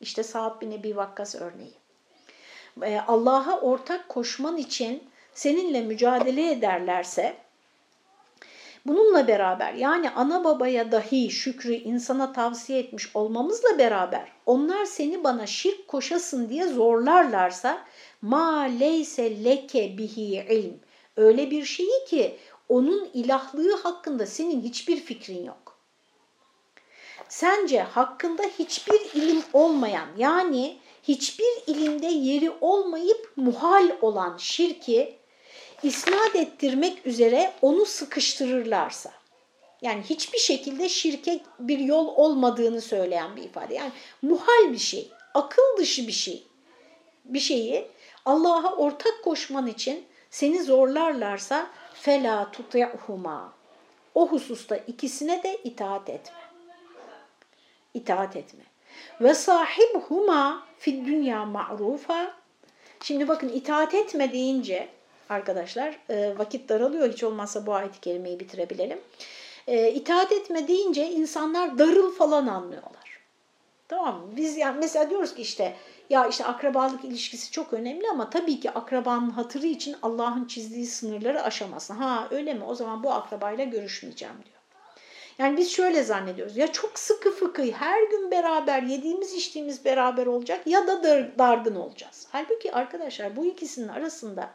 işte 0.00 0.22
Sa'd 0.22 0.60
bin 0.60 0.70
Ebi 0.70 0.96
Vakkas 0.96 1.34
örneği, 1.34 1.72
e, 1.72 1.85
Allah'a 3.06 3.60
ortak 3.60 4.08
koşman 4.08 4.56
için 4.56 5.04
seninle 5.34 5.80
mücadele 5.80 6.50
ederlerse, 6.50 7.36
bununla 8.86 9.28
beraber 9.28 9.72
yani 9.72 10.10
ana 10.10 10.44
babaya 10.44 10.92
dahi 10.92 11.30
şükrü 11.30 11.74
insana 11.74 12.32
tavsiye 12.32 12.78
etmiş 12.78 13.16
olmamızla 13.16 13.78
beraber 13.78 14.32
onlar 14.46 14.84
seni 14.84 15.24
bana 15.24 15.46
şirk 15.46 15.88
koşasın 15.88 16.48
diye 16.48 16.66
zorlarlarsa 16.66 17.84
ma 18.22 18.60
leyse 18.60 19.44
leke 19.44 19.98
bihi 19.98 20.46
ilm 20.50 20.74
öyle 21.16 21.50
bir 21.50 21.64
şeyi 21.64 22.04
ki 22.08 22.36
onun 22.68 23.10
ilahlığı 23.14 23.76
hakkında 23.76 24.26
senin 24.26 24.62
hiçbir 24.62 24.96
fikrin 24.96 25.44
yok. 25.44 25.78
Sence 27.28 27.82
hakkında 27.82 28.42
hiçbir 28.42 29.00
ilim 29.14 29.42
olmayan 29.52 30.08
yani 30.16 30.78
hiçbir 31.08 31.62
ilimde 31.66 32.06
yeri 32.06 32.52
olmayıp 32.60 33.32
muhal 33.36 33.90
olan 34.00 34.36
şirki 34.36 35.16
isnat 35.82 36.36
ettirmek 36.36 37.06
üzere 37.06 37.52
onu 37.62 37.86
sıkıştırırlarsa, 37.86 39.12
yani 39.82 40.02
hiçbir 40.02 40.38
şekilde 40.38 40.88
şirke 40.88 41.40
bir 41.58 41.78
yol 41.78 42.06
olmadığını 42.06 42.80
söyleyen 42.80 43.36
bir 43.36 43.42
ifade. 43.42 43.74
Yani 43.74 43.90
muhal 44.22 44.72
bir 44.72 44.78
şey, 44.78 45.10
akıl 45.34 45.76
dışı 45.78 46.06
bir 46.06 46.12
şey. 46.12 46.46
Bir 47.24 47.40
şeyi 47.40 47.88
Allah'a 48.24 48.76
ortak 48.76 49.24
koşman 49.24 49.66
için 49.66 50.04
seni 50.30 50.62
zorlarlarsa 50.62 51.70
fela 51.94 52.50
tuti'huma. 52.50 53.52
O 54.14 54.28
hususta 54.28 54.76
ikisine 54.76 55.42
de 55.42 55.58
itaat 55.64 56.08
etme. 56.08 56.40
İtaat 57.94 58.36
etme. 58.36 58.62
Ve 59.20 59.34
sahibhuma 59.34 60.62
fid 60.78 61.06
dünya 61.06 61.44
ma'rufa. 61.44 62.34
Şimdi 63.02 63.28
bakın 63.28 63.48
itaat 63.48 63.94
etme 63.94 64.32
deyince 64.32 64.88
arkadaşlar 65.28 65.98
e, 66.10 66.38
vakit 66.38 66.68
daralıyor 66.68 67.12
hiç 67.12 67.24
olmazsa 67.24 67.66
bu 67.66 67.74
ayet-i 67.74 68.00
kerimeyi 68.00 68.40
bitirebilelim. 68.40 68.98
E, 69.66 69.90
itaat 69.90 70.32
etme 70.32 70.68
deyince 70.68 71.10
insanlar 71.10 71.78
darıl 71.78 72.14
falan 72.14 72.46
anlıyorlar. 72.46 73.20
Tamam 73.88 74.14
mı? 74.20 74.26
Biz 74.36 74.56
yani 74.56 74.78
mesela 74.78 75.10
diyoruz 75.10 75.34
ki 75.34 75.42
işte 75.42 75.76
ya 76.10 76.26
işte 76.26 76.44
akrabalık 76.44 77.04
ilişkisi 77.04 77.50
çok 77.50 77.72
önemli 77.72 78.10
ama 78.10 78.30
tabii 78.30 78.60
ki 78.60 78.70
akrabanın 78.70 79.30
hatırı 79.30 79.66
için 79.66 79.96
Allah'ın 80.02 80.44
çizdiği 80.44 80.86
sınırları 80.86 81.42
aşamazsın. 81.42 81.94
Ha 81.94 82.28
öyle 82.30 82.54
mi? 82.54 82.64
O 82.64 82.74
zaman 82.74 83.02
bu 83.02 83.12
akrabayla 83.12 83.64
görüşmeyeceğim 83.64 84.34
diyor. 84.44 84.55
Yani 85.38 85.56
biz 85.56 85.70
şöyle 85.70 86.02
zannediyoruz. 86.02 86.56
Ya 86.56 86.72
çok 86.72 86.98
sıkı 86.98 87.30
fıkı 87.30 87.62
her 87.62 88.02
gün 88.02 88.30
beraber 88.30 88.82
yediğimiz 88.82 89.34
içtiğimiz 89.34 89.84
beraber 89.84 90.26
olacak 90.26 90.66
ya 90.66 90.86
da 90.86 91.02
dar, 91.02 91.38
dargın 91.38 91.74
olacağız. 91.74 92.26
Halbuki 92.32 92.72
arkadaşlar 92.72 93.36
bu 93.36 93.46
ikisinin 93.46 93.88
arasında 93.88 94.50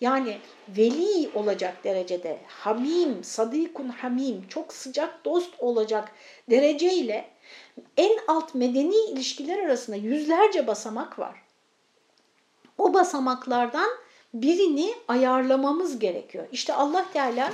yani 0.00 0.38
veli 0.68 1.30
olacak 1.34 1.84
derecede 1.84 2.38
hamim, 2.46 3.24
sadikun 3.24 3.88
hamim, 3.88 4.48
çok 4.48 4.72
sıcak 4.72 5.24
dost 5.24 5.54
olacak 5.58 6.12
dereceyle 6.50 7.30
en 7.96 8.18
alt 8.28 8.54
medeni 8.54 8.96
ilişkiler 8.96 9.58
arasında 9.58 9.96
yüzlerce 9.96 10.66
basamak 10.66 11.18
var. 11.18 11.42
O 12.78 12.94
basamaklardan 12.94 13.90
birini 14.34 14.94
ayarlamamız 15.08 15.98
gerekiyor. 15.98 16.46
İşte 16.52 16.74
Allah 16.74 17.06
Teala 17.12 17.52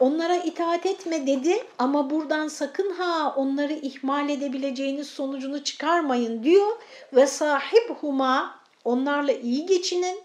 onlara 0.00 0.36
itaat 0.36 0.86
etme 0.86 1.26
dedi 1.26 1.64
ama 1.78 2.10
buradan 2.10 2.48
sakın 2.48 2.90
ha 2.90 3.34
onları 3.36 3.72
ihmal 3.72 4.28
edebileceğiniz 4.28 5.06
sonucunu 5.06 5.64
çıkarmayın 5.64 6.44
diyor. 6.44 6.68
Ve 7.12 7.26
sahip 7.26 7.90
huma 8.00 8.60
onlarla 8.84 9.32
iyi 9.32 9.66
geçinin 9.66 10.20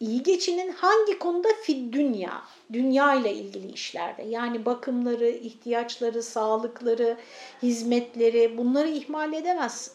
iyi 0.00 0.22
geçinin 0.22 0.72
hangi 0.72 1.18
konuda 1.18 1.48
fid 1.62 1.92
dünya, 1.92 2.42
dünya 2.72 3.14
ile 3.14 3.34
ilgili 3.34 3.72
işlerde. 3.72 4.22
Yani 4.22 4.64
bakımları, 4.64 5.28
ihtiyaçları, 5.28 6.22
sağlıkları, 6.22 7.16
hizmetleri 7.62 8.58
bunları 8.58 8.88
ihmal 8.88 9.32
edemezsin. 9.32 9.92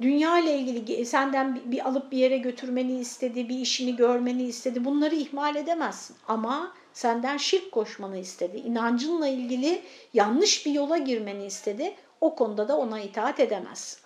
Dünya 0.00 0.38
ile 0.38 0.58
ilgili 0.58 1.06
senden 1.06 1.60
bir 1.64 1.88
alıp 1.88 2.12
bir 2.12 2.18
yere 2.18 2.38
götürmeni 2.38 3.00
istedi, 3.00 3.48
bir 3.48 3.58
işini 3.58 3.96
görmeni 3.96 4.42
istedi. 4.42 4.84
Bunları 4.84 5.14
ihmal 5.14 5.56
edemezsin. 5.56 6.16
Ama 6.28 6.74
senden 6.94 7.36
şirk 7.36 7.72
koşmanı 7.72 8.18
istedi. 8.18 8.56
İnancınla 8.56 9.28
ilgili 9.28 9.82
yanlış 10.14 10.66
bir 10.66 10.72
yola 10.72 10.98
girmeni 10.98 11.46
istedi. 11.46 11.94
O 12.20 12.34
konuda 12.34 12.68
da 12.68 12.76
ona 12.76 13.00
itaat 13.00 13.40
edemezsin. 13.40 14.02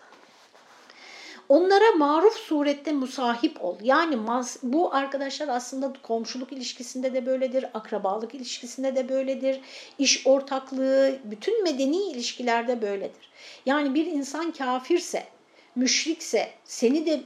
Onlara 1.48 1.92
maruf 1.92 2.36
surette 2.36 2.92
musahip 2.92 3.64
ol. 3.64 3.76
Yani 3.82 4.18
bu 4.62 4.94
arkadaşlar 4.94 5.48
aslında 5.48 5.92
komşuluk 6.02 6.52
ilişkisinde 6.52 7.14
de 7.14 7.26
böyledir, 7.26 7.66
akrabalık 7.74 8.34
ilişkisinde 8.34 8.96
de 8.96 9.08
böyledir, 9.08 9.60
iş 9.98 10.26
ortaklığı, 10.26 11.18
bütün 11.24 11.62
medeni 11.62 11.96
ilişkilerde 11.96 12.82
böyledir. 12.82 13.30
Yani 13.66 13.94
bir 13.94 14.06
insan 14.06 14.52
kafirse, 14.52 15.24
müşrikse, 15.74 16.50
seni 16.64 17.06
de 17.06 17.20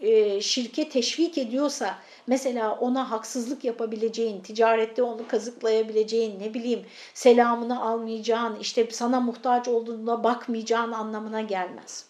e, 0.00 0.40
şirke 0.40 0.88
teşvik 0.88 1.38
ediyorsa, 1.38 1.98
mesela 2.26 2.78
ona 2.78 3.10
haksızlık 3.10 3.64
yapabileceğin, 3.64 4.40
ticarette 4.40 5.02
onu 5.02 5.28
kazıklayabileceğin, 5.28 6.40
ne 6.40 6.54
bileyim 6.54 6.82
selamını 7.14 7.84
almayacağın, 7.84 8.56
işte 8.60 8.90
sana 8.90 9.20
muhtaç 9.20 9.68
olduğunda 9.68 10.24
bakmayacağın 10.24 10.92
anlamına 10.92 11.40
gelmez. 11.40 12.06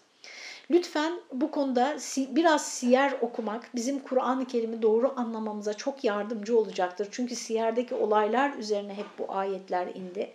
Lütfen 0.71 1.21
bu 1.33 1.51
konuda 1.51 1.97
biraz 2.17 2.67
siyer 2.67 3.15
okumak 3.21 3.71
bizim 3.75 3.99
Kur'an-ı 3.99 4.47
Kerim'i 4.47 4.83
doğru 4.83 5.13
anlamamıza 5.17 5.75
çok 5.75 6.05
yardımcı 6.05 6.59
olacaktır. 6.59 7.09
Çünkü 7.11 7.37
siyerdeki 7.37 7.95
olaylar 7.95 8.55
üzerine 8.55 8.95
hep 8.95 9.07
bu 9.19 9.25
ayetler 9.29 9.87
indi. 9.87 10.33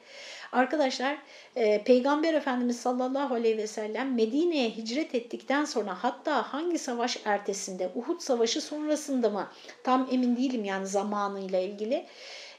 Arkadaşlar 0.51 1.17
e, 1.55 1.83
Peygamber 1.83 2.33
Efendimiz 2.33 2.79
sallallahu 2.79 3.33
aleyhi 3.33 3.57
ve 3.57 3.67
sellem 3.67 4.15
Medine'ye 4.15 4.69
hicret 4.69 5.15
ettikten 5.15 5.65
sonra 5.65 6.03
hatta 6.03 6.53
hangi 6.53 6.79
savaş 6.79 7.17
ertesinde 7.25 7.91
Uhud 7.95 8.19
savaşı 8.19 8.61
sonrasında 8.61 9.29
mı 9.29 9.47
tam 9.83 10.07
emin 10.11 10.37
değilim 10.37 10.65
yani 10.65 10.87
zamanıyla 10.87 11.59
ilgili. 11.59 12.05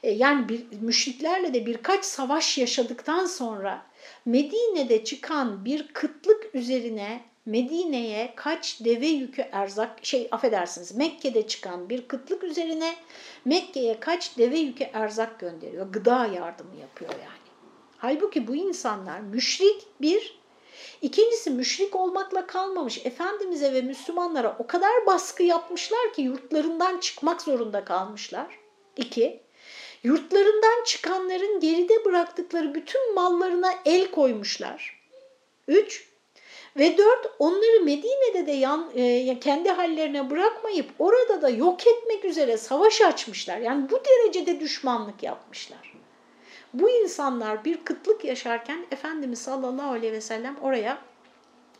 E, 0.03 0.11
yani 0.11 0.49
bir, 0.49 0.81
müşriklerle 0.81 1.53
de 1.53 1.65
birkaç 1.65 2.05
savaş 2.05 2.57
yaşadıktan 2.57 3.25
sonra 3.25 3.81
Medine'de 4.25 5.03
çıkan 5.03 5.65
bir 5.65 5.87
kıtlık 5.87 6.55
üzerine 6.55 7.21
Medine'ye 7.45 8.33
kaç 8.35 8.79
deve 8.85 9.07
yükü 9.07 9.41
erzak 9.41 10.05
şey 10.05 10.27
affedersiniz 10.31 10.95
Mekke'de 10.95 11.47
çıkan 11.47 11.89
bir 11.89 12.07
kıtlık 12.07 12.43
üzerine 12.43 12.95
Mekke'ye 13.45 13.99
kaç 13.99 14.37
deve 14.37 14.59
yükü 14.59 14.83
erzak 14.83 15.39
gönderiyor. 15.39 15.87
Gıda 15.87 16.25
yardımı 16.25 16.75
yapıyor 16.81 17.11
yani. 17.11 17.40
Halbuki 18.01 18.47
bu 18.47 18.55
insanlar 18.55 19.19
müşrik 19.19 19.87
bir, 20.01 20.39
ikincisi 21.01 21.49
müşrik 21.49 21.95
olmakla 21.95 22.47
kalmamış. 22.47 23.05
Efendimiz'e 23.05 23.73
ve 23.73 23.81
Müslümanlara 23.81 24.55
o 24.59 24.67
kadar 24.67 25.05
baskı 25.05 25.43
yapmışlar 25.43 26.13
ki 26.13 26.21
yurtlarından 26.21 26.99
çıkmak 26.99 27.41
zorunda 27.41 27.85
kalmışlar. 27.85 28.59
İki, 28.97 29.39
yurtlarından 30.03 30.83
çıkanların 30.85 31.59
geride 31.59 32.05
bıraktıkları 32.05 32.73
bütün 32.75 33.13
mallarına 33.13 33.73
el 33.85 34.11
koymuşlar. 34.11 35.01
Üç, 35.67 36.07
ve 36.77 36.97
dört, 36.97 37.27
onları 37.39 37.83
Medine'de 37.83 38.47
de 38.47 38.51
yan, 38.51 38.91
e, 38.95 39.39
kendi 39.39 39.69
hallerine 39.69 40.29
bırakmayıp 40.29 40.89
orada 40.99 41.41
da 41.41 41.49
yok 41.49 41.87
etmek 41.87 42.25
üzere 42.25 42.57
savaş 42.57 43.01
açmışlar. 43.01 43.57
Yani 43.57 43.89
bu 43.91 44.01
derecede 44.05 44.59
düşmanlık 44.59 45.23
yapmışlar. 45.23 46.00
Bu 46.73 46.89
insanlar 46.89 47.65
bir 47.65 47.85
kıtlık 47.85 48.25
yaşarken 48.25 48.85
Efendimiz 48.91 49.41
sallallahu 49.41 49.91
aleyhi 49.91 50.13
ve 50.13 50.21
sellem 50.21 50.57
oraya 50.61 50.97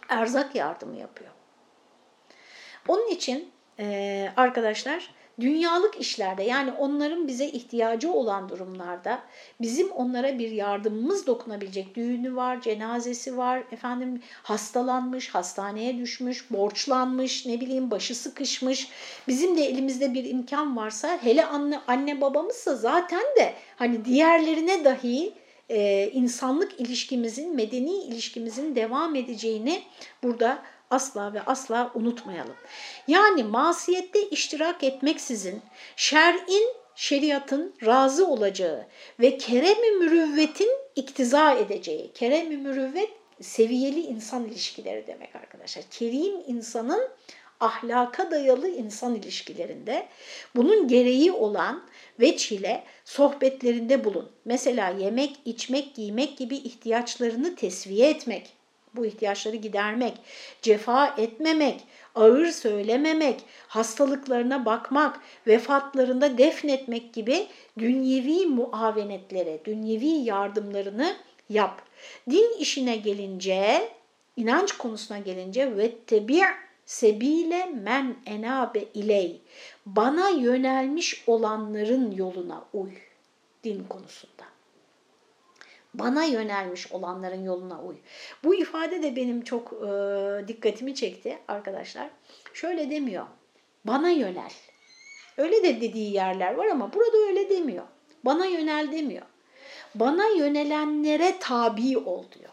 erzak 0.10 0.56
yardımı 0.56 0.98
yapıyor. 0.98 1.32
Onun 2.88 3.08
için 3.08 3.52
arkadaşlar 4.38 5.14
Dünyalık 5.42 6.02
işlerde 6.02 6.44
yani 6.44 6.72
onların 6.72 7.28
bize 7.28 7.46
ihtiyacı 7.46 8.12
olan 8.12 8.50
durumlarda 8.50 9.20
bizim 9.62 9.92
onlara 9.92 10.40
bir 10.40 10.52
yardımımız 10.52 11.28
dokunabilecek 11.28 11.96
düğünü 11.96 12.36
var, 12.36 12.62
cenazesi 12.62 13.38
var, 13.38 13.64
efendim 13.72 14.22
hastalanmış, 14.44 15.30
hastaneye 15.30 15.98
düşmüş, 15.98 16.52
borçlanmış, 16.52 17.46
ne 17.46 17.62
bileyim 17.62 17.92
başı 17.92 18.16
sıkışmış. 18.16 18.88
Bizim 19.28 19.58
de 19.58 19.66
elimizde 19.66 20.14
bir 20.14 20.26
imkan 20.26 20.78
varsa 20.78 21.20
hele 21.22 21.46
anne, 21.46 21.80
anne 21.88 22.22
babamızsa 22.22 22.76
zaten 22.76 23.24
de 23.40 23.54
hani 23.76 24.06
diğerlerine 24.06 24.86
dahi 24.86 25.34
e, 25.70 26.10
insanlık 26.14 26.80
ilişkimizin, 26.80 27.56
medeni 27.56 28.04
ilişkimizin 28.04 28.76
devam 28.76 29.16
edeceğini 29.16 29.82
burada 30.24 30.64
asla 30.92 31.34
ve 31.34 31.42
asla 31.42 31.92
unutmayalım. 31.96 32.56
Yani 33.08 33.44
masiyette 33.44 34.30
iştirak 34.30 34.84
etmeksizin 34.84 35.62
şer'in, 35.96 36.76
şeriatın 36.96 37.74
razı 37.86 38.28
olacağı 38.28 38.86
ve 39.20 39.38
kerem-i 39.38 39.92
mürüvvetin 39.92 40.70
iktiza 40.96 41.54
edeceği, 41.54 42.12
kerem-i 42.14 42.58
mürüvvet 42.58 43.10
seviyeli 43.42 44.00
insan 44.00 44.46
ilişkileri 44.46 45.08
demek 45.08 45.36
arkadaşlar. 45.36 45.84
Kerim 45.92 46.36
insanın 46.48 47.10
ahlaka 47.60 48.32
dayalı 48.32 48.70
insan 48.70 49.16
ilişkilerinde 49.16 50.08
bunun 50.56 50.88
gereği 50.88 51.32
olan 51.32 51.84
veç 52.20 52.52
ile 52.52 52.84
sohbetlerinde 53.06 54.06
bulun. 54.06 54.32
Mesela 54.46 54.90
yemek, 54.90 55.36
içmek, 55.46 55.96
giymek 55.96 56.38
gibi 56.38 56.56
ihtiyaçlarını 56.56 57.56
tesviye 57.56 58.10
etmek, 58.10 58.54
bu 58.96 59.06
ihtiyaçları 59.06 59.56
gidermek, 59.56 60.14
cefa 60.62 61.16
etmemek, 61.18 61.82
ağır 62.16 62.48
söylememek, 62.48 63.42
hastalıklarına 63.68 64.66
bakmak, 64.66 65.20
vefatlarında 65.48 66.38
defnetmek 66.38 67.14
gibi 67.14 67.48
dünyevi 67.80 68.46
muavenetlere, 68.46 69.66
dünyevi 69.66 70.08
yardımlarını 70.08 71.16
yap. 71.50 71.82
Din 72.30 72.58
işine 72.60 72.96
gelince, 72.96 73.90
inanç 74.38 74.72
konusuna 74.72 75.20
gelince 75.20 75.78
ve 75.78 75.96
tebi' 75.96 76.44
sebile 76.86 77.66
men 77.66 78.16
enabe 78.26 78.84
iley. 78.94 79.42
Bana 79.86 80.30
yönelmiş 80.30 81.24
olanların 81.28 82.12
yoluna 82.12 82.66
uy 82.74 82.92
din 83.64 83.84
konusunda 83.84 84.44
bana 85.94 86.24
yönelmiş 86.24 86.92
olanların 86.92 87.44
yoluna 87.44 87.82
uy. 87.84 87.96
Bu 88.44 88.56
ifade 88.56 89.04
de 89.04 89.16
benim 89.16 89.44
çok 89.44 89.74
e, 89.74 90.48
dikkatimi 90.48 90.96
çekti 90.96 91.40
arkadaşlar. 91.48 92.10
Şöyle 92.54 92.90
demiyor, 92.90 93.26
bana 93.86 94.10
yönel. 94.10 94.52
Öyle 95.38 95.64
de 95.64 95.82
dediği 95.82 96.14
yerler 96.14 96.54
var 96.54 96.68
ama 96.68 96.94
burada 96.94 97.18
öyle 97.28 97.50
demiyor. 97.50 97.84
Bana 98.26 98.46
yönel 98.46 98.92
demiyor. 98.92 99.26
Bana 99.96 100.28
yönelenlere 100.28 101.40
tabi 101.40 101.98
ol 101.98 102.24
diyor. 102.40 102.50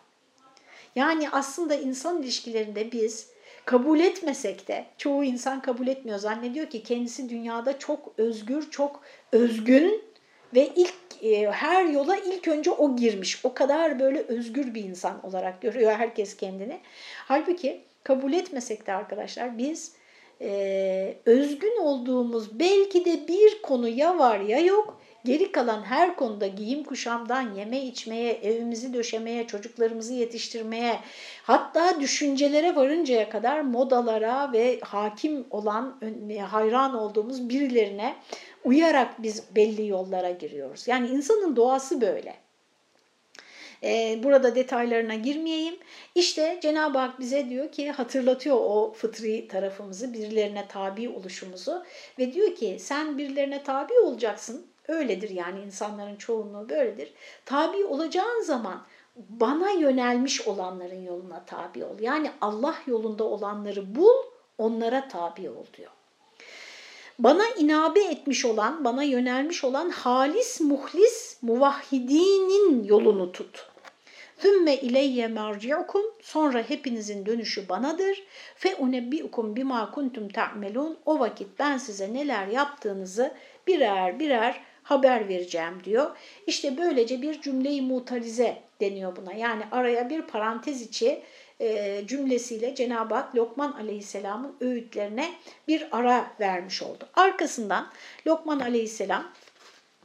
Yani 0.97 1.31
aslında 1.31 1.75
insan 1.75 2.23
ilişkilerinde 2.23 2.93
biz 2.93 3.29
kabul 3.65 4.01
etmesek 4.01 4.69
de 4.69 4.87
çoğu 4.99 5.25
insan 5.25 5.63
kabul 5.63 5.87
etmiyor. 5.87 6.19
Zannediyor 6.19 6.71
ki 6.71 6.83
kendisi 6.83 7.29
dünyada 7.29 7.79
çok 7.79 8.13
özgür, 8.19 8.71
çok 8.71 9.01
özgün 9.33 10.05
ve 10.55 10.73
ilk 10.77 11.08
e, 11.23 11.51
her 11.51 11.85
yola 11.85 12.17
ilk 12.17 12.49
önce 12.49 12.71
o 12.71 12.97
girmiş. 12.97 13.45
O 13.45 13.55
kadar 13.55 14.01
böyle 14.01 14.19
özgür 14.19 14.75
bir 14.75 14.85
insan 14.85 15.27
olarak 15.27 15.63
görüyor 15.63 15.93
herkes 15.93 16.37
kendini. 16.37 16.81
Halbuki 17.29 17.81
kabul 18.05 18.33
etmesek 18.33 18.87
de 18.87 18.93
arkadaşlar 18.93 19.59
biz 19.59 19.93
e, 20.41 21.15
özgün 21.27 21.81
olduğumuz 21.81 22.61
belki 22.61 23.05
de 23.05 23.29
bir 23.29 23.63
konu 23.63 23.89
ya 23.89 24.19
var 24.19 24.41
ya 24.41 24.59
yok. 24.59 25.01
Geri 25.25 25.53
kalan 25.53 25.83
her 25.83 26.17
konuda 26.17 26.47
giyim 26.47 26.85
kuşamdan 26.85 27.55
yeme 27.55 27.85
içmeye, 27.85 28.33
evimizi 28.33 28.95
döşemeye, 28.95 29.47
çocuklarımızı 29.47 30.15
yetiştirmeye, 30.15 30.99
hatta 31.43 32.01
düşüncelere 32.01 32.77
varıncaya 32.77 33.31
kadar 33.31 33.61
modalara 33.61 34.53
ve 34.53 34.81
hakim 34.81 35.47
olan, 35.51 36.01
hayran 36.51 36.95
olduğumuz 36.95 37.49
birilerine 37.49 38.15
uyarak 38.65 39.23
biz 39.23 39.43
belli 39.57 39.87
yollara 39.87 40.31
giriyoruz. 40.31 40.89
Yani 40.89 41.09
insanın 41.09 41.57
doğası 41.57 42.01
böyle. 42.01 42.35
Ee, 43.83 44.21
burada 44.23 44.55
detaylarına 44.55 45.15
girmeyeyim. 45.15 45.77
İşte 46.15 46.59
Cenab-ı 46.63 46.99
Hak 46.99 47.21
bize 47.21 47.49
diyor 47.49 47.73
ki 47.73 47.91
hatırlatıyor 47.91 48.57
o 48.57 48.93
fıtri 48.93 49.49
tarafımızı, 49.49 50.13
birilerine 50.13 50.69
tabi 50.69 51.09
oluşumuzu 51.09 51.85
ve 52.19 52.33
diyor 52.33 52.55
ki 52.55 52.77
sen 52.81 53.19
birilerine 53.19 53.63
tabi 53.63 53.93
olacaksın. 53.93 54.67
Öyledir 54.89 55.31
yani 55.31 55.61
insanların 55.61 56.17
çoğunluğu 56.17 56.69
böyledir. 56.69 57.13
Tabi 57.45 57.85
olacağın 57.85 58.43
zaman 58.43 58.87
bana 59.17 59.71
yönelmiş 59.71 60.49
olanların 60.49 61.03
yoluna 61.03 61.45
tabi 61.45 61.85
ol. 61.85 62.01
Yani 62.01 62.31
Allah 62.41 62.75
yolunda 62.87 63.25
olanları 63.25 63.95
bul, 63.95 64.17
onlara 64.59 65.09
tabi 65.09 65.51
ol 65.51 65.65
diyor 65.77 65.91
bana 67.19 67.45
inabe 67.59 68.01
etmiş 68.01 68.45
olan, 68.45 68.85
bana 68.85 69.03
yönelmiş 69.03 69.65
olan 69.65 69.91
halis, 69.91 70.61
muhlis, 70.61 71.39
muvahhidinin 71.43 72.85
yolunu 72.85 73.33
tut. 73.33 73.69
Thümme 74.39 74.77
ileyye 74.77 75.29
merci'ukum 75.29 76.03
sonra 76.23 76.63
hepinizin 76.63 77.27
dönüşü 77.27 77.69
banadır. 77.69 78.23
Fe 78.57 78.77
unebbiukum 78.77 79.57
bima 79.57 79.91
kuntum 79.91 80.29
ta'melun 80.29 80.99
o 81.07 81.19
vakit 81.19 81.59
ben 81.59 81.79
size 81.79 82.15
neler 82.15 82.47
yaptığınızı 82.47 83.35
birer 83.67 84.21
birer 84.21 84.61
haber 84.83 85.29
vereceğim 85.29 85.85
diyor. 85.85 86.17
İşte 86.47 86.77
böylece 86.77 87.23
bir 87.23 87.41
cümleyi 87.41 87.83
mutarize 87.83 88.63
deniyor 88.81 89.17
buna. 89.17 89.33
Yani 89.33 89.63
araya 89.73 90.11
bir 90.11 90.23
parantez 90.23 90.83
içi 90.83 91.23
e, 91.61 92.03
cümlesiyle 92.07 92.75
Cenab-ı 92.75 93.15
Hak 93.15 93.37
Lokman 93.37 93.73
Aleyhisselam'ın 93.73 94.57
öğütlerine 94.61 95.35
bir 95.69 95.89
ara 95.93 96.31
vermiş 96.41 96.83
oldu. 96.83 97.09
Arkasından 97.15 97.91
Lokman 98.27 98.61
Aleyhisselam 98.61 99.33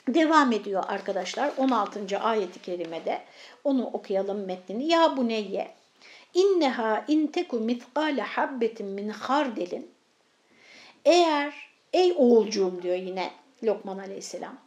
devam 0.07 0.51
ediyor 0.51 0.83
arkadaşlar 0.87 1.51
16. 1.57 2.19
ayeti 2.19 2.61
kerimede. 2.61 3.21
Onu 3.63 3.85
okuyalım 3.85 4.45
metnini. 4.45 4.87
Ya 4.87 5.17
buneyye 5.17 5.71
inneha 6.33 7.05
inteku 7.07 7.59
mitkale 7.59 8.21
habbetin 8.21 8.87
min 8.87 9.09
hardelin 9.09 9.91
eğer 11.05 11.53
ey 11.93 12.13
oğulcuğum 12.17 12.81
diyor 12.81 12.95
yine 12.95 13.31
Lokman 13.63 13.97
Aleyhisselam 13.97 14.57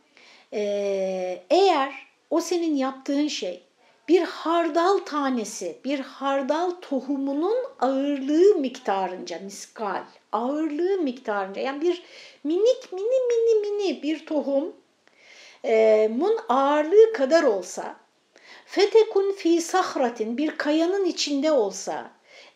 ee, 0.53 1.43
eğer 1.51 2.07
o 2.31 2.41
senin 2.41 2.77
yaptığın 2.77 3.29
şey 3.29 3.63
bir 4.09 4.23
hardal 4.23 4.99
tanesi, 4.99 5.79
bir 5.85 6.01
hardal 6.01 6.71
tohumunun 6.71 7.57
ağırlığı 7.81 8.55
miktarınca, 8.55 9.39
miskal, 9.39 10.05
ağırlığı 10.33 10.99
miktarınca 10.99 11.63
yani 11.63 11.81
bir 11.81 12.03
minik 12.45 12.93
mini 12.93 13.19
mini 13.29 13.61
mini 13.61 14.03
bir 14.03 14.27
tohumun 14.27 14.75
ağırlığı 16.49 17.13
kadar 17.13 17.43
olsa, 17.43 17.97
fetekun 18.67 19.33
fi 19.33 19.61
sahratin 19.61 20.39
bir 20.39 20.57
kayanın 20.57 21.05
içinde 21.05 21.53
olsa, 21.53 22.11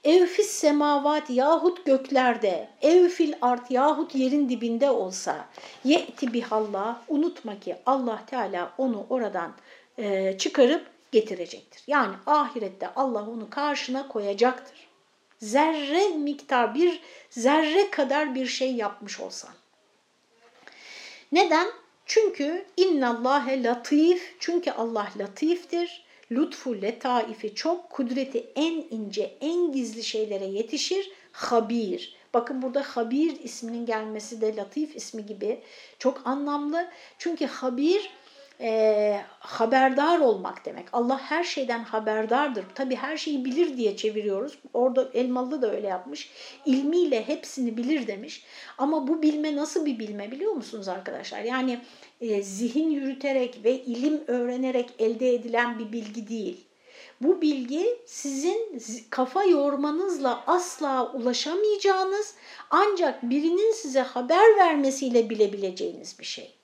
evfis 0.04 0.50
semavat 0.50 1.30
yahut 1.30 1.84
göklerde, 1.86 2.68
evfil 2.82 3.32
art 3.42 3.70
yahut 3.70 4.14
yerin 4.14 4.48
dibinde 4.48 4.90
olsa, 4.90 5.48
ye'ti 5.84 6.32
bihallah, 6.32 7.00
unutma 7.08 7.60
ki 7.60 7.76
Allah 7.86 8.22
Teala 8.26 8.72
onu 8.78 9.06
oradan 9.10 9.52
e, 9.98 10.38
çıkarıp 10.38 10.99
getirecektir. 11.12 11.82
Yani 11.86 12.14
ahirette 12.26 12.94
Allah 12.96 13.28
onu 13.28 13.50
karşına 13.50 14.08
koyacaktır. 14.08 14.88
Zerre 15.38 16.08
miktar 16.08 16.74
bir 16.74 17.00
zerre 17.30 17.90
kadar 17.90 18.34
bir 18.34 18.46
şey 18.46 18.74
yapmış 18.74 19.20
olsan. 19.20 19.50
Neden? 21.32 21.68
Çünkü 22.06 22.66
innallâhe 22.76 23.62
latif, 23.62 24.36
çünkü 24.38 24.70
Allah 24.70 25.08
latiftir. 25.18 26.04
Lütfu 26.32 26.82
letaifi 26.82 27.54
çok, 27.54 27.90
kudreti 27.90 28.52
en 28.54 28.84
ince, 28.90 29.36
en 29.40 29.72
gizli 29.72 30.04
şeylere 30.04 30.44
yetişir. 30.44 31.10
Habir. 31.32 32.16
Bakın 32.34 32.62
burada 32.62 32.82
habir 32.82 33.40
isminin 33.40 33.86
gelmesi 33.86 34.40
de 34.40 34.56
latif 34.56 34.96
ismi 34.96 35.26
gibi 35.26 35.60
çok 35.98 36.26
anlamlı. 36.26 36.88
Çünkü 37.18 37.46
habir 37.46 38.10
e, 38.60 39.20
haberdar 39.38 40.20
olmak 40.20 40.64
demek. 40.64 40.86
Allah 40.92 41.18
her 41.18 41.44
şeyden 41.44 41.84
haberdardır. 41.84 42.64
Tabi 42.74 42.96
her 42.96 43.16
şeyi 43.16 43.44
bilir 43.44 43.76
diye 43.76 43.96
çeviriyoruz. 43.96 44.58
Orada 44.74 45.08
Elmalı 45.14 45.62
da 45.62 45.72
öyle 45.72 45.86
yapmış. 45.86 46.30
İlmiyle 46.66 47.28
hepsini 47.28 47.76
bilir 47.76 48.06
demiş. 48.06 48.44
Ama 48.78 49.08
bu 49.08 49.22
bilme 49.22 49.56
nasıl 49.56 49.86
bir 49.86 49.98
bilme 49.98 50.30
biliyor 50.30 50.52
musunuz 50.52 50.88
arkadaşlar? 50.88 51.40
Yani 51.40 51.80
e, 52.20 52.42
zihin 52.42 52.90
yürüterek 52.90 53.60
ve 53.64 53.72
ilim 53.72 54.20
öğrenerek 54.26 54.90
elde 54.98 55.34
edilen 55.34 55.78
bir 55.78 55.92
bilgi 55.92 56.28
değil. 56.28 56.66
Bu 57.20 57.42
bilgi 57.42 57.98
sizin 58.06 58.80
kafa 59.10 59.44
yormanızla 59.44 60.44
asla 60.46 61.12
ulaşamayacağınız 61.12 62.34
ancak 62.70 63.22
birinin 63.22 63.72
size 63.72 64.00
haber 64.00 64.56
vermesiyle 64.56 65.30
bilebileceğiniz 65.30 66.18
bir 66.18 66.24
şey. 66.24 66.54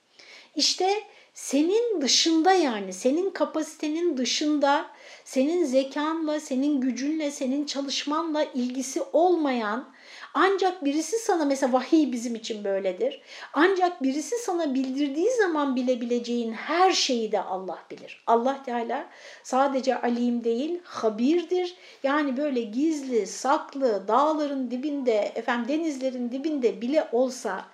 İşte 0.57 1.03
senin 1.37 2.01
dışında 2.01 2.53
yani 2.53 2.93
senin 2.93 3.31
kapasitenin 3.31 4.17
dışında 4.17 4.87
senin 5.25 5.65
zekanla, 5.65 6.41
senin 6.41 6.81
gücünle, 6.81 7.31
senin 7.31 7.67
çalışmanla 7.67 8.45
ilgisi 8.45 9.03
olmayan 9.13 9.89
ancak 10.35 10.85
birisi 10.85 11.19
sana 11.19 11.45
mesela 11.45 11.73
vahiy 11.73 12.13
bizim 12.13 12.35
için 12.35 12.65
böyledir. 12.65 13.21
Ancak 13.53 14.03
birisi 14.03 14.37
sana 14.39 14.75
bildirdiği 14.75 15.31
zaman 15.31 15.77
bilebileceğin 15.77 16.53
her 16.53 16.93
şeyi 16.93 17.33
de 17.33 17.41
Allah 17.41 17.79
bilir. 17.91 18.23
Allah 18.27 18.63
Teala 18.63 19.07
sadece 19.43 20.01
alim 20.01 20.45
değil, 20.45 20.81
habirdir. 20.85 21.77
Yani 22.03 22.37
böyle 22.37 22.61
gizli, 22.61 23.27
saklı, 23.27 24.09
dağların 24.09 24.71
dibinde, 24.71 25.33
efendim 25.35 25.69
denizlerin 25.69 26.31
dibinde 26.31 26.81
bile 26.81 27.09
olsa 27.13 27.65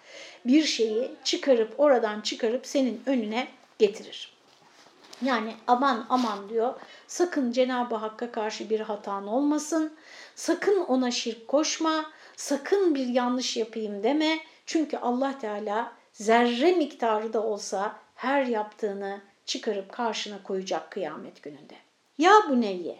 bir 0.44 0.64
şeyi 0.64 1.10
çıkarıp 1.24 1.80
oradan 1.80 2.20
çıkarıp 2.20 2.66
senin 2.66 3.02
önüne 3.06 3.48
getirir. 3.78 4.32
Yani 5.22 5.54
aman 5.66 6.06
aman 6.08 6.48
diyor 6.48 6.74
sakın 7.06 7.52
Cenab-ı 7.52 7.94
Hakk'a 7.94 8.32
karşı 8.32 8.70
bir 8.70 8.80
hatan 8.80 9.26
olmasın, 9.26 9.92
sakın 10.34 10.80
ona 10.80 11.10
şirk 11.10 11.48
koşma, 11.48 12.04
sakın 12.36 12.94
bir 12.94 13.06
yanlış 13.06 13.56
yapayım 13.56 14.02
deme. 14.02 14.38
Çünkü 14.66 14.96
Allah 14.96 15.38
Teala 15.38 15.92
zerre 16.12 16.72
miktarı 16.72 17.32
da 17.32 17.42
olsa 17.42 17.96
her 18.14 18.42
yaptığını 18.44 19.20
çıkarıp 19.46 19.92
karşına 19.92 20.42
koyacak 20.42 20.90
kıyamet 20.90 21.42
gününde. 21.42 21.74
Ya 22.18 22.32
bu 22.48 22.60
neyye? 22.60 22.98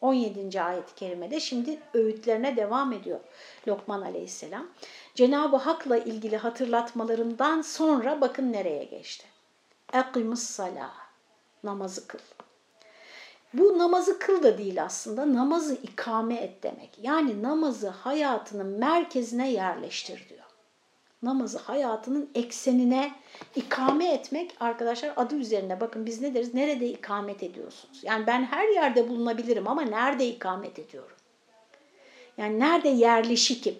17. 0.00 0.62
ayet-i 0.62 0.94
kerimede 0.94 1.40
şimdi 1.40 1.78
öğütlerine 1.94 2.56
devam 2.56 2.92
ediyor 2.92 3.20
Lokman 3.68 4.02
aleyhisselam. 4.02 4.66
Cenab-ı 5.14 5.56
Hak'la 5.56 5.96
ilgili 5.96 6.36
hatırlatmalarından 6.36 7.62
sonra 7.62 8.20
bakın 8.20 8.52
nereye 8.52 8.84
geçti. 8.84 9.26
Ekimus 9.92 10.42
salah. 10.42 10.94
Namazı 11.64 12.06
kıl. 12.06 12.18
Bu 13.54 13.78
namazı 13.78 14.18
kıl 14.18 14.42
da 14.42 14.58
değil 14.58 14.84
aslında. 14.84 15.34
Namazı 15.34 15.74
ikame 15.74 16.34
et 16.34 16.62
demek. 16.62 16.98
Yani 17.02 17.42
namazı 17.42 17.88
hayatının 17.88 18.66
merkezine 18.66 19.52
yerleştir 19.52 20.28
diyor. 20.28 20.43
Namazı 21.24 21.58
hayatının 21.58 22.30
eksenine 22.34 23.12
ikame 23.56 24.12
etmek 24.12 24.54
arkadaşlar 24.60 25.12
adı 25.16 25.34
üzerinde. 25.34 25.80
Bakın 25.80 26.06
biz 26.06 26.20
ne 26.20 26.34
deriz? 26.34 26.54
Nerede 26.54 26.86
ikamet 26.86 27.42
ediyorsunuz? 27.42 28.00
Yani 28.02 28.26
ben 28.26 28.44
her 28.44 28.68
yerde 28.68 29.08
bulunabilirim 29.08 29.68
ama 29.68 29.82
nerede 29.82 30.26
ikamet 30.26 30.78
ediyorum? 30.78 31.16
Yani 32.38 32.58
nerede 32.58 32.88
yerleşikim? 32.88 33.74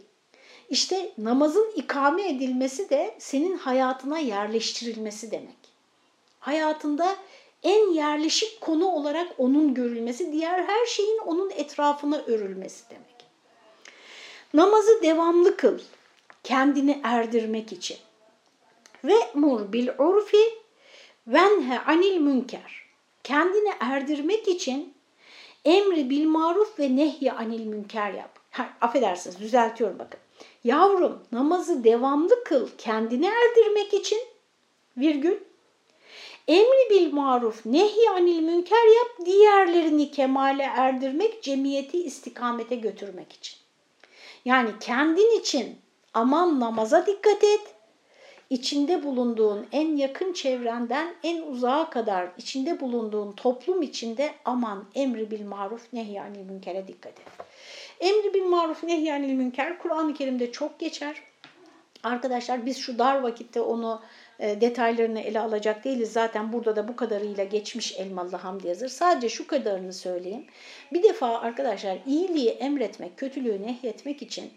İşte 0.70 1.12
namazın 1.18 1.72
ikame 1.76 2.28
edilmesi 2.28 2.90
de 2.90 3.14
senin 3.18 3.58
hayatına 3.58 4.18
yerleştirilmesi 4.18 5.30
demek. 5.30 5.56
Hayatında 6.40 7.16
en 7.62 7.92
yerleşik 7.92 8.60
konu 8.60 8.86
olarak 8.86 9.28
onun 9.38 9.74
görülmesi, 9.74 10.32
diğer 10.32 10.62
her 10.62 10.86
şeyin 10.86 11.18
onun 11.18 11.50
etrafına 11.50 12.18
örülmesi 12.26 12.90
demek. 12.90 13.26
Namazı 14.54 15.02
devamlı 15.02 15.56
kıl, 15.56 15.78
kendini 16.44 17.00
erdirmek 17.02 17.72
için. 17.72 17.96
Ve 19.04 19.14
mur 19.34 19.72
bil 19.72 19.88
urfi 19.98 20.44
venhe 21.26 21.78
anil 21.78 22.16
münker. 22.16 22.84
Kendini 23.24 23.72
erdirmek 23.80 24.48
için 24.48 24.94
emri 25.64 26.10
bil 26.10 26.26
maruf 26.26 26.78
ve 26.78 26.96
nehyi 26.96 27.32
anil 27.32 27.66
münker 27.66 28.12
yap. 28.12 28.38
Ha, 28.50 28.68
affedersiniz 28.80 29.38
düzeltiyorum 29.38 29.98
bakın. 29.98 30.20
Yavrum 30.64 31.22
namazı 31.32 31.84
devamlı 31.84 32.44
kıl 32.44 32.68
kendini 32.78 33.26
erdirmek 33.26 33.94
için 33.94 34.18
virgül 34.96 35.36
emri 36.48 36.90
bil 36.90 37.12
maruf 37.12 37.66
nehy 37.66 38.08
anil 38.08 38.40
münker 38.40 38.86
yap 38.96 39.26
diğerlerini 39.26 40.10
kemale 40.10 40.62
erdirmek 40.62 41.42
cemiyeti 41.42 42.04
istikamete 42.04 42.74
götürmek 42.74 43.32
için. 43.32 43.56
Yani 44.44 44.70
kendin 44.80 45.40
için 45.40 45.78
aman 46.14 46.60
namaza 46.60 47.06
dikkat 47.06 47.44
et. 47.44 47.60
İçinde 48.50 49.04
bulunduğun 49.04 49.66
en 49.72 49.96
yakın 49.96 50.32
çevrenden 50.32 51.14
en 51.22 51.42
uzağa 51.42 51.90
kadar 51.90 52.28
içinde 52.38 52.80
bulunduğun 52.80 53.32
toplum 53.32 53.82
içinde 53.82 54.30
aman 54.44 54.84
emri 54.94 55.30
bil 55.30 55.44
maruf 55.44 55.92
nehy 55.92 56.20
anil 56.20 56.44
münkere 56.44 56.88
dikkat 56.88 57.12
et. 57.12 57.26
Emri 58.00 58.34
bil 58.34 58.44
maruf 58.44 58.84
nehyanil 58.84 59.32
münker 59.32 59.78
Kur'an-ı 59.78 60.14
Kerim'de 60.14 60.52
çok 60.52 60.78
geçer. 60.78 61.22
Arkadaşlar 62.02 62.66
biz 62.66 62.78
şu 62.78 62.98
dar 62.98 63.22
vakitte 63.22 63.60
onu 63.60 64.02
e, 64.38 64.60
detaylarını 64.60 65.20
ele 65.20 65.40
alacak 65.40 65.84
değiliz. 65.84 66.12
Zaten 66.12 66.52
burada 66.52 66.76
da 66.76 66.88
bu 66.88 66.96
kadarıyla 66.96 67.44
geçmiş 67.44 67.92
Elmalı 67.98 68.36
Hamdi 68.36 68.68
yazır. 68.68 68.88
Sadece 68.88 69.28
şu 69.28 69.46
kadarını 69.46 69.92
söyleyeyim. 69.92 70.46
Bir 70.92 71.02
defa 71.02 71.38
arkadaşlar 71.38 71.98
iyiliği 72.06 72.50
emretmek, 72.50 73.16
kötülüğü 73.16 73.62
nehyetmek 73.62 74.22
için 74.22 74.50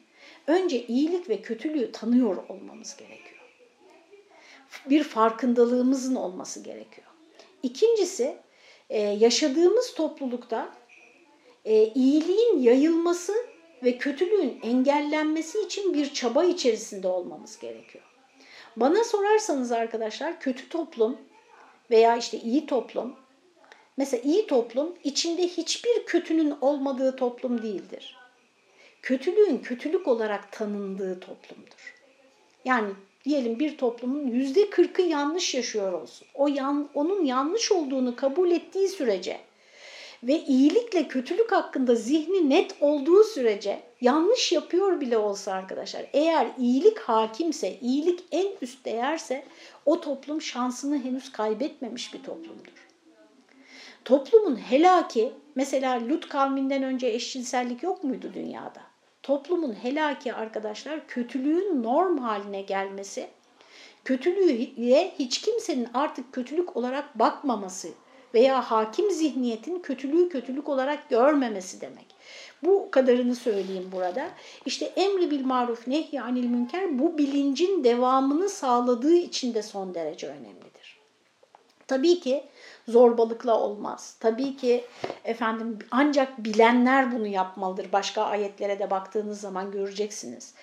önce 0.48 0.86
iyilik 0.88 1.30
ve 1.30 1.42
kötülüğü 1.42 1.92
tanıyor 1.92 2.38
olmamız 2.50 2.98
gerekiyor. 2.98 3.38
Bir 4.90 5.04
farkındalığımızın 5.04 6.16
olması 6.16 6.60
gerekiyor. 6.60 7.08
İkincisi 7.64 8.38
e, 8.90 9.02
yaşadığımız 9.02 9.94
toplulukta 9.94 10.76
e, 11.66 11.88
iyiliğin 11.88 12.60
yayılması 12.60 13.34
ve 13.84 13.98
kötülüğün 13.98 14.60
engellenmesi 14.64 15.62
için 15.62 15.94
bir 15.94 16.14
çaba 16.14 16.44
içerisinde 16.44 17.08
olmamız 17.08 17.60
gerekiyor. 17.60 18.04
Bana 18.76 19.04
sorarsanız 19.04 19.72
arkadaşlar 19.72 20.40
kötü 20.40 20.70
toplum 20.70 21.18
veya 21.92 22.18
işte 22.18 22.40
iyi 22.40 22.66
toplum 22.66 23.16
Mesela 23.98 24.24
iyi 24.24 24.48
toplum 24.48 24.96
içinde 25.04 25.48
hiçbir 25.48 26.06
kötünün 26.06 26.56
olmadığı 26.62 27.16
toplum 27.16 27.62
değildir. 27.64 28.18
Kötülüğün 29.08 29.58
kötülük 29.58 30.08
olarak 30.08 30.52
tanındığı 30.52 31.20
toplumdur. 31.20 31.96
Yani 32.66 32.90
diyelim 33.26 33.60
bir 33.60 33.78
toplumun 33.78 34.28
yüzde 34.28 34.70
kırkı 34.70 35.02
yanlış 35.02 35.56
yaşıyor 35.56 35.94
olsun. 35.94 36.28
O 36.34 36.48
yan, 36.48 36.90
onun 36.94 37.26
yanlış 37.26 37.72
olduğunu 37.72 38.16
kabul 38.16 38.52
ettiği 38.52 38.88
sürece 38.88 39.40
ve 40.24 40.40
iyilikle 40.40 41.08
kötülük 41.08 41.52
hakkında 41.52 41.96
zihni 41.96 42.50
net 42.50 42.76
olduğu 42.82 43.24
sürece 43.24 43.80
yanlış 44.02 44.52
yapıyor 44.52 45.02
bile 45.02 45.18
olsa 45.18 45.54
arkadaşlar 45.54 46.06
eğer 46.14 46.48
iyilik 46.58 47.00
hakimse, 47.00 47.80
iyilik 47.82 48.24
en 48.32 48.48
üst 48.62 48.86
değerse 48.86 49.44
o 49.86 50.02
toplum 50.02 50.42
şansını 50.42 51.04
henüz 51.04 51.32
kaybetmemiş 51.32 52.14
bir 52.14 52.24
toplumdur. 52.24 52.88
Toplumun 54.06 54.56
helaki 54.56 55.34
mesela 55.56 56.10
Lut 56.10 56.30
kavminden 56.30 56.84
önce 56.84 57.08
eşcinsellik 57.08 57.84
yok 57.84 58.04
muydu 58.04 58.32
dünyada? 58.34 58.87
Toplumun 59.28 59.74
helaki 59.74 60.34
arkadaşlar 60.34 61.08
kötülüğün 61.08 61.84
norm 61.84 62.18
haline 62.18 62.62
gelmesi, 62.62 63.28
kötülüğe 64.06 65.14
hiç 65.20 65.42
kimsenin 65.42 65.88
artık 65.94 66.34
kötülük 66.34 66.78
olarak 66.78 67.20
bakmaması 67.20 67.88
veya 68.34 68.72
hakim 68.72 69.12
zihniyetin 69.12 69.80
kötülüğü 69.80 70.30
kötülük 70.30 70.70
olarak 70.70 71.10
görmemesi 71.10 71.82
demek. 71.82 72.06
Bu 72.64 72.92
kadarını 72.92 73.36
söyleyeyim 73.36 73.90
burada. 73.92 74.30
İşte 74.66 74.86
emri 74.86 75.32
bil 75.32 75.46
maruf 75.46 75.88
nehy 75.88 76.20
anil 76.20 76.46
münker 76.46 77.00
bu 77.00 77.18
bilincin 77.18 77.84
devamını 77.84 78.50
sağladığı 78.50 79.16
için 79.16 79.54
de 79.54 79.64
son 79.64 79.94
derece 79.94 80.28
önemlidir. 80.28 80.67
Tabii 81.88 82.20
ki 82.20 82.44
zorbalıkla 82.88 83.60
olmaz. 83.60 84.16
Tabii 84.20 84.58
ki 84.58 84.86
efendim 85.24 85.80
ancak 85.92 86.38
bilenler 86.38 87.12
bunu 87.12 87.28
yapmalıdır. 87.28 87.92
Başka 87.92 88.24
ayetlere 88.24 88.80
de 88.80 88.90
baktığınız 88.90 89.42
zaman 89.42 89.72
göreceksiniz. 89.72 90.54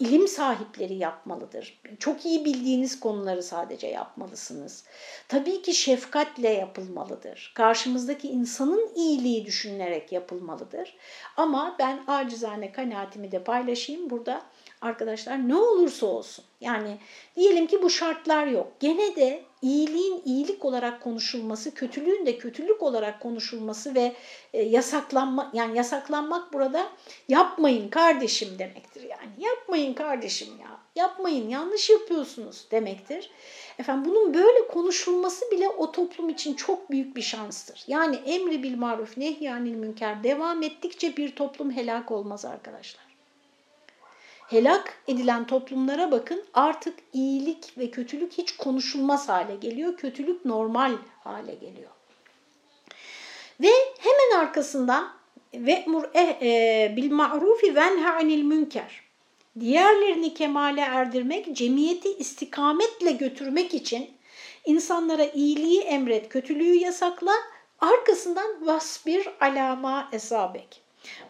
İlim 0.00 0.28
sahipleri 0.28 0.94
yapmalıdır. 0.94 1.80
Çok 1.98 2.26
iyi 2.26 2.44
bildiğiniz 2.44 3.00
konuları 3.00 3.42
sadece 3.42 3.86
yapmalısınız. 3.86 4.84
Tabii 5.28 5.62
ki 5.62 5.74
şefkatle 5.74 6.48
yapılmalıdır. 6.48 7.52
Karşımızdaki 7.54 8.28
insanın 8.28 8.90
iyiliği 8.96 9.46
düşünülerek 9.46 10.12
yapılmalıdır. 10.12 10.96
Ama 11.36 11.76
ben 11.78 12.04
acizane 12.06 12.72
kanaatimi 12.72 13.32
de 13.32 13.44
paylaşayım 13.44 14.10
burada 14.10 14.42
arkadaşlar 14.84 15.48
ne 15.48 15.56
olursa 15.56 16.06
olsun 16.06 16.44
yani 16.60 16.98
diyelim 17.36 17.66
ki 17.66 17.82
bu 17.82 17.90
şartlar 17.90 18.46
yok. 18.46 18.72
Gene 18.80 19.16
de 19.16 19.42
iyiliğin 19.62 20.22
iyilik 20.24 20.64
olarak 20.64 21.02
konuşulması, 21.02 21.74
kötülüğün 21.74 22.26
de 22.26 22.38
kötülük 22.38 22.82
olarak 22.82 23.20
konuşulması 23.20 23.94
ve 23.94 24.12
e, 24.52 24.62
yasaklanma 24.62 25.50
yani 25.54 25.76
yasaklanmak 25.76 26.52
burada 26.52 26.86
yapmayın 27.28 27.88
kardeşim 27.88 28.58
demektir 28.58 29.02
yani. 29.02 29.30
Yapmayın 29.38 29.94
kardeşim 29.94 30.48
ya. 30.60 30.80
Yapmayın 30.96 31.48
yanlış 31.48 31.90
yapıyorsunuz 31.90 32.66
demektir. 32.70 33.30
Efendim 33.78 34.10
bunun 34.10 34.34
böyle 34.34 34.66
konuşulması 34.66 35.50
bile 35.50 35.68
o 35.68 35.92
toplum 35.92 36.28
için 36.28 36.54
çok 36.54 36.90
büyük 36.90 37.16
bir 37.16 37.22
şanstır. 37.22 37.84
Yani 37.86 38.16
emri 38.16 38.62
bil 38.62 38.76
maruf 38.76 39.16
nehyanil 39.16 39.74
münker 39.74 40.24
devam 40.24 40.62
ettikçe 40.62 41.16
bir 41.16 41.36
toplum 41.36 41.70
helak 41.70 42.10
olmaz 42.10 42.44
arkadaşlar 42.44 43.03
helak 44.48 44.98
edilen 45.08 45.46
toplumlara 45.46 46.10
bakın 46.10 46.44
artık 46.54 46.98
iyilik 47.12 47.78
ve 47.78 47.90
kötülük 47.90 48.32
hiç 48.32 48.56
konuşulmaz 48.56 49.28
hale 49.28 49.56
geliyor. 49.56 49.96
Kötülük 49.96 50.44
normal 50.44 50.92
hale 51.24 51.54
geliyor. 51.54 51.90
Ve 53.60 53.70
hemen 53.98 54.44
arkasından 54.44 55.12
ve 55.54 55.84
mur 55.86 56.04
e, 56.14 56.20
e, 56.20 56.96
bil 56.96 57.12
ma'rufi 57.12 57.74
venha 57.74 58.14
anil 58.14 58.42
münker. 58.42 59.04
Diğerlerini 59.60 60.34
kemale 60.34 60.80
erdirmek, 60.80 61.56
cemiyeti 61.56 62.08
istikametle 62.08 63.12
götürmek 63.12 63.74
için 63.74 64.10
insanlara 64.64 65.24
iyiliği 65.24 65.80
emret, 65.80 66.28
kötülüğü 66.28 66.74
yasakla, 66.74 67.32
arkasından 67.80 68.66
vasbir 68.66 69.28
alama 69.40 70.08
esabek. 70.12 70.82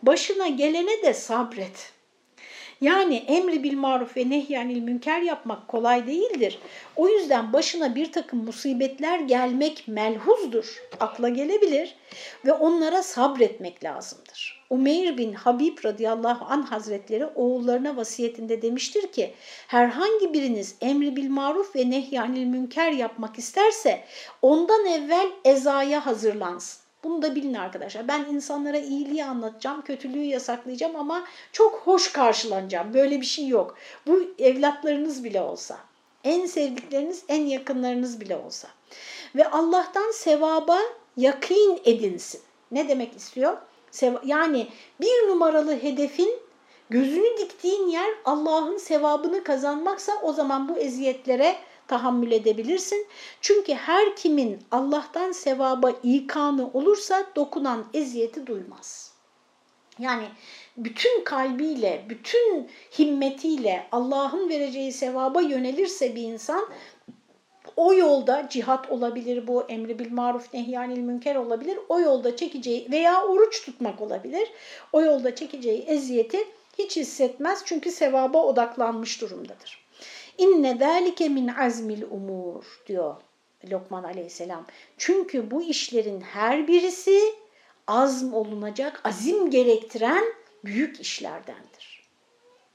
Başına 0.03 0.49
gelene 0.49 1.03
de 1.03 1.15
sabret. 1.15 1.94
Yani 2.81 3.17
emri 3.17 3.63
bil 3.63 3.77
maruf 3.77 4.17
ve 4.17 4.31
nehyanil 4.31 4.83
münker 4.83 5.21
yapmak 5.21 5.69
kolay 5.69 6.07
değildir. 6.07 6.59
O 6.97 7.09
yüzden 7.09 7.53
başına 7.53 7.95
bir 7.95 8.13
takım 8.13 8.45
musibetler 8.45 9.19
gelmek 9.19 9.85
melhuzdur, 9.89 10.83
akla 11.01 11.29
gelebilir 11.29 11.97
ve 12.45 12.53
onlara 12.53 13.03
sabretmek 13.03 13.85
lazımdır. 13.85 14.65
Umeyr 14.71 15.19
bin 15.19 15.33
Habib 15.33 15.85
radıyallahu 15.85 16.45
an 16.45 16.63
hazretleri 16.63 17.27
oğullarına 17.27 17.97
vasiyetinde 17.97 18.63
demiştir 18.63 19.13
ki 19.13 19.35
herhangi 19.69 20.33
biriniz 20.33 20.77
emri 20.81 21.17
bil 21.17 21.31
maruf 21.31 21.77
ve 21.77 21.91
nehyanil 21.91 22.47
münker 22.47 22.93
yapmak 22.93 23.39
isterse 23.39 24.05
ondan 24.43 24.87
evvel 24.87 25.27
ezaya 25.45 26.07
hazırlansın. 26.07 26.84
Bunu 27.05 27.23
da 27.23 27.35
bilin 27.35 27.55
arkadaşlar. 27.55 28.09
Ben 28.09 28.25
insanlara 28.25 28.79
iyiliği 28.79 29.25
anlatacağım, 29.25 29.83
kötülüğü 29.83 30.25
yasaklayacağım 30.25 30.97
ama 30.97 31.25
çok 31.53 31.75
hoş 31.75 32.13
karşılanacağım. 32.13 32.95
Böyle 32.95 33.21
bir 33.21 33.27
şey 33.27 33.49
yok. 33.49 33.77
Bu 34.07 34.35
evlatlarınız 34.39 35.25
bile 35.25 35.41
olsa, 35.41 35.79
en 36.25 36.47
sevdikleriniz, 36.47 37.25
en 37.29 37.47
yakınlarınız 37.47 38.21
bile 38.21 38.37
olsa. 38.37 38.69
Ve 39.37 39.51
Allah'tan 39.51 40.11
sevaba 40.11 40.79
yakın 41.17 41.81
edinsin. 41.85 42.41
Ne 42.71 42.89
demek 42.89 43.17
istiyor? 43.17 43.57
Yani 44.25 44.67
bir 45.01 45.29
numaralı 45.29 45.83
hedefin 45.83 46.39
gözünü 46.91 47.39
diktiğin 47.39 47.89
yer 47.89 48.11
Allah'ın 48.25 48.79
sevabını 48.79 49.45
kazanmaksa 49.45 50.13
o 50.23 50.33
zaman 50.33 50.69
bu 50.69 50.79
eziyetlere 50.79 51.57
tahammül 51.89 52.33
edebilirsin. 52.33 53.07
Çünkü 53.41 53.75
her 53.75 54.17
kimin 54.17 54.59
Allah'tan 54.71 55.33
sevaba 55.33 55.91
ikanı 56.03 56.71
olursa 56.73 57.27
dokunan 57.37 57.85
eziyeti 57.95 58.47
duymaz. 58.47 59.15
Yani 59.99 60.25
bütün 60.77 61.25
kalbiyle, 61.25 62.05
bütün 62.09 62.71
himmetiyle 62.99 63.87
Allah'ın 63.93 64.49
vereceği 64.49 64.93
sevaba 64.93 65.41
yönelirse 65.41 66.17
bir 66.17 66.23
insan 66.23 66.69
o 67.77 67.95
yolda 67.95 68.49
cihat 68.51 68.91
olabilir 68.91 69.47
bu 69.47 69.63
emri 69.63 69.99
bil 69.99 70.13
maruf 70.13 70.55
nehyanil 70.55 70.99
münker 70.99 71.37
olabilir. 71.37 71.79
O 71.89 72.01
yolda 72.01 72.37
çekeceği 72.37 72.89
veya 72.91 73.25
oruç 73.25 73.65
tutmak 73.65 74.01
olabilir. 74.01 74.49
O 74.93 75.03
yolda 75.03 75.35
çekeceği 75.35 75.83
eziyeti 75.83 76.39
hiç 76.79 76.97
hissetmez 76.97 77.63
çünkü 77.65 77.91
sevaba 77.91 78.43
odaklanmış 78.43 79.21
durumdadır. 79.21 79.84
İnne 80.39 80.77
zâlike 80.79 81.29
min 81.29 81.49
azmil 81.49 82.03
umur 82.03 82.65
diyor 82.87 83.17
Lokman 83.71 84.05
aleyhisselam. 84.05 84.67
Çünkü 84.99 85.51
bu 85.51 85.63
işlerin 85.63 86.21
her 86.21 86.69
birisi 86.69 87.21
azm 87.87 88.35
olunacak, 88.35 89.01
azim 89.05 89.51
gerektiren 89.51 90.25
büyük 90.65 91.01
işlerdendir. 91.01 92.05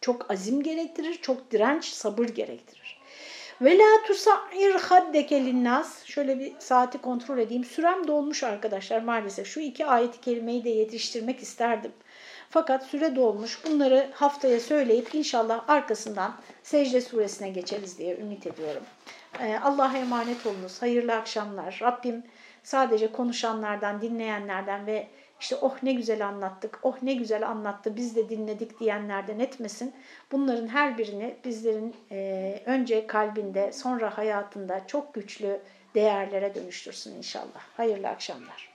Çok 0.01 0.31
azim 0.31 0.63
gerektirir, 0.63 1.13
çok 1.21 1.51
direnç, 1.51 1.85
sabır 1.85 2.25
gerektirir. 2.25 2.99
Ve 3.61 3.77
la 3.77 4.03
tusa'ir 4.07 4.75
haddeke 4.75 5.45
linnas. 5.45 6.05
Şöyle 6.05 6.39
bir 6.39 6.53
saati 6.59 6.97
kontrol 6.97 7.37
edeyim. 7.37 7.63
Sürem 7.63 8.07
dolmuş 8.07 8.43
arkadaşlar 8.43 9.01
maalesef. 9.01 9.47
Şu 9.47 9.59
iki 9.59 9.85
ayet-i 9.85 10.21
kerimeyi 10.21 10.63
de 10.63 10.69
yetiştirmek 10.69 11.39
isterdim. 11.39 11.91
Fakat 12.49 12.83
süre 12.83 13.15
dolmuş. 13.15 13.65
Bunları 13.65 14.09
haftaya 14.13 14.59
söyleyip 14.59 15.15
inşallah 15.15 15.69
arkasından 15.69 16.35
secde 16.63 17.01
suresine 17.01 17.49
geçeriz 17.49 17.97
diye 17.97 18.17
ümit 18.17 18.47
ediyorum. 18.47 18.83
Ee, 19.39 19.59
Allah'a 19.63 19.97
emanet 19.97 20.45
olunuz. 20.45 20.81
Hayırlı 20.81 21.15
akşamlar. 21.15 21.79
Rabbim 21.81 22.23
sadece 22.63 23.11
konuşanlardan, 23.11 24.01
dinleyenlerden 24.01 24.85
ve 24.85 25.07
işte 25.39 25.55
oh 25.55 25.83
ne 25.83 25.93
güzel 25.93 26.27
anlattık, 26.27 26.79
oh 26.83 26.97
ne 27.01 27.13
güzel 27.13 27.47
anlattı, 27.47 27.95
biz 27.95 28.15
de 28.15 28.29
dinledik 28.29 28.79
diyenlerden 28.79 29.39
etmesin. 29.39 29.93
Bunların 30.31 30.67
her 30.67 30.97
birini 30.97 31.35
bizlerin 31.45 31.95
e, 32.11 32.61
önce 32.65 33.07
kalbinde, 33.07 33.71
sonra 33.71 34.17
hayatında 34.17 34.87
çok 34.87 35.13
güçlü 35.13 35.59
değerlere 35.95 36.55
dönüştürsün 36.55 37.15
inşallah. 37.15 37.61
Hayırlı 37.77 38.07
akşamlar. 38.07 38.67